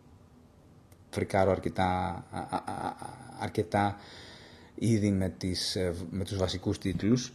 φρικάρω 1.11 1.51
αρκετά, 1.51 2.25
αρκετά 3.41 3.97
ήδη 4.75 5.11
με, 5.11 5.29
τις, 5.29 5.77
ε, 5.77 5.95
με 6.11 6.25
τους 6.25 6.37
βασικούς 6.37 6.79
τίτλους. 6.79 7.33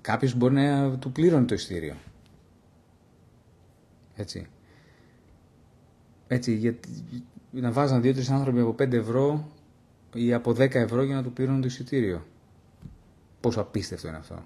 Κάποιος 0.00 0.34
μπορεί 0.34 0.54
να 0.54 0.98
του 0.98 1.12
πλήρωνε 1.12 1.44
το 1.44 1.54
εισιτήριο. 1.54 1.94
Έτσι. 4.16 4.46
Έτσι, 6.28 6.54
γιατί 6.54 6.88
να 7.50 7.72
βάζαν 7.72 8.02
δύο-τρεις 8.02 8.30
άνθρωποι 8.30 8.60
από 8.60 8.74
5 8.78 8.92
ευρώ 8.92 9.52
ή 10.14 10.32
από 10.32 10.50
10 10.50 10.74
ευρώ 10.74 11.02
για 11.02 11.14
να 11.14 11.22
του 11.22 11.32
πλήρωνουν 11.32 11.60
το 11.60 11.66
εισιτήριο. 11.66 12.26
Πόσο 13.40 13.60
απίστευτο 13.60 14.08
είναι 14.08 14.16
αυτό. 14.16 14.44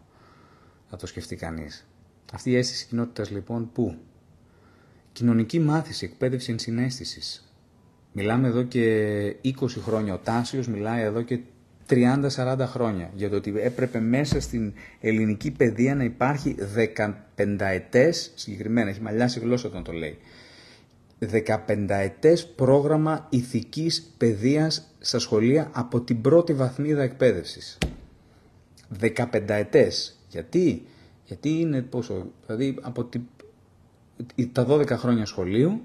Να 0.91 0.99
το 0.99 1.07
σκεφτεί 1.07 1.37
κανείς. 1.37 1.87
Αυτή 2.33 2.51
η 2.51 2.57
αίσθηση 2.57 2.87
κοινότητας 2.87 3.31
λοιπόν 3.31 3.71
πού; 3.73 3.99
Κοινωνική 5.12 5.59
μάθηση, 5.59 6.05
εκπαίδευση 6.05 6.51
ενσυναίσθησης. 6.51 7.53
Μιλάμε 8.12 8.49
εδώ 8.49 8.62
και 8.62 9.37
20 9.45 9.53
χρόνια. 9.69 10.14
Ο 10.14 10.19
Τάσιος 10.19 10.69
μιλάει 10.69 11.03
εδώ 11.03 11.23
και 11.23 11.39
30-40 11.89 12.57
χρόνια 12.61 13.11
για 13.14 13.31
το 13.31 13.37
ότι 13.37 13.55
έπρεπε 13.57 14.01
μέσα 14.01 14.41
στην 14.41 14.73
ελληνική 15.01 15.51
παιδεία 15.51 15.95
να 15.95 16.05
υπάρχει 16.05 16.57
15 17.37 17.61
ετές, 17.61 18.33
συγκεκριμένα, 18.35 18.91
έχει 18.91 19.01
μαλλιάσει 19.01 19.41
γλώσσα 19.41 19.69
όταν 19.69 19.83
το 19.83 19.93
λέει, 19.93 20.19
15 21.21 21.89
ετές 21.89 22.47
πρόγραμμα 22.47 23.27
ηθικής 23.31 24.14
παιδείας 24.17 24.95
στα 24.99 25.19
σχολεία 25.19 25.71
από 25.73 26.01
την 26.01 26.21
πρώτη 26.21 26.55
βαθμίδα 26.55 27.03
εκπαίδευσης. 27.03 27.79
15 29.01 29.14
ετές. 29.47 30.19
Γιατί; 30.29 30.87
Γιατί 31.25 31.61
είναι 31.61 31.83
πόσο, 31.83 32.27
δηλαδή 32.47 32.79
από 32.81 33.05
τη, 33.05 33.21
τα 34.53 34.67
12 34.69 34.89
χρόνια 34.91 35.27
σχολείου 35.27 35.81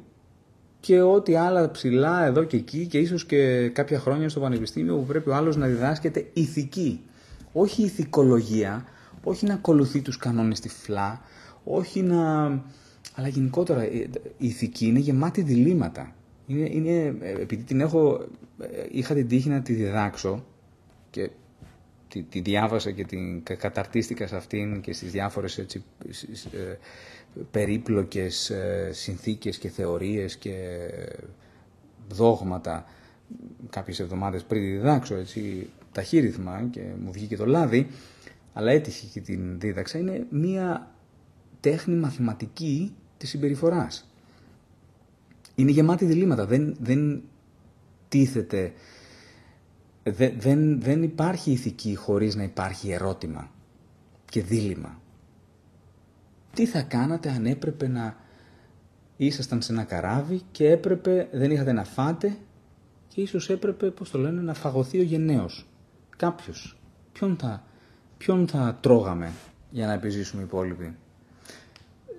και 0.79 1.01
ό,τι 1.01 1.36
άλλα 1.36 1.71
ψηλά 1.71 2.25
εδώ 2.25 2.43
και 2.43 2.57
εκεί 2.57 2.88
και 2.88 2.97
ίσως 2.97 3.25
και 3.25 3.69
κάποια 3.69 3.99
χρόνια 3.99 4.29
στο 4.29 4.39
πανεπιστήμιο 4.39 4.95
που 4.97 5.05
πρέπει 5.05 5.29
ο 5.29 5.36
άλλος 5.36 5.55
να 5.55 5.67
διδάσκεται 5.67 6.29
ηθική. 6.34 7.01
Όχι 7.53 7.84
ηθικολογία, 7.84 8.86
όχι 9.23 9.45
να 9.45 9.53
ακολουθεί 9.53 10.01
τους 10.01 10.17
κανόνες 10.17 10.59
τυφλά, 10.59 11.21
όχι 11.63 12.01
να... 12.01 12.49
Αλλά 13.16 13.28
γενικότερα 13.28 13.91
η 13.91 14.09
ηθική 14.38 14.86
είναι 14.86 14.99
γεμάτη 14.99 15.41
διλήμματα. 15.41 16.16
Είναι, 16.47 16.70
είναι, 16.70 17.16
επειδή 17.22 17.64
την 17.64 17.82
έχω, 17.82 18.26
είχα 18.91 19.14
την 19.14 19.28
τύχη 19.28 19.49
να 19.49 19.62
τη 19.62 19.74
διδάξω 19.74 20.45
και 21.09 21.30
τη, 22.07 22.24
τη 22.24 22.39
διάβασα 22.39 22.91
και 22.91 23.03
την 23.03 23.43
καταρτίστηκα 23.43 24.28
σε 24.28 24.36
αυτήν 24.36 24.82
και 24.82 24.93
στις 24.93 25.12
διάφορες 25.12 25.57
έτσι, 25.57 25.84
ε, 26.51 26.78
περίπλοκες 27.51 28.49
ε, 28.49 28.89
συνθήκες 28.93 29.57
και 29.57 29.70
θεωρίες 29.70 30.38
και 30.38 30.53
δόγματα 32.09 32.86
κάποιες 33.70 33.99
εβδομάδες 33.99 34.43
πριν 34.43 34.62
τη 34.62 34.68
διδάξω 34.68 35.16
έτσι 35.16 35.70
ταχύρυθμα 35.91 36.68
και 36.72 36.82
μου 37.03 37.12
βγήκε 37.12 37.38
το 37.38 37.45
λάδι 37.45 37.88
αλλά 38.53 38.72
έτυχε 38.72 39.05
και 39.14 39.20
την 39.20 39.59
δίδαξα 39.59 39.97
είναι 39.97 40.26
μία 40.30 40.91
τέχνη 41.59 41.95
μαθηματική 41.95 42.95
της 43.22 43.30
συμπεριφοράς 43.30 44.11
είναι 45.55 45.72
γεμάτη 45.72 46.05
διλήμματα 46.05 46.45
δεν, 46.45 46.76
δεν 46.80 47.22
τίθεται 48.07 48.74
δεν, 50.38 50.82
δεν 50.82 51.03
υπάρχει 51.03 51.51
ηθική 51.51 51.95
χωρίς 51.95 52.36
να 52.36 52.43
υπάρχει 52.43 52.91
ερώτημα 52.91 53.51
και 54.26 54.41
δίλημα. 54.41 54.99
Τι 56.53 56.65
θα 56.65 56.82
κάνατε 56.82 57.30
αν 57.30 57.45
έπρεπε 57.45 57.88
να 57.88 58.15
ήσασταν 59.17 59.61
σε 59.61 59.72
ένα 59.72 59.84
καράβι 59.84 60.41
και 60.51 60.69
έπρεπε, 60.72 61.28
δεν 61.32 61.51
είχατε 61.51 61.72
να 61.72 61.84
φάτε 61.84 62.38
και 63.07 63.22
ίσως 63.22 63.49
έπρεπε, 63.49 63.89
πώς 63.89 64.09
το 64.09 64.17
λένε, 64.17 64.41
να 64.41 64.53
φαγωθεί 64.53 64.99
ο 64.99 65.03
γενναίος. 65.03 65.65
Κάποιος. 66.17 66.78
Ποιον 67.11 67.38
θα, 67.38 67.63
ποιον 68.17 68.47
θα 68.47 68.78
τρώγαμε 68.82 69.32
για 69.69 69.88
να 69.88 69.93
επιζήσουμε 69.93 70.41
οι 70.41 70.45
υπόλοιποι; 70.45 70.95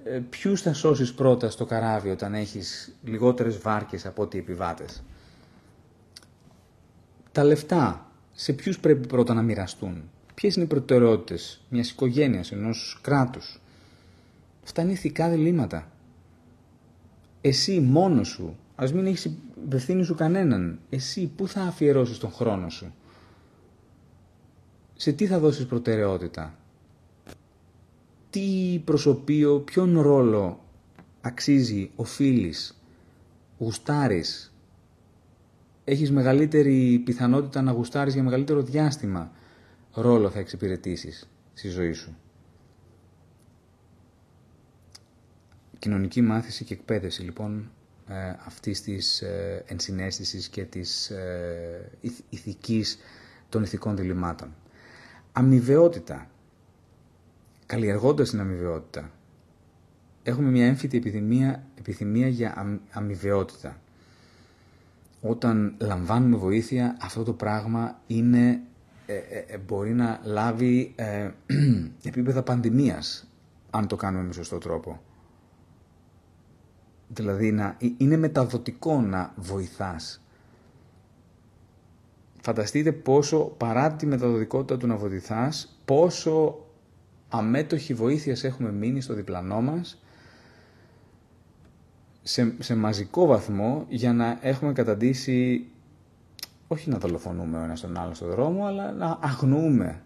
Ε, 0.05 0.18
ποιους 0.30 0.62
θα 0.62 0.72
σώσεις 0.72 1.14
πρώτα 1.14 1.50
στο 1.50 1.64
καράβι 1.64 2.11
όταν 2.11 2.34
έχεις 2.34 2.94
λιγότερες 3.05 3.59
βάρκες 3.59 4.07
από 4.07 4.22
ό,τι 4.22 4.38
επιβάτες; 4.38 5.03
Τα 7.32 7.44
λεφτά, 7.44 8.11
σε 8.32 8.53
ποιους 8.53 8.78
πρέπει 8.78 9.07
πρώτα 9.07 9.34
να 9.34 9.42
μοιραστούν, 9.42 10.03
ποιες 10.34 10.55
είναι 10.55 10.64
οι 10.64 10.68
προτεραιότητες 10.68 11.61
μιας 11.68 11.90
οικογένειας, 11.90 12.53
ενός 12.53 12.98
κράτους; 13.03 13.61
Αυτά 14.64 14.82
είναι 14.82 14.92
ηθικά 14.92 15.28
διλήμματα. 15.28 15.90
Εσύ 17.40 17.80
μόνος 17.80 18.28
σου, 18.28 18.57
ας 18.74 18.92
μην 18.92 19.07
έχεις 19.07 19.30
υπευθύνη 19.64 20.03
σου 20.05 20.14
κανέναν, 20.14 20.78
εσύ 20.90 21.26
πού 21.36 21.48
θα 21.48 21.61
αφιερώσεις 21.61 22.18
τον 22.18 22.32
χρόνο 22.32 22.68
σου; 22.68 22.94
Σε 24.96 25.12
τι 25.12 25.26
θα 25.26 25.38
δώσεις 25.38 25.66
προτεραιότητα; 25.66 26.55
Τι 28.32 28.82
προσωπείο, 28.84 29.60
ποιον 29.60 30.00
ρόλο 30.00 30.64
αξίζει, 31.20 31.90
οφείλεις, 31.96 32.80
γουστάρεις, 33.58 34.54
έχεις 35.84 36.10
μεγαλύτερη 36.10 37.02
πιθανότητα 37.04 37.62
να 37.62 37.72
γουστάρεις 37.72 38.14
για 38.14 38.22
μεγαλύτερο 38.22 38.62
διάστημα 38.62 39.32
ρόλο 39.94 40.30
θα 40.30 40.38
εξυπηρετήσεις 40.38 41.28
στη 41.54 41.68
ζωή 41.68 41.92
σου; 41.92 42.16
Κοινωνική 45.78 46.20
μάθηση 46.20 46.64
και 46.64 46.74
εκπαίδευση 46.74 47.22
λοιπόν 47.22 47.70
ε, 48.08 48.28
αυτής 48.46 48.80
της 48.82 49.22
ε, 49.22 49.64
ενσυναίσθησης 49.66 50.48
και 50.48 50.64
της 50.64 51.10
ε, 51.10 51.90
ηθικής 52.30 52.98
των 53.48 53.62
ηθικών 53.62 53.96
διλημάτων. 53.96 54.54
Αμοιβαιότητα. 55.32 56.30
Καλλιεργώντας 57.72 58.30
την 58.30 58.40
αμοιβαιότητα. 58.40 59.10
Έχουμε 60.22 60.50
μια 60.50 60.66
έμφυτη 60.66 60.96
επιθυμία, 60.96 61.66
επιθυμία 61.78 62.28
για 62.28 62.80
αμοιβαιότητα 62.90 63.76
όταν 65.20 65.74
λαμβάνουμε 65.78 66.36
βοήθεια 66.36 66.96
αυτό 67.00 67.22
το 67.22 67.32
πράγμα 67.32 68.00
είναι, 68.06 68.60
ε, 69.06 69.14
ε, 69.14 69.44
ε, 69.46 69.58
μπορεί 69.58 69.92
να 69.92 70.20
λάβει 70.22 70.94
επίπεδα 72.02 72.42
πανδημίας 72.42 73.28
αν 73.70 73.86
το 73.86 73.96
κάνουμε 73.96 74.24
με 74.24 74.32
σωστό 74.32 74.58
τρόπο. 74.58 75.00
Δηλαδή 77.08 77.52
να, 77.52 77.76
είναι 77.96 78.16
μεταδοτικό 78.16 79.00
να 79.00 79.32
βοηθάς. 79.36 80.20
Φανταστείτε 82.42 82.92
πόσο 82.92 83.38
παρά 83.38 83.92
τη 83.92 84.06
μεταδοτικότητα 84.06 84.76
του 84.76 84.86
να 84.86 84.96
βοηθάς, 84.96 85.78
πόσο 85.84 86.61
αμέτωχη 87.32 87.94
βοήθειας 87.94 88.44
έχουμε 88.44 88.72
μείνει 88.72 89.00
στο 89.00 89.14
διπλανό 89.14 89.60
μας 89.60 90.02
σε, 92.22 92.54
σε 92.58 92.74
μαζικό 92.74 93.26
βαθμό 93.26 93.86
για 93.88 94.12
να 94.12 94.38
έχουμε 94.40 94.72
καταντήσει 94.72 95.66
όχι 96.68 96.90
να 96.90 96.98
δολοφονούμε 96.98 97.58
ο 97.58 97.62
ένας 97.62 97.80
τον 97.80 97.98
άλλο 97.98 98.14
στον 98.14 98.28
δρόμο, 98.30 98.66
αλλά 98.66 98.92
να 98.92 99.18
αγνοούμε 99.20 100.02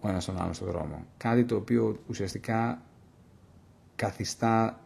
ο 0.00 0.08
ένας 0.08 0.24
τον 0.24 0.42
άλλο 0.42 0.52
στον 0.52 0.68
δρόμο. 0.68 1.04
Κάτι 1.16 1.44
το 1.44 1.56
οποίο 1.56 1.98
ουσιαστικά 2.08 2.82
καθιστά 3.96 4.80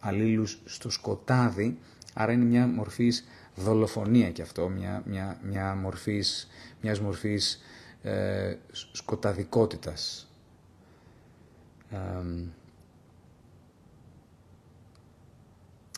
αλλήλους 0.00 0.60
στο 0.64 0.90
σκοτάδι, 0.90 1.78
άρα 2.14 2.32
είναι 2.32 2.44
μια 2.44 2.66
μορφής 2.66 3.24
δολοφονία 3.54 4.30
και 4.30 4.42
αυτό, 4.42 4.68
μια, 4.68 5.02
μια, 5.06 5.38
μια 5.42 5.74
μορφής, 5.74 6.48
μιας 6.80 7.00
μορφής 7.00 7.62
ε, 8.02 8.54
σκοταδικότητας. 8.92 10.28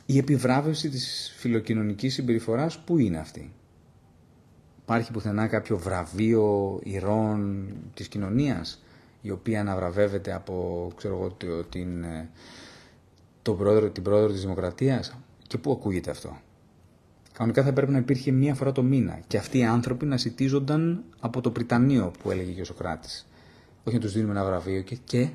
Η 0.07 0.19
επιβράβευση 0.19 0.89
της 0.89 1.35
φιλοκοινωνικής 1.37 2.15
συμπεριφοράς 2.15 2.79
πού 2.79 2.99
είναι 2.99 3.19
αυτή; 3.19 3.53
Υπάρχει 4.83 5.13
πουθενά 5.13 5.47
κάποιο 5.47 5.79
βραβείο 5.79 6.79
ηρών 6.83 7.67
της 7.95 8.09
κοινωνίας 8.09 8.83
η 9.23 9.31
οποία 9.31 9.61
αναβραβεύεται 9.61 10.33
από 10.33 10.89
ξέρω 10.97 11.15
εγώ, 11.15 11.63
την, 11.63 12.05
ε, 12.05 12.29
τον 13.43 13.57
πρόεδρο, 13.57 13.91
την 13.91 14.03
πρόεδρο 14.03 14.33
της 14.33 14.41
Δημοκρατίας; 14.41 15.17
Και 15.47 15.59
πού 15.59 15.73
ακούγεται 15.73 16.11
αυτό; 16.11 16.37
Κανονικά 17.33 17.63
θα 17.63 17.73
πρέπει 17.73 17.93
να 17.93 17.99
υπήρχε 17.99 18.31
μία 18.31 18.55
φορά 18.55 18.73
το 18.73 18.83
μήνα 18.83 19.19
και 19.27 19.37
αυτοί 19.37 19.59
οι 19.59 19.65
άνθρωποι 19.65 20.07
να 20.07 20.17
σητίζονταν 20.17 21.05
από 21.21 21.41
το 21.41 21.51
Πριτανείο 21.51 22.13
που 22.23 22.31
έλεγε 22.31 22.53
και 22.53 22.61
ο 22.61 22.65
Σοκράτης. 22.65 23.27
Όχι 23.85 23.97
να 23.97 24.03
τους 24.03 24.13
δίνουμε 24.13 24.33
ένα 24.33 24.45
βραβείο 24.45 24.81
και, 24.83 24.99
και 25.05 25.29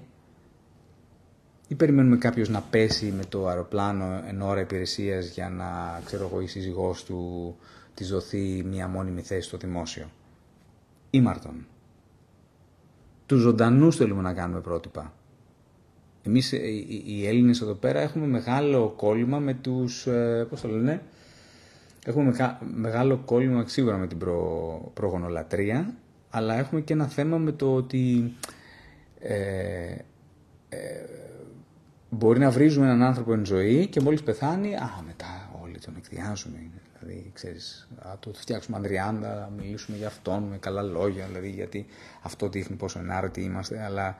ή 1.72 1.76
περιμένουμε 1.76 2.17
κάποιος 2.17 2.49
να 2.49 2.61
πέσει 2.61 3.13
με 3.17 3.24
το 3.30 3.47
αεροπλάνο 3.47 4.24
εν 4.28 4.41
ώρα 4.41 4.59
υπηρεσίας 4.59 5.28
για 5.34 5.49
να, 5.49 6.01
ξέρω 6.05 6.28
εγώ, 6.32 6.41
η 6.41 6.47
σύζυγός 6.47 7.03
του 7.03 7.55
της 7.93 8.09
δοθεί 8.09 8.63
μια 8.65 8.88
μόνιμη 8.88 9.22
θέση 9.22 9.47
στο 9.47 9.57
δημόσιο; 9.57 10.09
Ήμαρτον. 11.09 11.65
Τους 13.26 13.39
ζωντανούς 13.39 13.95
θέλουμε 13.95 14.22
να 14.22 14.34
κάνουμε 14.34 14.59
πρότυπα. 14.59 15.13
Εμείς 16.24 16.53
ε, 16.53 16.57
οι 17.05 17.28
Έλληνες 17.28 17.61
εδώ 17.61 17.74
πέρα 17.74 17.99
έχουμε 17.99 18.26
μεγάλο 18.26 18.93
κόλλημα 18.97 19.39
με 19.39 19.53
τους, 19.53 20.07
ε, 20.07 20.47
πώς 20.49 20.61
το 20.61 20.67
λένε, 20.67 21.01
έχουμε 22.05 22.57
μεγάλο 22.74 23.17
κόλλημα 23.17 23.67
σίγουρα 23.67 23.97
με 23.97 24.07
την 24.07 24.17
προ, 24.17 24.91
προγονολατρία, 24.93 25.93
αλλά 26.30 26.57
έχουμε 26.57 26.82
και 26.82 26.93
ένα 26.93 27.07
θέμα 27.07 27.38
με 27.38 27.51
το 27.51 27.74
ότι 27.76 28.34
ε, 29.19 29.95
μπορεί 32.14 32.39
να 32.39 32.49
βρίζουμε 32.49 32.86
έναν 32.86 33.01
άνθρωπο 33.01 33.34
εν 33.34 33.45
ζωή 33.45 33.88
και 33.88 34.01
μόλις 34.01 34.24
πεθάνει, 34.24 34.76
α, 34.76 35.03
μετά 35.05 35.49
όλοι 35.64 35.80
τον 35.80 35.93
εκδιάζουμε. 35.97 36.57
Δηλαδή, 36.99 37.32
ξέρεις, 37.34 37.88
α, 37.99 38.18
το 38.20 38.32
φτιάξουμε 38.34 38.78
αντριάντα, 38.78 39.36
να 39.36 39.49
μιλήσουμε 39.62 39.97
για 39.97 40.07
αυτόν 40.07 40.43
με 40.43 40.57
καλά 40.57 40.82
λόγια, 40.82 41.26
δηλαδή, 41.26 41.49
γιατί 41.49 41.86
αυτό 42.22 42.49
δείχνει 42.49 42.76
πόσο 42.76 42.99
ενάρετοι 42.99 43.41
είμαστε, 43.41 43.84
αλλά 43.84 44.16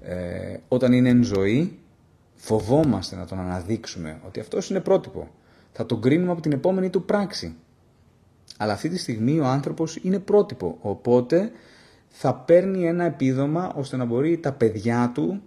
ε, 0.00 0.56
όταν 0.68 0.92
είναι 0.92 1.08
εν 1.08 1.22
ζωή, 1.22 1.78
φοβόμαστε 2.34 3.16
να 3.16 3.26
τον 3.26 3.38
αναδείξουμε 3.38 4.20
ότι 4.26 4.40
αυτός 4.40 4.70
είναι 4.70 4.80
πρότυπο. 4.80 5.30
Θα 5.72 5.86
τον 5.86 6.00
κρίνουμε 6.00 6.32
από 6.32 6.40
την 6.40 6.52
επόμενη 6.52 6.90
του 6.90 7.04
πράξη. 7.04 7.56
Αλλά 8.56 8.72
αυτή 8.72 8.88
τη 8.88 8.98
στιγμή 8.98 9.40
ο 9.40 9.44
άνθρωπος 9.44 9.98
είναι 10.02 10.18
πρότυπο, 10.18 10.78
οπότε 10.80 11.50
θα 12.08 12.34
παίρνει 12.34 12.86
ένα 12.86 13.04
επίδομα 13.04 13.72
ώστε 13.74 13.96
να 13.96 14.04
μπορεί 14.04 14.38
τα 14.38 14.52
παιδιά 14.52 15.10
του 15.14 15.42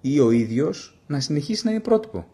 ή 0.00 0.20
ο 0.20 0.30
ίδιος 0.30 1.00
να 1.06 1.20
συνεχίσει 1.20 1.64
να 1.64 1.70
είναι 1.70 1.80
πρότυπο. 1.80 2.26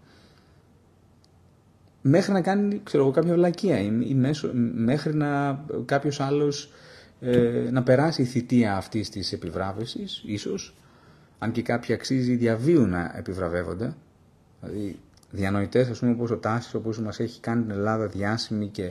Μέχρι 2.03 2.33
να 2.33 2.41
κάνει, 2.41 2.81
ξέρω 2.85 3.03
εγώ, 3.03 3.13
κάποια 3.13 3.35
βλακεία 3.35 3.79
ή 3.81 4.15
μέσω, 4.15 4.51
μέχρι 4.75 5.15
να 5.15 5.65
κάποιος 5.85 6.21
άλλος 6.21 6.73
ε, 7.21 7.69
να 7.71 7.83
περάσει 7.83 8.23
η 8.23 8.25
θητεία 8.25 8.77
αυτής 8.77 9.11
της 9.11 9.33
επιβράβευσης, 9.33 10.23
ίσως, 10.27 10.75
αν 11.39 11.53
και 11.53 11.63
κάποιοι 11.63 11.95
αξίζει 11.95 12.37
διαβίου 12.37 12.87
να 12.87 13.13
επιβραβεύονται. 13.17 13.95
Δηλαδή, 14.61 14.99
διανοητές, 15.31 15.89
ας 15.89 15.99
πούμε, 15.99 16.13
όπως 16.13 16.31
ο 16.31 16.37
Τάσης, 16.37 16.75
όπως 16.75 16.99
μας 16.99 17.21
έχει 17.21 17.41
κάνει 17.41 17.63
την 17.63 17.71
Ελλάδα 17.71 18.07
διάσημη 18.07 18.69
και 18.69 18.91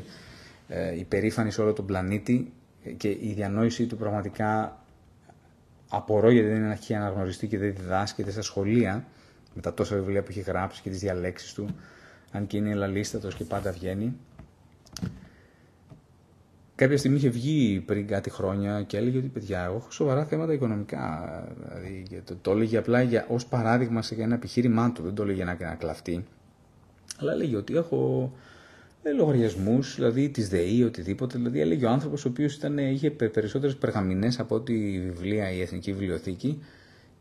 ε, 0.67 0.99
υπερήφανη 0.99 1.51
σε 1.51 1.61
όλο 1.61 1.73
τον 1.73 1.85
πλανήτη 1.85 2.53
και 2.97 3.09
η 3.09 3.33
διανόησή 3.35 3.85
του 3.85 3.97
πραγματικά 3.97 4.82
απορώ 5.95 6.29
γιατί 6.29 6.47
δεν 6.47 6.71
έχει 6.71 6.93
αναγνωριστεί 6.93 7.47
και 7.47 7.57
δεν 7.57 7.75
διδάσκεται 7.75 8.31
στα 8.31 8.41
σχολεία 8.41 9.05
με 9.53 9.61
τα 9.61 9.73
τόσα 9.73 9.95
βιβλία 9.95 10.23
που 10.23 10.27
έχει 10.29 10.41
γράψει 10.41 10.81
και 10.81 10.89
τις 10.89 10.99
διαλέξεις 10.99 11.53
του 11.53 11.75
αν 12.31 12.47
και 12.47 12.57
είναι 12.57 12.69
ελαλίστατος 12.69 13.35
και 13.35 13.43
πάντα 13.43 13.71
βγαίνει 13.71 14.15
κάποια 16.75 16.97
στιγμή 16.97 17.17
είχε 17.17 17.29
βγει 17.29 17.83
πριν 17.85 18.07
κάτι 18.07 18.29
χρόνια 18.29 18.81
και 18.81 18.97
έλεγε 18.97 19.17
ότι 19.17 19.27
παιδιά, 19.27 19.63
εγώ 19.63 19.75
έχω 19.75 19.91
σοβαρά 19.91 20.25
θέματα 20.25 20.53
οικονομικά. 20.53 21.43
Δηλαδή, 21.67 22.21
το, 22.25 22.35
το 22.41 22.51
έλεγε 22.51 22.77
απλά 22.77 23.01
για, 23.01 23.25
ως 23.29 23.45
παράδειγμα 23.45 24.01
σε 24.01 24.15
ένα 24.15 24.35
επιχείρημά 24.35 24.91
του, 24.91 25.01
δεν 25.03 25.13
το 25.13 25.23
έλεγε 25.23 25.43
για 25.43 25.57
να, 25.59 25.67
να 25.69 25.75
κλαφτεί. 25.75 26.25
Αλλά 27.17 27.31
έλεγε 27.31 27.55
ότι 27.55 27.75
έχω 27.75 28.31
ε, 28.33 28.52
λογαριασμούς, 29.11 29.95
δηλαδή 29.95 30.29
της 30.29 30.49
ΔΕΗ, 30.49 30.83
οτιδήποτε. 30.83 31.37
Δηλαδή 31.37 31.59
έλεγε 31.59 31.85
ο 31.85 31.89
άνθρωπος 31.89 32.25
ο 32.25 32.29
οποίος 32.29 32.59
είχε 32.93 33.11
περισσότερες 33.11 33.75
περγαμηνές 33.75 34.39
από 34.39 34.55
ό,τι 34.55 34.73
βιβλία 34.99 35.51
η 35.51 35.61
Εθνική 35.61 35.93
Βιβλιοθήκη 35.93 36.59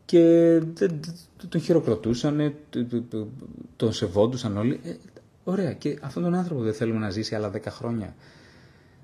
και 0.05 0.61
τον 1.49 1.61
χειροκροτούσαν, 1.61 2.53
τον 3.75 3.93
σεβόντουσαν 3.93 4.57
όλοι. 4.57 4.79
Ε, 4.83 4.93
ωραία, 5.43 5.73
και 5.73 5.97
αυτόν 6.01 6.23
τον 6.23 6.33
άνθρωπο 6.33 6.61
δεν 6.61 6.73
θέλουμε 6.73 6.99
να 6.99 7.09
ζήσει 7.09 7.35
άλλα 7.35 7.51
10 7.51 7.59
χρόνια. 7.67 8.15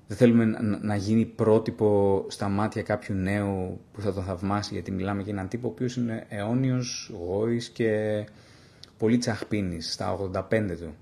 Δεν 0.06 0.16
θέλουμε 0.16 0.44
να 0.82 0.96
γίνει 0.96 1.24
πρότυπο 1.24 2.24
στα 2.28 2.48
μάτια 2.48 2.82
κάποιου 2.82 3.14
νέου 3.14 3.80
που 3.92 4.00
θα 4.00 4.12
τον 4.12 4.24
θαυμάσει, 4.24 4.72
γιατί 4.74 4.90
μιλάμε 4.90 5.22
για 5.22 5.32
έναν 5.32 5.48
τύπο 5.48 5.68
ο 5.68 5.70
οποίος 5.70 5.96
είναι 5.96 6.26
αιώνιος, 6.28 7.12
γόης 7.26 7.68
και 7.68 8.24
πολύ 8.98 9.18
τσαχπίνης, 9.18 9.92
στα 9.92 10.12
85 10.12 10.76
του. 10.76 10.94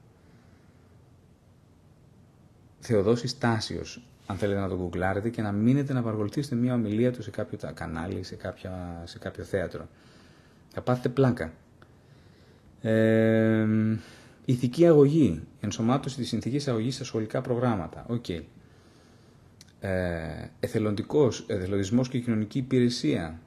Θεοδόσης 2.80 3.38
Τάσιος, 3.38 4.02
αν 4.26 4.36
θέλετε 4.36 4.60
να 4.60 4.68
τον 4.68 4.78
γκουγκλάρετε 4.78 5.28
και 5.28 5.42
να 5.42 5.52
μείνετε 5.52 5.92
να 5.92 6.02
παρακολουθήσετε 6.02 6.54
μια 6.54 6.74
ομιλία 6.74 7.12
του 7.12 7.22
σε 7.22 7.30
κάποιο 7.30 7.58
κανάλι, 7.74 8.22
σε, 8.22 8.34
κάποια, 8.34 9.02
σε 9.04 9.18
κάποιο 9.18 9.44
θέατρο. 9.44 9.88
Θα 10.68 10.80
πάθετε 10.80 11.08
πλάκα. 11.08 11.52
Ε, 12.80 13.66
ηθική 14.44 14.86
αγωγή, 14.86 15.42
ενσωμάτωση 15.60 16.16
της 16.16 16.28
ηθικής 16.28 16.68
αγωγής 16.68 16.94
στα 16.94 17.04
σχολικά 17.04 17.40
προγράμματα. 17.40 18.04
OK. 18.08 18.24
Okay 18.28 18.40
ε, 19.80 20.50
εθελοντικός, 20.60 21.44
εθελοντισμός 21.46 22.08
και 22.08 22.18
κοινωνική 22.18 22.58
υπηρεσία, 22.58 23.40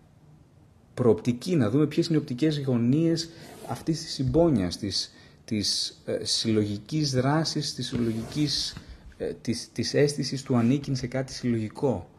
προοπτική, 0.93 1.55
να 1.55 1.69
δούμε 1.69 1.85
ποιες 1.87 2.07
είναι 2.07 2.17
οι 2.17 2.19
οπτικές 2.19 2.63
γωνίες 2.63 3.29
αυτής 3.67 4.01
της 4.01 4.13
συμπόνιας, 4.13 4.77
της, 4.77 5.13
της 5.45 5.97
ε, 6.05 6.25
συλλογικής 6.25 7.11
δράσης, 7.11 7.73
της 7.73 7.87
συλλογικής, 7.87 8.75
ε, 9.21 9.33
της, 9.41 9.69
της 9.71 9.93
αίσθησης 9.93 10.43
του 10.43 10.55
ανήκειν 10.55 10.95
σε 10.95 11.07
κάτι 11.07 11.33
συλλογικό. 11.33 12.09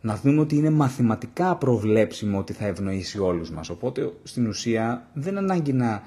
Να 0.00 0.16
δούμε 0.16 0.40
ότι 0.40 0.56
είναι 0.56 0.70
μαθηματικά 0.70 1.56
προβλέψιμο 1.56 2.38
ότι 2.38 2.52
θα 2.52 2.66
ευνοήσει 2.66 3.18
όλους 3.18 3.50
μας. 3.50 3.68
Οπότε, 3.68 4.12
στην 4.22 4.46
ουσία, 4.46 5.10
δεν 5.14 5.38
ανάγκη 5.38 5.72
να 5.72 6.02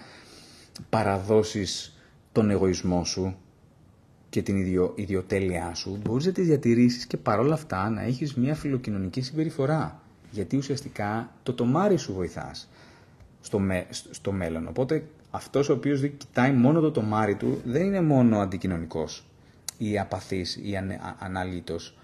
παραδώσεις 0.89 1.99
τον 2.31 2.49
εγωισμό 2.49 3.05
σου, 3.05 3.35
και 4.29 4.41
την 4.41 4.57
ιδιο, 4.57 4.93
ιδιοτέλειά 4.95 5.73
σου, 5.73 5.99
μπορείς 6.03 6.25
να 6.25 6.31
τη 6.31 6.41
διατηρήσεις 6.41 7.05
και 7.05 7.17
παρόλα 7.17 7.53
αυτά 7.53 7.89
να 7.89 8.01
έχεις 8.01 8.35
μια 8.35 8.55
φιλοκοινωνική 8.55 9.21
συμπεριφορά. 9.21 10.01
Γιατί 10.31 10.57
ουσιαστικά 10.57 11.31
το 11.43 11.53
τομάρι 11.53 11.97
σου 11.97 12.13
βοηθάς 12.13 12.69
στο, 13.41 13.61
στο 14.09 14.31
μέλλον. 14.31 14.67
Οπότε 14.67 15.03
αυτός 15.31 15.69
ο 15.69 15.73
οποίος 15.73 16.01
κοιτάει 16.17 16.51
μόνο 16.51 16.79
το 16.79 16.91
τομάρι 16.91 17.35
του 17.35 17.61
δεν 17.65 17.85
είναι 17.85 18.01
μόνο 18.01 18.39
αντικοινωνικός 18.39 19.28
ή 19.79 19.99
απαθής 19.99 20.55
ή 20.55 20.73
αναλύτος. 21.19 21.97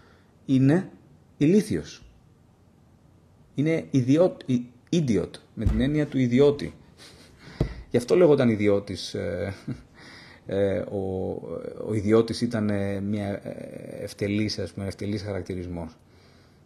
Είναι 0.46 0.90
ηλίθιος. 1.38 2.04
Είναι 3.56 3.86
ιδιot, 3.94 4.36
idiot, 4.92 5.30
με 5.54 5.66
την 5.66 5.82
έννοια 5.82 6.06
του 6.08 6.18
ιδιώτη. 6.18 6.74
Γι' 7.90 7.98
αυτό 7.98 8.16
λέγονταν 8.16 8.50
ιδιώτης 8.50 9.14
ε, 9.14 9.54
ε, 10.46 10.78
ο, 10.78 11.32
ο 11.88 11.94
ιδιώτης 11.94 12.42
ήταν 12.42 12.70
ε, 12.70 13.00
μια 13.00 13.28
ε, 13.28 14.04
ευτελής, 14.04 14.60
ας 14.60 14.72
πούμε, 14.72 14.86
ευτελής 14.86 15.22
χαρακτηρισμός. 15.22 15.98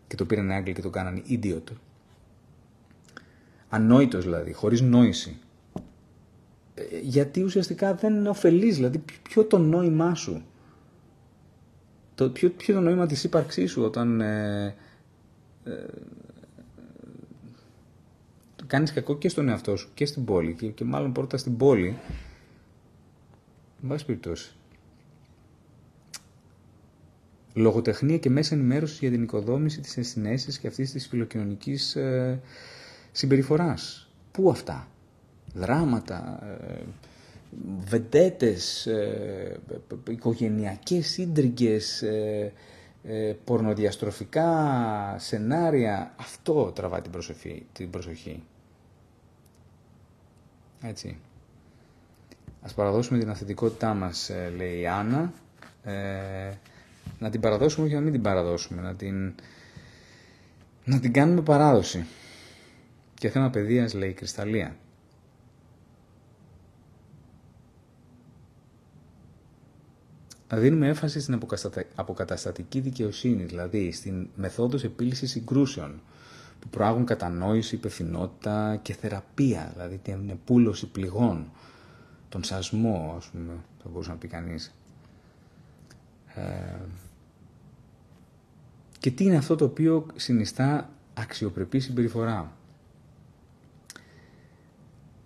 Και 0.08 0.16
το 0.16 0.26
πήραν 0.26 0.50
οι 0.50 0.54
Άγγλοι 0.54 0.74
και 0.74 0.82
το 0.82 0.90
κάνανε 0.90 1.22
idiot. 1.30 1.64
Ανόητος 3.70 4.24
δηλαδή, 4.24 4.54
χωρίς 4.54 4.82
νόηση. 4.82 5.38
Γιατί 7.02 7.44
ουσιαστικά 7.44 7.94
δεν 7.94 8.16
είναι 8.16 8.30
ωφελής, 8.30 8.76
δηλαδή 8.76 9.04
ποιο 9.30 9.44
το 9.44 9.58
νόημά 9.58 10.16
σου; 10.16 10.46
Το, 12.20 12.30
ποιο, 12.30 12.50
ποιο 12.50 12.74
το 12.74 12.82
νόημα 12.82 13.06
της 13.06 13.24
ύπαρξής 13.24 13.72
σου 13.72 13.84
όταν 13.84 14.22
ε, 14.22 14.76
ε, 15.64 15.72
κάνεις 18.68 18.94
κακό 18.94 19.18
και 19.18 19.30
στον 19.30 19.50
εαυτό 19.50 19.76
σου 19.76 19.90
και 19.94 20.06
στην 20.06 20.26
πόλη 20.26 20.54
και, 20.54 20.68
και 20.68 20.84
μάλλον 20.84 21.12
πρώτα 21.12 21.38
στην 21.38 21.58
πόλη 21.58 21.98
Εν 23.84 23.90
πάση 23.90 24.06
περιπτώσει. 24.06 24.56
Λογοτεχνία 27.54 28.18
και 28.18 28.30
μέσα 28.30 28.56
ενημέρωσης 28.56 29.00
για 29.00 29.10
την 29.10 29.24
οικοδόμηση 29.24 29.82
της 29.82 29.98
ενσυναίσθησης 29.98 30.60
και 30.60 30.68
αυτής 30.68 30.92
της 30.92 31.08
φιλοκοινωνικής 31.08 31.96
ε, 31.96 32.42
συμπεριφοράς. 33.12 34.10
Πού 34.32 34.50
αυτά; 34.50 34.88
Δράματα, 35.54 36.40
ε, 36.68 36.84
βεντέτες, 37.80 38.86
ε, 38.86 39.60
οικογενειακές 40.10 41.08
σύντριγγες, 41.08 42.02
ε, 42.02 42.54
ε, 43.04 43.34
πορνοδιαστροφικά 43.44 45.16
σενάρια. 45.20 46.14
Αυτό 46.20 46.72
τραβάει 46.76 47.02
την 47.02 47.12
προσοχή. 47.12 47.66
Την 47.74 47.90
προσοχή. 47.90 48.44
Έτσι. 50.82 51.18
Ας 52.62 52.74
παραδώσουμε 52.74 53.20
την 53.20 53.30
αυθεντικότητά 53.30 53.94
μας, 53.94 54.30
ε, 54.30 54.54
λέει 54.58 54.80
η 54.80 54.88
Άννα. 54.88 55.34
Ε, 55.84 56.52
να 57.20 57.30
την 57.30 57.42
παραδώσουμε 57.42 57.88
και 57.88 57.96
να 57.96 58.02
μην 58.02 58.12
την 58.12 58.22
παραδώσουμε. 58.22 58.82
Να 58.82 58.96
την, 58.96 59.36
να 60.86 61.00
την 61.00 61.14
κάνουμε 61.14 61.42
παράδοση. 61.42 62.06
Και 63.14 63.30
θέμα 63.30 63.50
παιδείας, 63.50 63.94
λέει 63.94 64.10
η 64.10 64.14
Κρυσταλλία. 64.14 64.76
Δίνουμε 70.58 70.88
έμφαση 70.88 71.20
στην 71.20 71.40
αποκαταστατική 71.96 72.80
δικαιοσύνη, 72.80 73.44
δηλαδή 73.44 73.92
στην 73.92 74.28
μεθόδους 74.36 74.84
επίλυσης 74.84 75.32
συγκρούσεων, 75.32 76.02
που 76.60 76.68
προάγουν 76.70 77.06
κατανόηση, 77.06 77.76
υπευθυνότητα 77.76 78.80
και 78.82 78.94
θεραπεία, 78.94 79.70
δηλαδή 79.74 79.98
την 79.98 80.30
επούλωση 80.30 80.88
πληγών, 80.88 81.52
τον 82.30 82.44
σασμό, 82.44 83.14
ας 83.18 83.26
πούμε, 83.26 83.54
θα 83.84 83.90
μπορούσε 83.90 84.10
να 84.10 84.16
πει 84.16 84.28
κανείς. 84.28 84.74
Ε, 86.36 86.42
και 89.00 89.12
τι 89.12 89.24
είναι 89.24 89.38
αυτό 89.38 89.56
το 89.56 89.66
οποίο 89.66 90.06
συνιστά 90.16 90.90
αξιοπρεπή 91.14 91.80
συμπεριφορά; 91.80 92.52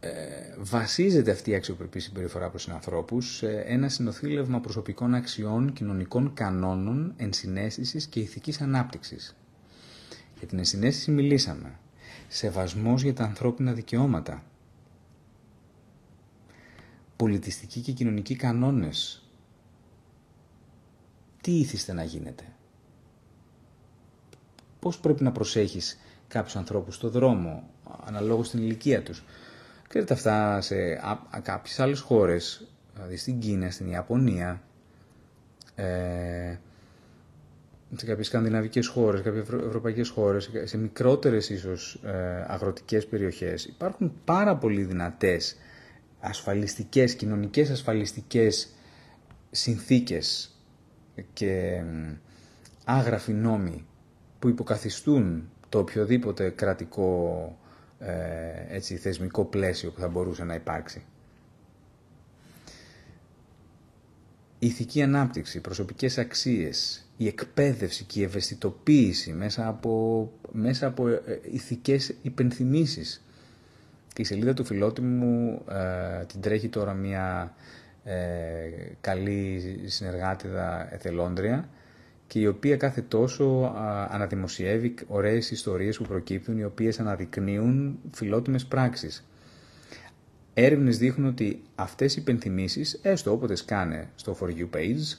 Ε, 0.04 0.56
βασίζεται 0.58 1.32
αυτή 1.32 1.50
η 1.50 1.56
αξιοπρεπή 1.56 2.00
συμπεριφορά 2.00 2.50
προς 2.50 2.64
τους 2.64 2.74
ανθρώπους 2.74 3.36
σε 3.36 3.60
ένα 3.60 3.90
συνοθήλευμα 3.90 4.60
προσωπικών 4.60 5.14
αξιών, 5.14 5.74
κοινωνικών 5.74 6.34
κανόνων, 6.34 7.14
ενσυναίσθησης 7.18 8.06
και 8.08 8.20
ηθικής 8.20 8.62
ανάπτυξης. 8.62 9.36
Για 10.38 10.48
την 10.48 10.58
ενσυναίσθηση 10.58 11.12
μιλήσαμε. 11.12 11.80
Σεβασμός 12.28 13.02
για 13.04 13.14
τα 13.14 13.24
ανθρώπινα 13.24 13.74
δικαιώματα 13.74 14.44
πολιτιστικοί 17.16 17.80
και 17.82 17.92
κοινωνικοί 17.92 18.36
κανόνες. 18.36 19.24
Τι 21.42 21.60
ήθιστε 21.60 21.94
να 21.94 22.04
γίνετε. 22.04 22.44
Πώς 24.80 25.00
πρέπει 25.00 25.24
να 25.24 25.32
προσέχεις 25.32 26.00
κάποιους 26.28 26.56
ανθρώπους 26.56 26.96
στο 26.96 27.10
δρόμο, 27.10 27.70
αναλόγως 28.06 28.48
στην 28.48 28.60
ηλικία 28.60 29.04
τους; 29.04 29.24
Ξέρετε 29.94 30.14
αυτά 30.14 30.62
σε 30.62 30.76
κάποιες 31.42 31.80
άλλες 31.80 32.00
χώρες, 32.00 32.68
δηλαδή 32.94 33.18
στην 33.18 33.40
Κίνα, 33.40 33.70
στην 33.72 33.88
Ιαπωνία, 33.88 34.62
ε, 35.76 36.56
σε 37.96 38.06
κάποιες 38.06 38.28
σκανδιναβικές 38.28 38.88
χώρες, 38.88 39.22
κάποιες 39.22 39.48
ευρωπαϊκές 39.50 40.10
χώρες, 40.10 40.50
σε 40.64 40.78
μικρότερες 40.78 41.50
ίσως 41.50 42.00
ε, 42.04 42.46
αγροτικές 42.48 43.08
περιοχές, 43.08 43.66
υπάρχουν 43.66 44.14
πάρα 44.26 44.56
πολύ 44.58 44.84
δυνατές 44.84 45.56
ασφαλιστικές, 46.20 47.16
κοινωνικές 47.16 47.70
ασφαλιστικές 47.70 48.70
συνθήκες 49.52 50.58
και 51.34 51.84
άγραφοι 52.86 53.34
νόμοι 53.34 53.86
που 54.40 54.50
υποκαθιστούν 54.50 55.50
το 55.70 55.80
οποιοδήποτε 55.80 56.50
κρατικό 56.50 57.58
ε, 57.60 57.63
έτσι, 58.70 58.96
θεσμικό 58.98 59.46
πλαίσιο 59.46 59.92
που 59.92 60.00
θα 60.00 60.08
μπορούσε 60.08 60.44
να 60.44 60.54
υπάρξει. 60.54 61.04
η 64.64 64.66
ηθική 64.68 65.02
ανάπτυξη, 65.02 65.58
οι 65.58 65.62
προσωπικές 65.62 66.18
αξίες, 66.18 67.06
η 67.18 67.28
εκπαίδευση 67.28 68.04
και 68.04 68.20
η 68.20 68.24
ευαισθητοποίηση 68.24 69.32
μέσα 69.34 69.68
από, 69.68 70.32
μέσα 70.52 70.88
από 70.88 71.08
ε, 71.08 71.22
ηθικές 71.52 72.14
υπενθυμίσεις. 72.22 73.24
Η 74.18 74.24
σελίδα 74.24 74.54
του 74.54 74.64
φιλότιμου 74.66 75.64
ε, 75.70 76.26
την 76.26 76.42
τρέχει 76.42 76.70
τώρα 76.70 76.94
μια 76.94 77.56
ε, 78.04 78.16
καλή 79.02 79.62
συνεργάτηδα 79.86 80.94
εθελόντρια 80.94 81.70
και 82.28 82.40
η 82.40 82.48
οποία 82.48 82.78
κάθε 82.78 83.02
τόσο 83.02 83.74
αναδημοσιεύει 84.10 84.94
ωραίες 85.08 85.52
ιστορίες 85.52 85.98
που 85.98 86.04
προκύπτουν 86.04 86.58
οι 86.58 86.64
οποίες 86.64 87.00
αναδεικνύουν 87.00 88.00
φιλότιμες 88.12 88.66
πράξεις. 88.66 89.28
Έρευνες 90.54 90.98
δείχνουν 90.98 91.28
ότι 91.28 91.62
αυτές 91.76 92.16
οι 92.16 92.22
υπενθυμίσεις, 92.22 93.00
έστω 93.02 93.32
όποτε 93.32 93.56
σκάνε 93.56 94.10
στο 94.16 94.38
For 94.40 94.48
You 94.48 94.78
page, 94.78 95.18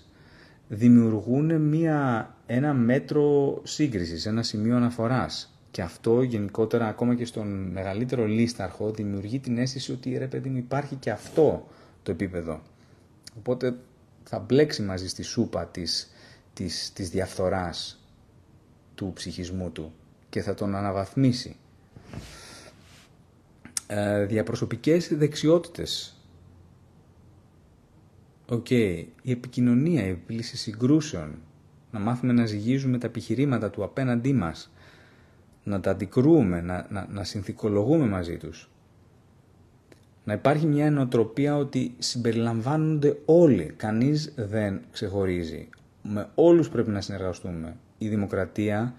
δημιουργούν 0.68 1.60
μια, 1.60 2.28
ένα 2.46 2.74
μέτρο 2.74 3.60
σύγκρισης, 3.64 4.26
ένα 4.26 4.42
σημείο 4.42 4.76
αναφοράς. 4.76 5.58
Και 5.70 5.82
αυτό 5.82 6.22
γενικότερα 6.22 6.86
ακόμα 6.86 7.14
και 7.14 7.24
στον 7.24 7.70
μεγαλύτερο 7.72 8.26
λίσταρχο 8.26 8.90
δημιουργεί 8.90 9.38
την 9.38 9.58
αίσθηση 9.58 9.92
ότι 9.92 10.18
ρε 10.18 10.26
παιδί 10.26 10.48
μου 10.48 10.56
υπάρχει 10.56 10.94
και 10.94 11.10
αυτό 11.10 11.66
το 12.02 12.10
επίπεδο. 12.10 12.62
Οπότε 13.38 13.74
θα 14.24 14.38
μπλέξει 14.38 14.82
μαζί 14.82 15.08
στη 15.08 15.22
σούπα 15.22 15.66
της, 15.66 16.12
της, 16.54 16.92
της 16.92 17.10
διαφθοράς 17.10 17.98
του 18.94 19.12
ψυχισμού 19.14 19.70
του 19.70 19.92
και 20.28 20.42
θα 20.42 20.54
τον 20.54 20.74
αναβαθμίσει. 20.74 21.56
Ε, 23.86 24.24
διαπροσωπικές 24.24 25.14
δεξιότητες. 25.16 26.16
Οκ. 28.48 28.70
Η 28.70 29.12
επικοινωνία, 29.24 30.06
η 30.06 30.08
επίλυση 30.08 30.56
συγκρούσεων. 30.56 31.34
Να 31.90 31.98
μάθουμε 32.00 32.32
να 32.32 32.46
ζυγίζουμε 32.46 32.98
τα 32.98 33.06
επιχειρήματα 33.06 33.70
του 33.70 33.84
απέναντί 33.84 34.32
μας. 34.32 34.72
Να 35.64 35.80
τα 35.80 35.90
αντικρούουμε, 35.90 36.60
να, 36.60 36.86
να, 36.90 37.06
να 37.10 37.24
συνθηκολογούμε 37.24 38.06
μαζί 38.06 38.36
τους. 38.36 38.68
Να 40.24 40.32
υπάρχει 40.32 40.66
μια 40.66 40.86
ενοτροπία 40.86 41.56
ότι 41.56 41.94
συμπεριλαμβάνονται 41.98 43.18
όλοι. 43.24 43.74
Κανείς 43.76 44.32
δεν 44.36 44.80
ξεχωρίζει. 44.92 45.68
Με 46.06 46.28
όλους 46.34 46.68
πρέπει 46.68 46.90
να 46.90 47.00
συνεργαστούμε. 47.00 47.76
Η 47.98 48.08
δημοκρατία, 48.08 48.94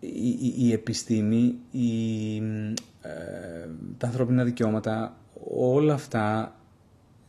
η, 0.00 0.52
η, 0.56 0.72
επιστήμη, 0.72 1.54
η, 1.70 2.36
ε, 3.02 3.68
τα 3.98 4.06
ανθρώπινα 4.06 4.44
δικαιώματα, 4.44 5.16
όλα 5.56 5.94
αυτά 5.94 6.54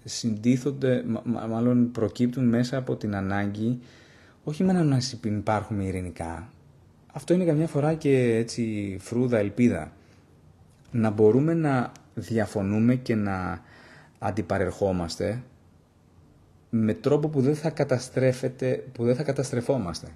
συντίθονται, 0.03 1.03
μάλλον 1.49 1.91
προκύπτουν 1.91 2.47
μέσα 2.47 2.77
από 2.77 2.95
την 2.95 3.15
ανάγκη 3.15 3.79
όχι 4.43 4.63
μόνο 4.63 4.83
να 4.83 4.97
υπάρχουμε 5.23 5.83
ειρηνικά. 5.83 6.49
Αυτό 7.13 7.33
είναι 7.33 7.45
καμιά 7.45 7.67
φορά 7.67 7.93
και 7.93 8.35
έτσι 8.35 8.97
φρούδα 8.99 9.37
ελπίδα. 9.37 9.91
Να 10.91 11.09
μπορούμε 11.09 11.53
να 11.53 11.91
διαφωνούμε 12.15 12.95
και 12.95 13.15
να 13.15 13.61
αντιπαρερχόμαστε 14.19 15.43
με 16.79 16.93
τρόπο 16.93 17.27
που 17.27 17.41
δεν 17.41 17.55
θα 17.55 17.69
καταστρέφεται, 17.69 18.83
που 18.93 19.03
δεν 19.03 19.15
θα 19.15 19.23
καταστρεφόμαστε. 19.23 20.07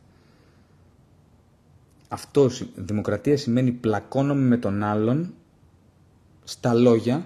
Αυτό, 2.07 2.49
δημοκρατία 2.75 3.37
σημαίνει 3.37 3.71
πλακώνομαι 3.71 4.47
με 4.47 4.57
τον 4.57 4.83
άλλον 4.83 5.33
στα 6.43 6.73
λόγια 6.73 7.25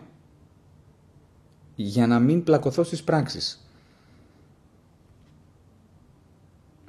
για 1.75 2.07
να 2.07 2.19
μην 2.19 2.43
πλακωθώ 2.43 2.83
στις 2.83 3.03
πράξεις. 3.03 3.69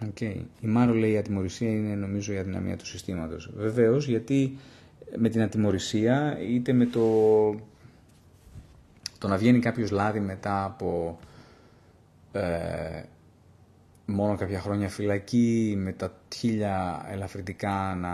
Okay. 0.03 0.37
Η 0.61 0.67
Μάρο 0.67 0.93
λέει 0.93 1.13
η 1.13 1.17
ατιμορρησία 1.17 1.71
είναι 1.71 1.95
νομίζω 1.95 2.33
η 2.33 2.39
αδυναμία 2.39 2.77
του 2.77 2.87
συστήματος. 2.87 3.51
Βεβαίως 3.57 4.07
γιατί 4.07 4.59
με 5.17 5.29
την 5.29 5.43
ατιμορρησία 5.43 6.39
είτε 6.41 6.73
με 6.73 6.87
το, 6.87 7.11
το 9.19 9.29
να 9.29 9.37
βγαίνει 9.37 9.59
κάποιος 9.59 9.91
λάδι 9.91 10.21
μετά 10.21 10.65
από 10.65 11.19
ε, 12.37 13.05
μόνο 14.07 14.37
κάποια 14.37 14.61
χρόνια 14.61 14.89
φυλακή 14.89 15.75
με 15.79 15.93
τα 15.93 16.13
χίλια 16.35 17.07
ελαφρυντικά 17.11 17.95
να 18.01 18.13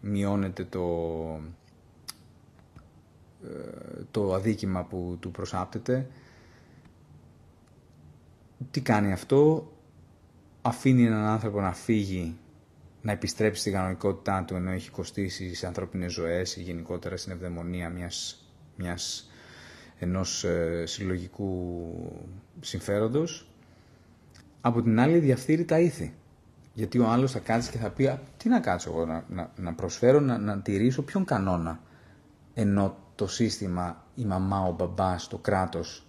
μειώνεται 0.00 0.64
το, 0.64 0.86
ε, 3.44 4.02
το 4.10 4.34
αδίκημα 4.34 4.84
που 4.84 5.16
του 5.20 5.30
προσάπτεται. 5.30 6.06
Τι 8.70 8.80
κάνει 8.80 9.12
αυτό, 9.12 9.72
αφήνει 10.62 11.04
έναν 11.04 11.24
άνθρωπο 11.24 11.60
να 11.60 11.72
φύγει, 11.72 12.36
να 13.02 13.12
επιστρέψει 13.12 13.60
στη 13.60 13.70
κανονικότητά 13.70 14.44
του 14.44 14.54
ενώ 14.54 14.70
έχει 14.70 14.90
κοστίσει 14.90 15.54
σε 15.54 15.66
ανθρώπινες 15.66 16.12
ζωές 16.12 16.56
ή 16.56 16.62
γενικότερα 16.62 17.16
στην 17.16 17.32
ευδαιμονία 17.32 17.90
μιας, 17.90 18.44
μιας 18.76 19.29
ενός 20.00 20.44
ε, 20.44 20.86
συλλογικού 20.86 21.92
συμφέροντος. 22.60 23.48
Από 24.60 24.82
την 24.82 25.00
άλλη 25.00 25.18
διαφθείρει 25.18 25.64
τα 25.64 25.80
ήθη. 25.80 26.14
Γιατί 26.72 26.98
ο 26.98 27.06
άλλος 27.06 27.32
θα 27.32 27.38
κάτσει 27.38 27.70
και 27.70 27.78
θα 27.78 27.90
πει 27.90 28.18
τι 28.36 28.48
να 28.48 28.60
κάτσω 28.60 28.90
εγώ 28.90 29.06
να, 29.06 29.24
να, 29.28 29.50
να 29.56 29.74
προσφέρω, 29.74 30.20
να, 30.20 30.38
να 30.38 30.60
τηρήσω 30.60 31.02
ποιον 31.02 31.24
κανόνα. 31.24 31.80
Ενώ 32.54 32.96
το 33.14 33.26
σύστημα, 33.26 34.04
η 34.14 34.24
μαμά, 34.24 34.60
ο 34.60 34.72
μπαμπάς, 34.72 35.28
το 35.28 35.38
κράτος 35.38 36.06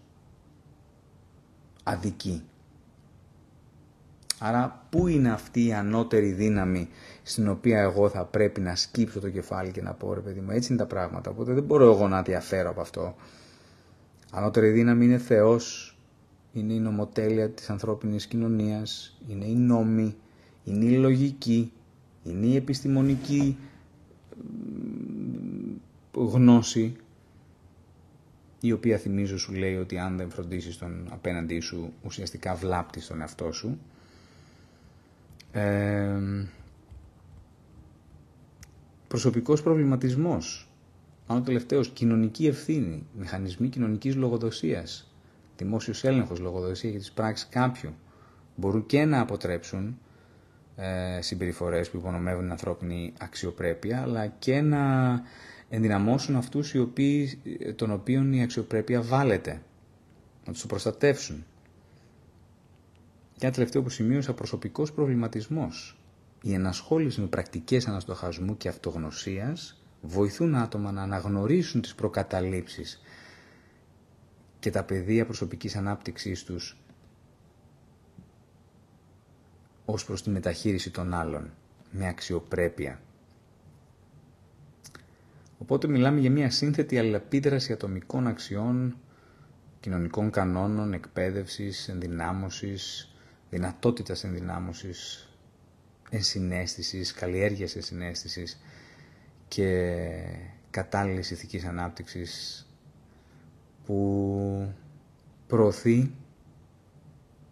αδικεί. 1.83 2.43
Άρα 4.39 4.85
πού 4.89 5.07
είναι 5.07 5.31
αυτή 5.31 5.65
η 5.65 5.73
ανώτερη 5.73 6.31
δύναμη 6.31 6.89
στην 7.23 7.49
οποία 7.49 7.81
εγώ 7.81 8.09
θα 8.09 8.25
πρέπει 8.25 8.61
να 8.61 8.75
σκύψω 8.75 9.19
το 9.19 9.29
κεφάλι 9.29 9.71
και 9.71 9.81
να 9.81 9.93
πω 9.93 10.13
ρε 10.13 10.19
παιδί 10.19 10.39
μου 10.39 10.51
έτσι 10.51 10.73
είναι 10.73 10.81
τα 10.81 10.87
πράγματα 10.87 11.29
οπότε 11.29 11.53
δεν 11.53 11.63
μπορώ 11.63 11.91
εγώ 11.91 12.07
να 12.07 12.21
διαφέρω 12.21 12.69
από 12.69 12.81
αυτό. 12.81 13.15
Ανώτερη 14.31 14.69
δύναμη 14.69 15.05
είναι 15.05 15.17
Θεός, 15.17 15.95
είναι 16.53 16.73
η 16.73 16.79
νομοτέλεια 16.79 17.49
της 17.49 17.69
ανθρώπινης 17.69 18.27
κοινωνίας, 18.27 19.17
είναι 19.27 19.45
η 19.45 19.55
νόμη, 19.55 20.15
είναι 20.63 20.85
η 20.85 20.97
λογική, 20.97 21.71
είναι 22.23 22.45
η 22.45 22.55
επιστημονική 22.55 23.57
γνώση 26.13 26.95
η 28.61 28.71
οποία 28.71 28.97
θυμίζω 28.97 29.37
σου 29.37 29.53
λέει 29.53 29.75
ότι 29.75 29.97
αν 29.97 30.17
δεν 30.17 30.29
φροντίσεις 30.29 30.77
τον 30.77 31.07
απέναντί 31.09 31.59
σου 31.59 31.93
ουσιαστικά 32.03 32.55
βλάπτεις 32.55 33.07
τον 33.07 33.21
εαυτό 33.21 33.51
σου. 33.51 33.79
Ε, 35.51 36.19
προσωπικός 39.07 39.61
προβληματισμός. 39.61 40.70
Αν 41.35 41.43
τελευταίος, 41.43 41.89
κοινωνική 41.89 42.47
ευθύνη, 42.47 43.05
μηχανισμοί 43.17 43.67
κοινωνικής 43.69 44.15
λογοδοσίας, 44.15 45.13
δημόσιος 45.57 46.03
έλεγχος, 46.03 46.39
λογοδοσίας 46.39 46.91
για 46.91 46.99
τις 47.01 47.11
πράξεις 47.11 47.47
κάποιου, 47.49 47.93
μπορούν 48.55 48.85
και 48.85 49.05
να 49.05 49.19
αποτρέψουν 49.19 49.97
ε, 50.75 51.21
συμπεριφορές 51.21 51.89
που 51.89 51.97
υπονομεύουν 51.97 52.41
την 52.41 52.51
ανθρώπινη 52.51 53.13
αξιοπρέπεια, 53.19 54.01
αλλά 54.01 54.27
και 54.27 54.61
να 54.61 55.11
ενδυναμώσουν 55.69 56.35
αυτούς 56.35 56.73
οι 56.73 56.79
οποίοι, 56.79 57.39
των 57.75 57.91
οποίων 57.91 58.33
η 58.33 58.41
αξιοπρέπεια 58.43 59.01
βάλεται, 59.01 59.61
να 60.45 60.53
τους 60.53 60.65
προστατεύσουν. 60.65 61.45
Και 63.37 63.45
ένα 63.45 63.55
τελευταίο 63.55 63.81
που 63.81 63.89
σημείωσα, 63.89 64.33
προσωπικός 64.33 64.91
προβληματισμός. 64.91 65.95
Η 66.41 66.53
ενασχόληση 66.53 67.21
με 67.21 67.27
πρακτικές 67.27 67.87
αναστοχασμού 67.87 68.57
και 68.57 68.67
αυτογνωσίας 68.67 69.80
βοηθούν 70.01 70.55
άτομα 70.55 70.91
να 70.91 71.01
αναγνωρίσουν 71.01 71.81
τις 71.81 71.95
προκαταλήψεις 71.95 73.01
και 74.59 74.69
τα 74.71 74.83
πεδία 74.83 75.25
προσωπικής 75.25 75.75
ανάπτυξής 75.75 76.43
τους 76.43 76.77
ως 79.85 80.05
προς 80.05 80.23
τη 80.23 80.29
μεταχείριση 80.29 80.89
των 80.91 81.13
άλλων 81.13 81.53
με 81.91 82.07
αξιοπρέπεια. 82.07 83.01
Οπότε 85.57 85.87
μιλάμε 85.87 86.19
για 86.19 86.31
μια 86.31 86.51
σύνθετη 86.51 86.97
αλληλεπίδραση 86.97 87.73
ατομικών 87.73 88.27
αξιών, 88.27 88.97
κοινωνικών 89.79 90.29
κανόνων, 90.31 90.93
εκπαίδευσης, 90.93 91.87
ενδυνάμωσης, 91.87 93.11
δυνατότητας 93.49 94.23
ενδυνάμωσης, 94.23 95.29
ενσυναίσθησης, 96.09 97.13
καλλιέργειας 97.13 97.75
ενσυναίσθησης 97.75 98.59
και 99.53 100.21
κατάλληλης 100.69 101.31
ηθικής 101.31 101.63
ανάπτυξης 101.65 102.65
που 103.85 104.73
προωθεί 105.47 106.11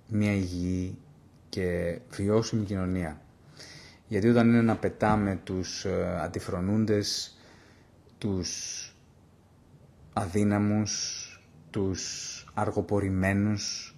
μια 0.07 0.33
υγιή 0.33 0.97
και 1.49 1.99
βιώσιμη 2.11 2.65
κοινωνία. 2.65 3.21
Γιατί 4.07 4.29
όταν 4.29 4.47
είναι 4.47 4.61
να 4.61 4.75
πετάμε 4.75 5.39
τους 5.43 5.85
ε, 5.85 6.19
αντιφρονούντες 6.21 7.37
τους 8.17 8.83
αδύναμους, 10.13 11.23
τους 11.69 12.45
αργοπορημένους, 12.53 13.95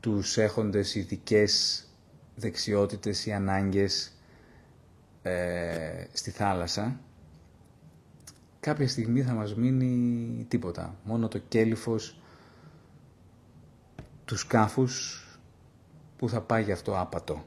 τους 0.00 0.36
έχοντες 0.36 0.94
ειδικές 0.94 1.82
δεξιότητες 2.34 3.26
ή 3.26 3.32
ανάγκες 3.32 4.12
ε, 5.22 6.04
στη 6.12 6.30
θάλασσα, 6.30 7.00
κάποια 8.68 8.88
στιγμή 8.88 9.22
θα 9.22 9.32
μας 9.32 9.54
μείνει 9.54 10.44
τίποτα. 10.48 10.94
Μόνο 11.04 11.28
το 11.28 11.38
κέλυφος 11.38 12.20
τους 14.24 14.40
σκάφους 14.40 15.22
που 16.16 16.28
θα 16.28 16.40
πάει 16.40 16.62
γι' 16.62 16.72
αυτό 16.72 16.98
άπατο 17.00 17.44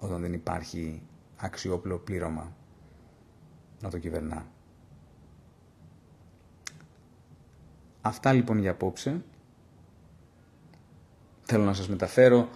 όταν 0.00 0.20
δεν 0.20 0.32
υπάρχει 0.32 1.02
αξιόπλο 1.36 1.98
πλήρωμα 1.98 2.52
να 3.80 3.90
το 3.90 3.98
κυβερνά. 3.98 4.46
Αυτά 8.00 8.32
λοιπόν 8.32 8.58
για 8.58 8.70
απόψε. 8.70 9.24
Θέλω 11.42 11.64
να 11.64 11.72
σας 11.72 11.88
μεταφέρω 11.88 12.48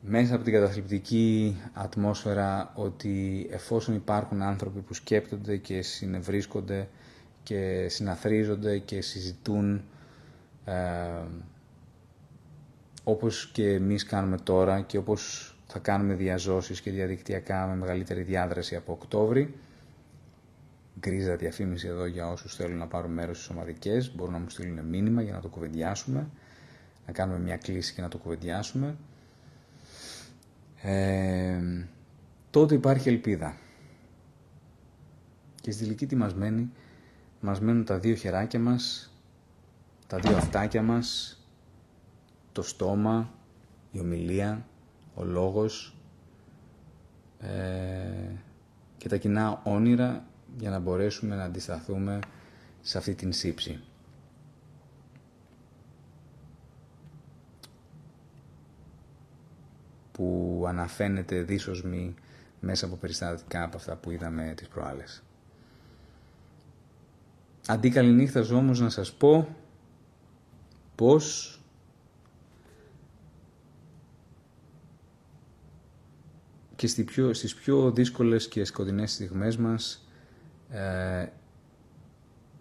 μέσα 0.00 0.34
από 0.34 0.44
την 0.44 0.52
καταθλιπτική 0.52 1.56
ατμόσφαιρα 1.72 2.72
ότι 2.74 3.46
εφόσον 3.50 3.94
υπάρχουν 3.94 4.42
άνθρωποι 4.42 4.80
που 4.80 4.94
σκέπτονται 4.94 5.56
και 5.56 5.82
συνευρίσκονται 5.82 6.88
και 7.42 7.86
συναθρίζονται 7.88 8.78
και 8.78 9.00
συζητούν 9.00 9.82
ε, 10.64 10.72
όπως 13.04 13.50
και 13.52 13.72
εμείς 13.72 14.04
κάνουμε 14.04 14.36
τώρα 14.36 14.80
και 14.80 14.98
όπως 14.98 15.52
θα 15.66 15.78
κάνουμε 15.78 16.14
διαζώσεις 16.14 16.80
και 16.80 16.90
διαδικτυακά 16.90 17.66
με 17.66 17.76
μεγαλύτερη 17.76 18.22
διάδραση 18.22 18.76
από 18.76 18.92
Οκτώβρη. 18.92 19.54
Γκρίζα 21.00 21.36
διαφήμιση 21.36 21.86
εδώ 21.86 22.06
για 22.06 22.28
όσους 22.28 22.54
θέλουν 22.54 22.78
να 22.78 22.86
πάρουν 22.86 23.12
μέρος 23.12 23.36
στις 23.36 23.48
ομαδικές. 23.48 24.14
Μπορούν 24.14 24.32
να 24.32 24.38
μου 24.38 24.48
στείλουν 24.48 24.84
μήνυμα 24.84 25.22
για 25.22 25.32
να 25.32 25.40
το 25.40 25.48
κουβεντιάσουμε. 25.48 26.28
Να 27.06 27.12
κάνουμε 27.12 27.38
μια 27.38 27.56
κλίση 27.56 27.94
και 27.94 28.00
να 28.00 28.08
το 28.08 28.18
κουβεντιάσουμε. 28.18 28.96
Ε, 30.82 31.60
τότε 32.50 32.74
υπάρχει 32.74 33.08
ελπίδα. 33.08 33.56
Και 35.60 35.70
στη 35.70 35.82
τελική 35.82 36.06
τι 36.06 36.16
μας 36.16 36.34
μένει. 36.34 36.70
Μας 37.40 37.60
μένουν 37.60 37.84
τα 37.84 37.98
δύο 37.98 38.14
χεράκια 38.14 38.60
μας, 38.60 39.12
τα 40.06 40.18
δύο 40.18 40.36
αυτάκια 40.36 40.82
μας, 40.82 41.38
το 42.52 42.62
στόμα, 42.62 43.30
η 43.92 44.00
ομιλία, 44.00 44.66
ο 45.14 45.24
λόγος 45.24 45.96
ε, 47.38 48.32
και 48.96 49.08
τα 49.08 49.16
κοινά 49.16 49.60
όνειρα 49.64 50.26
για 50.58 50.70
να 50.70 50.78
μπορέσουμε 50.78 51.36
να 51.36 51.44
αντισταθούμε 51.44 52.18
σε 52.80 52.98
αυτή 52.98 53.14
την 53.14 53.32
σύψη. 53.32 53.80
Που 60.18 60.64
αναφαίνεται 60.66 61.42
δίσοσμη 61.42 62.14
μέσα 62.60 62.86
από 62.86 62.96
περιστατικά 62.96 63.62
από 63.62 63.76
αυτά 63.76 63.96
που 63.96 64.10
είδαμε 64.10 64.52
τις 64.56 64.68
προάλλες. 64.68 65.22
Αντί 67.66 67.90
καληνύχτας 67.90 68.50
όμως 68.50 68.80
να 68.80 68.88
σας 68.88 69.12
πω 69.12 69.56
πως 70.94 71.52
και 76.76 76.86
στις 76.86 77.04
πιο, 77.04 77.34
στις 77.34 77.54
πιο 77.54 77.90
δύσκολες 77.90 78.48
και 78.48 78.64
σκοτεινές 78.64 79.12
στιγμές 79.12 79.56
μας 79.56 80.08
ε, 80.70 81.26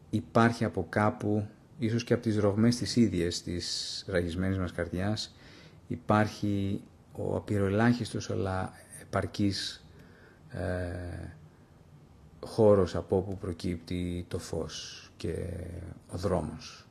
υπάρχει 0.10 0.64
από 0.64 0.86
κάπου, 0.90 1.48
ίσως 1.80 2.04
και 2.04 2.14
από 2.14 2.24
τις 2.24 2.38
ρογμές 2.38 2.76
της 2.76 2.96
ίδιες 2.96 3.42
της 3.42 4.06
ραγισμένης 4.08 4.58
μας 4.58 4.72
καρδιάς, 4.72 5.36
υπάρχει 5.88 6.82
ο 7.18 7.36
απειροελάχιστος 7.36 8.30
αλλά 8.30 8.74
επαρκής 9.02 9.86
ε, 10.50 11.36
χώρος 12.46 12.96
από 12.96 13.18
όπου 13.18 13.38
προκύπτει 13.38 14.26
το 14.28 14.40
φως 14.40 15.10
και 15.18 15.34
ο 16.12 16.18
δρόμος. 16.18 16.88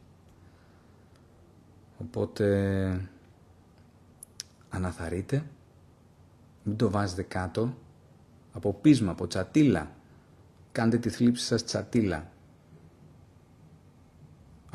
Οπότε 1.99 3.09
αναθαρείτε 4.69 5.45
μην 6.67 6.77
το 6.77 6.91
βάζετε 6.91 7.23
κάτω. 7.23 7.77
Από 8.53 8.73
πείσμα, 8.73 9.11
από 9.11 9.27
τσατίλα. 9.27 9.91
Κάντε 10.73 10.99
τη 10.99 11.09
θλίψη 11.09 11.45
σας 11.45 11.65
τσατίλα. 11.65 12.31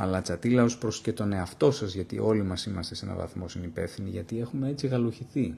Αλλά 0.01 0.21
τσατίλα 0.21 0.63
ως 0.63 0.77
προς 0.77 1.01
και 1.01 1.13
τον 1.13 1.33
εαυτό 1.33 1.71
σας, 1.71 1.93
γιατί 1.93 2.19
όλοι 2.19 2.43
μας 2.43 2.65
είμαστε 2.65 2.95
σε 2.95 3.05
έναν 3.05 3.17
βαθμό 3.17 3.47
συνυπεύθυνοι, 3.47 4.09
γιατί 4.09 4.39
έχουμε 4.39 4.69
έτσι 4.69 4.87
γαλουχηθεί. 4.87 5.57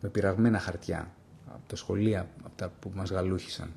Με 0.00 0.08
πειραγμένα 0.08 0.58
χαρτιά, 0.58 1.14
από 1.46 1.68
τα 1.68 1.76
σχολεία, 1.76 2.28
από 2.44 2.56
τα 2.56 2.72
που 2.80 2.92
μας 2.94 3.10
γαλούχησαν. 3.10 3.70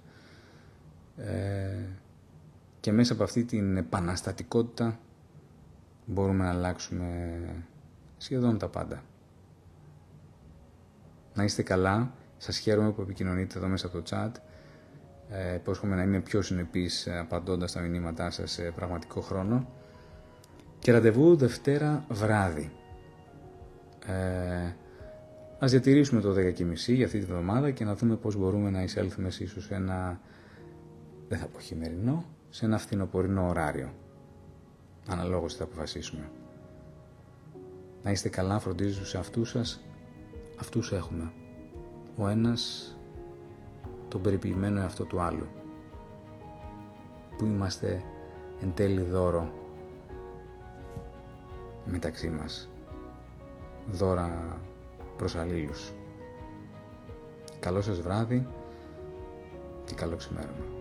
Ε, 1.17 1.85
και 2.79 2.91
μέσα 2.91 3.13
από 3.13 3.23
αυτή 3.23 3.43
την 3.43 3.77
επαναστατικότητα 3.77 4.99
μπορούμε 6.05 6.43
να 6.43 6.49
αλλάξουμε 6.49 7.39
σχεδόν 8.17 8.57
τα 8.57 8.67
πάντα. 8.67 9.03
Να 11.33 11.43
είστε 11.43 11.61
καλά. 11.61 12.11
Σας 12.37 12.57
χαίρομαι 12.57 12.91
που 12.91 13.01
επικοινωνείτε 13.01 13.57
εδώ 13.57 13.67
μέσα 13.67 13.87
από 13.87 14.01
το 14.01 14.03
chat. 14.09 14.31
Ε, 15.29 15.55
υπόσχομαι 15.55 15.95
να 15.95 16.03
είμαι 16.03 16.19
πιο 16.19 16.41
συνεπής 16.41 17.07
ε, 17.07 17.19
απαντώντας 17.19 17.71
τα 17.71 17.81
μηνύματά 17.81 18.29
σας 18.29 18.51
σε 18.51 18.61
πραγματικό 18.61 19.21
χρόνο. 19.21 19.67
Και 20.79 20.91
ραντεβού 20.91 21.35
Δευτέρα 21.35 22.05
βράδυ. 22.09 22.71
Ε, 24.05 24.73
ας 25.59 25.71
διατηρήσουμε 25.71 26.21
το 26.21 26.33
10.30 26.33 26.93
για 26.93 27.05
αυτή 27.05 27.19
τη 27.19 27.25
βδομάδα 27.25 27.71
και 27.71 27.85
να 27.85 27.95
δούμε 27.95 28.15
πώς 28.15 28.35
μπορούμε 28.35 28.69
να 28.69 28.83
εισέλθουμε 28.83 29.27
ίσως 29.39 29.63
σε 29.63 29.75
ένα, 29.75 30.19
δεν 31.27 31.37
θα 31.39 31.45
πω 31.47 31.59
χειμερινό, 31.59 32.25
σε 32.49 32.65
ένα 32.65 32.77
φθινοπορεινό 32.77 33.47
ωράριο. 33.47 33.93
Αναλόγως 35.07 35.55
θα 35.55 35.63
αποφασίσουμε. 35.63 36.31
Να 38.03 38.11
είστε 38.11 38.29
καλά, 38.29 38.59
φροντίζω 38.59 39.05
σε 39.05 39.17
αυτούς 39.17 39.49
σας 39.49 39.83
αυτούς 40.59 40.91
έχουμε. 40.91 41.31
Ο 42.15 42.27
ένας 42.27 42.93
τον 44.09 44.21
περιποιημένο 44.21 44.79
εαυτό 44.79 45.03
του 45.03 45.19
άλλου. 45.21 45.47
Που 47.37 47.45
είμαστε 47.45 48.03
εν 48.61 48.73
τέλει 48.73 49.01
δώρο 49.01 49.51
μεταξύ 51.85 52.29
μας. 52.29 52.69
Δώρα 53.91 54.57
προς 55.17 55.35
αλλήλους. 55.35 55.91
Καλό 57.59 57.81
σας 57.81 58.01
βράδυ 58.01 58.47
και 59.85 59.93
καλό 59.95 60.15
ξημέρωμα. 60.15 60.78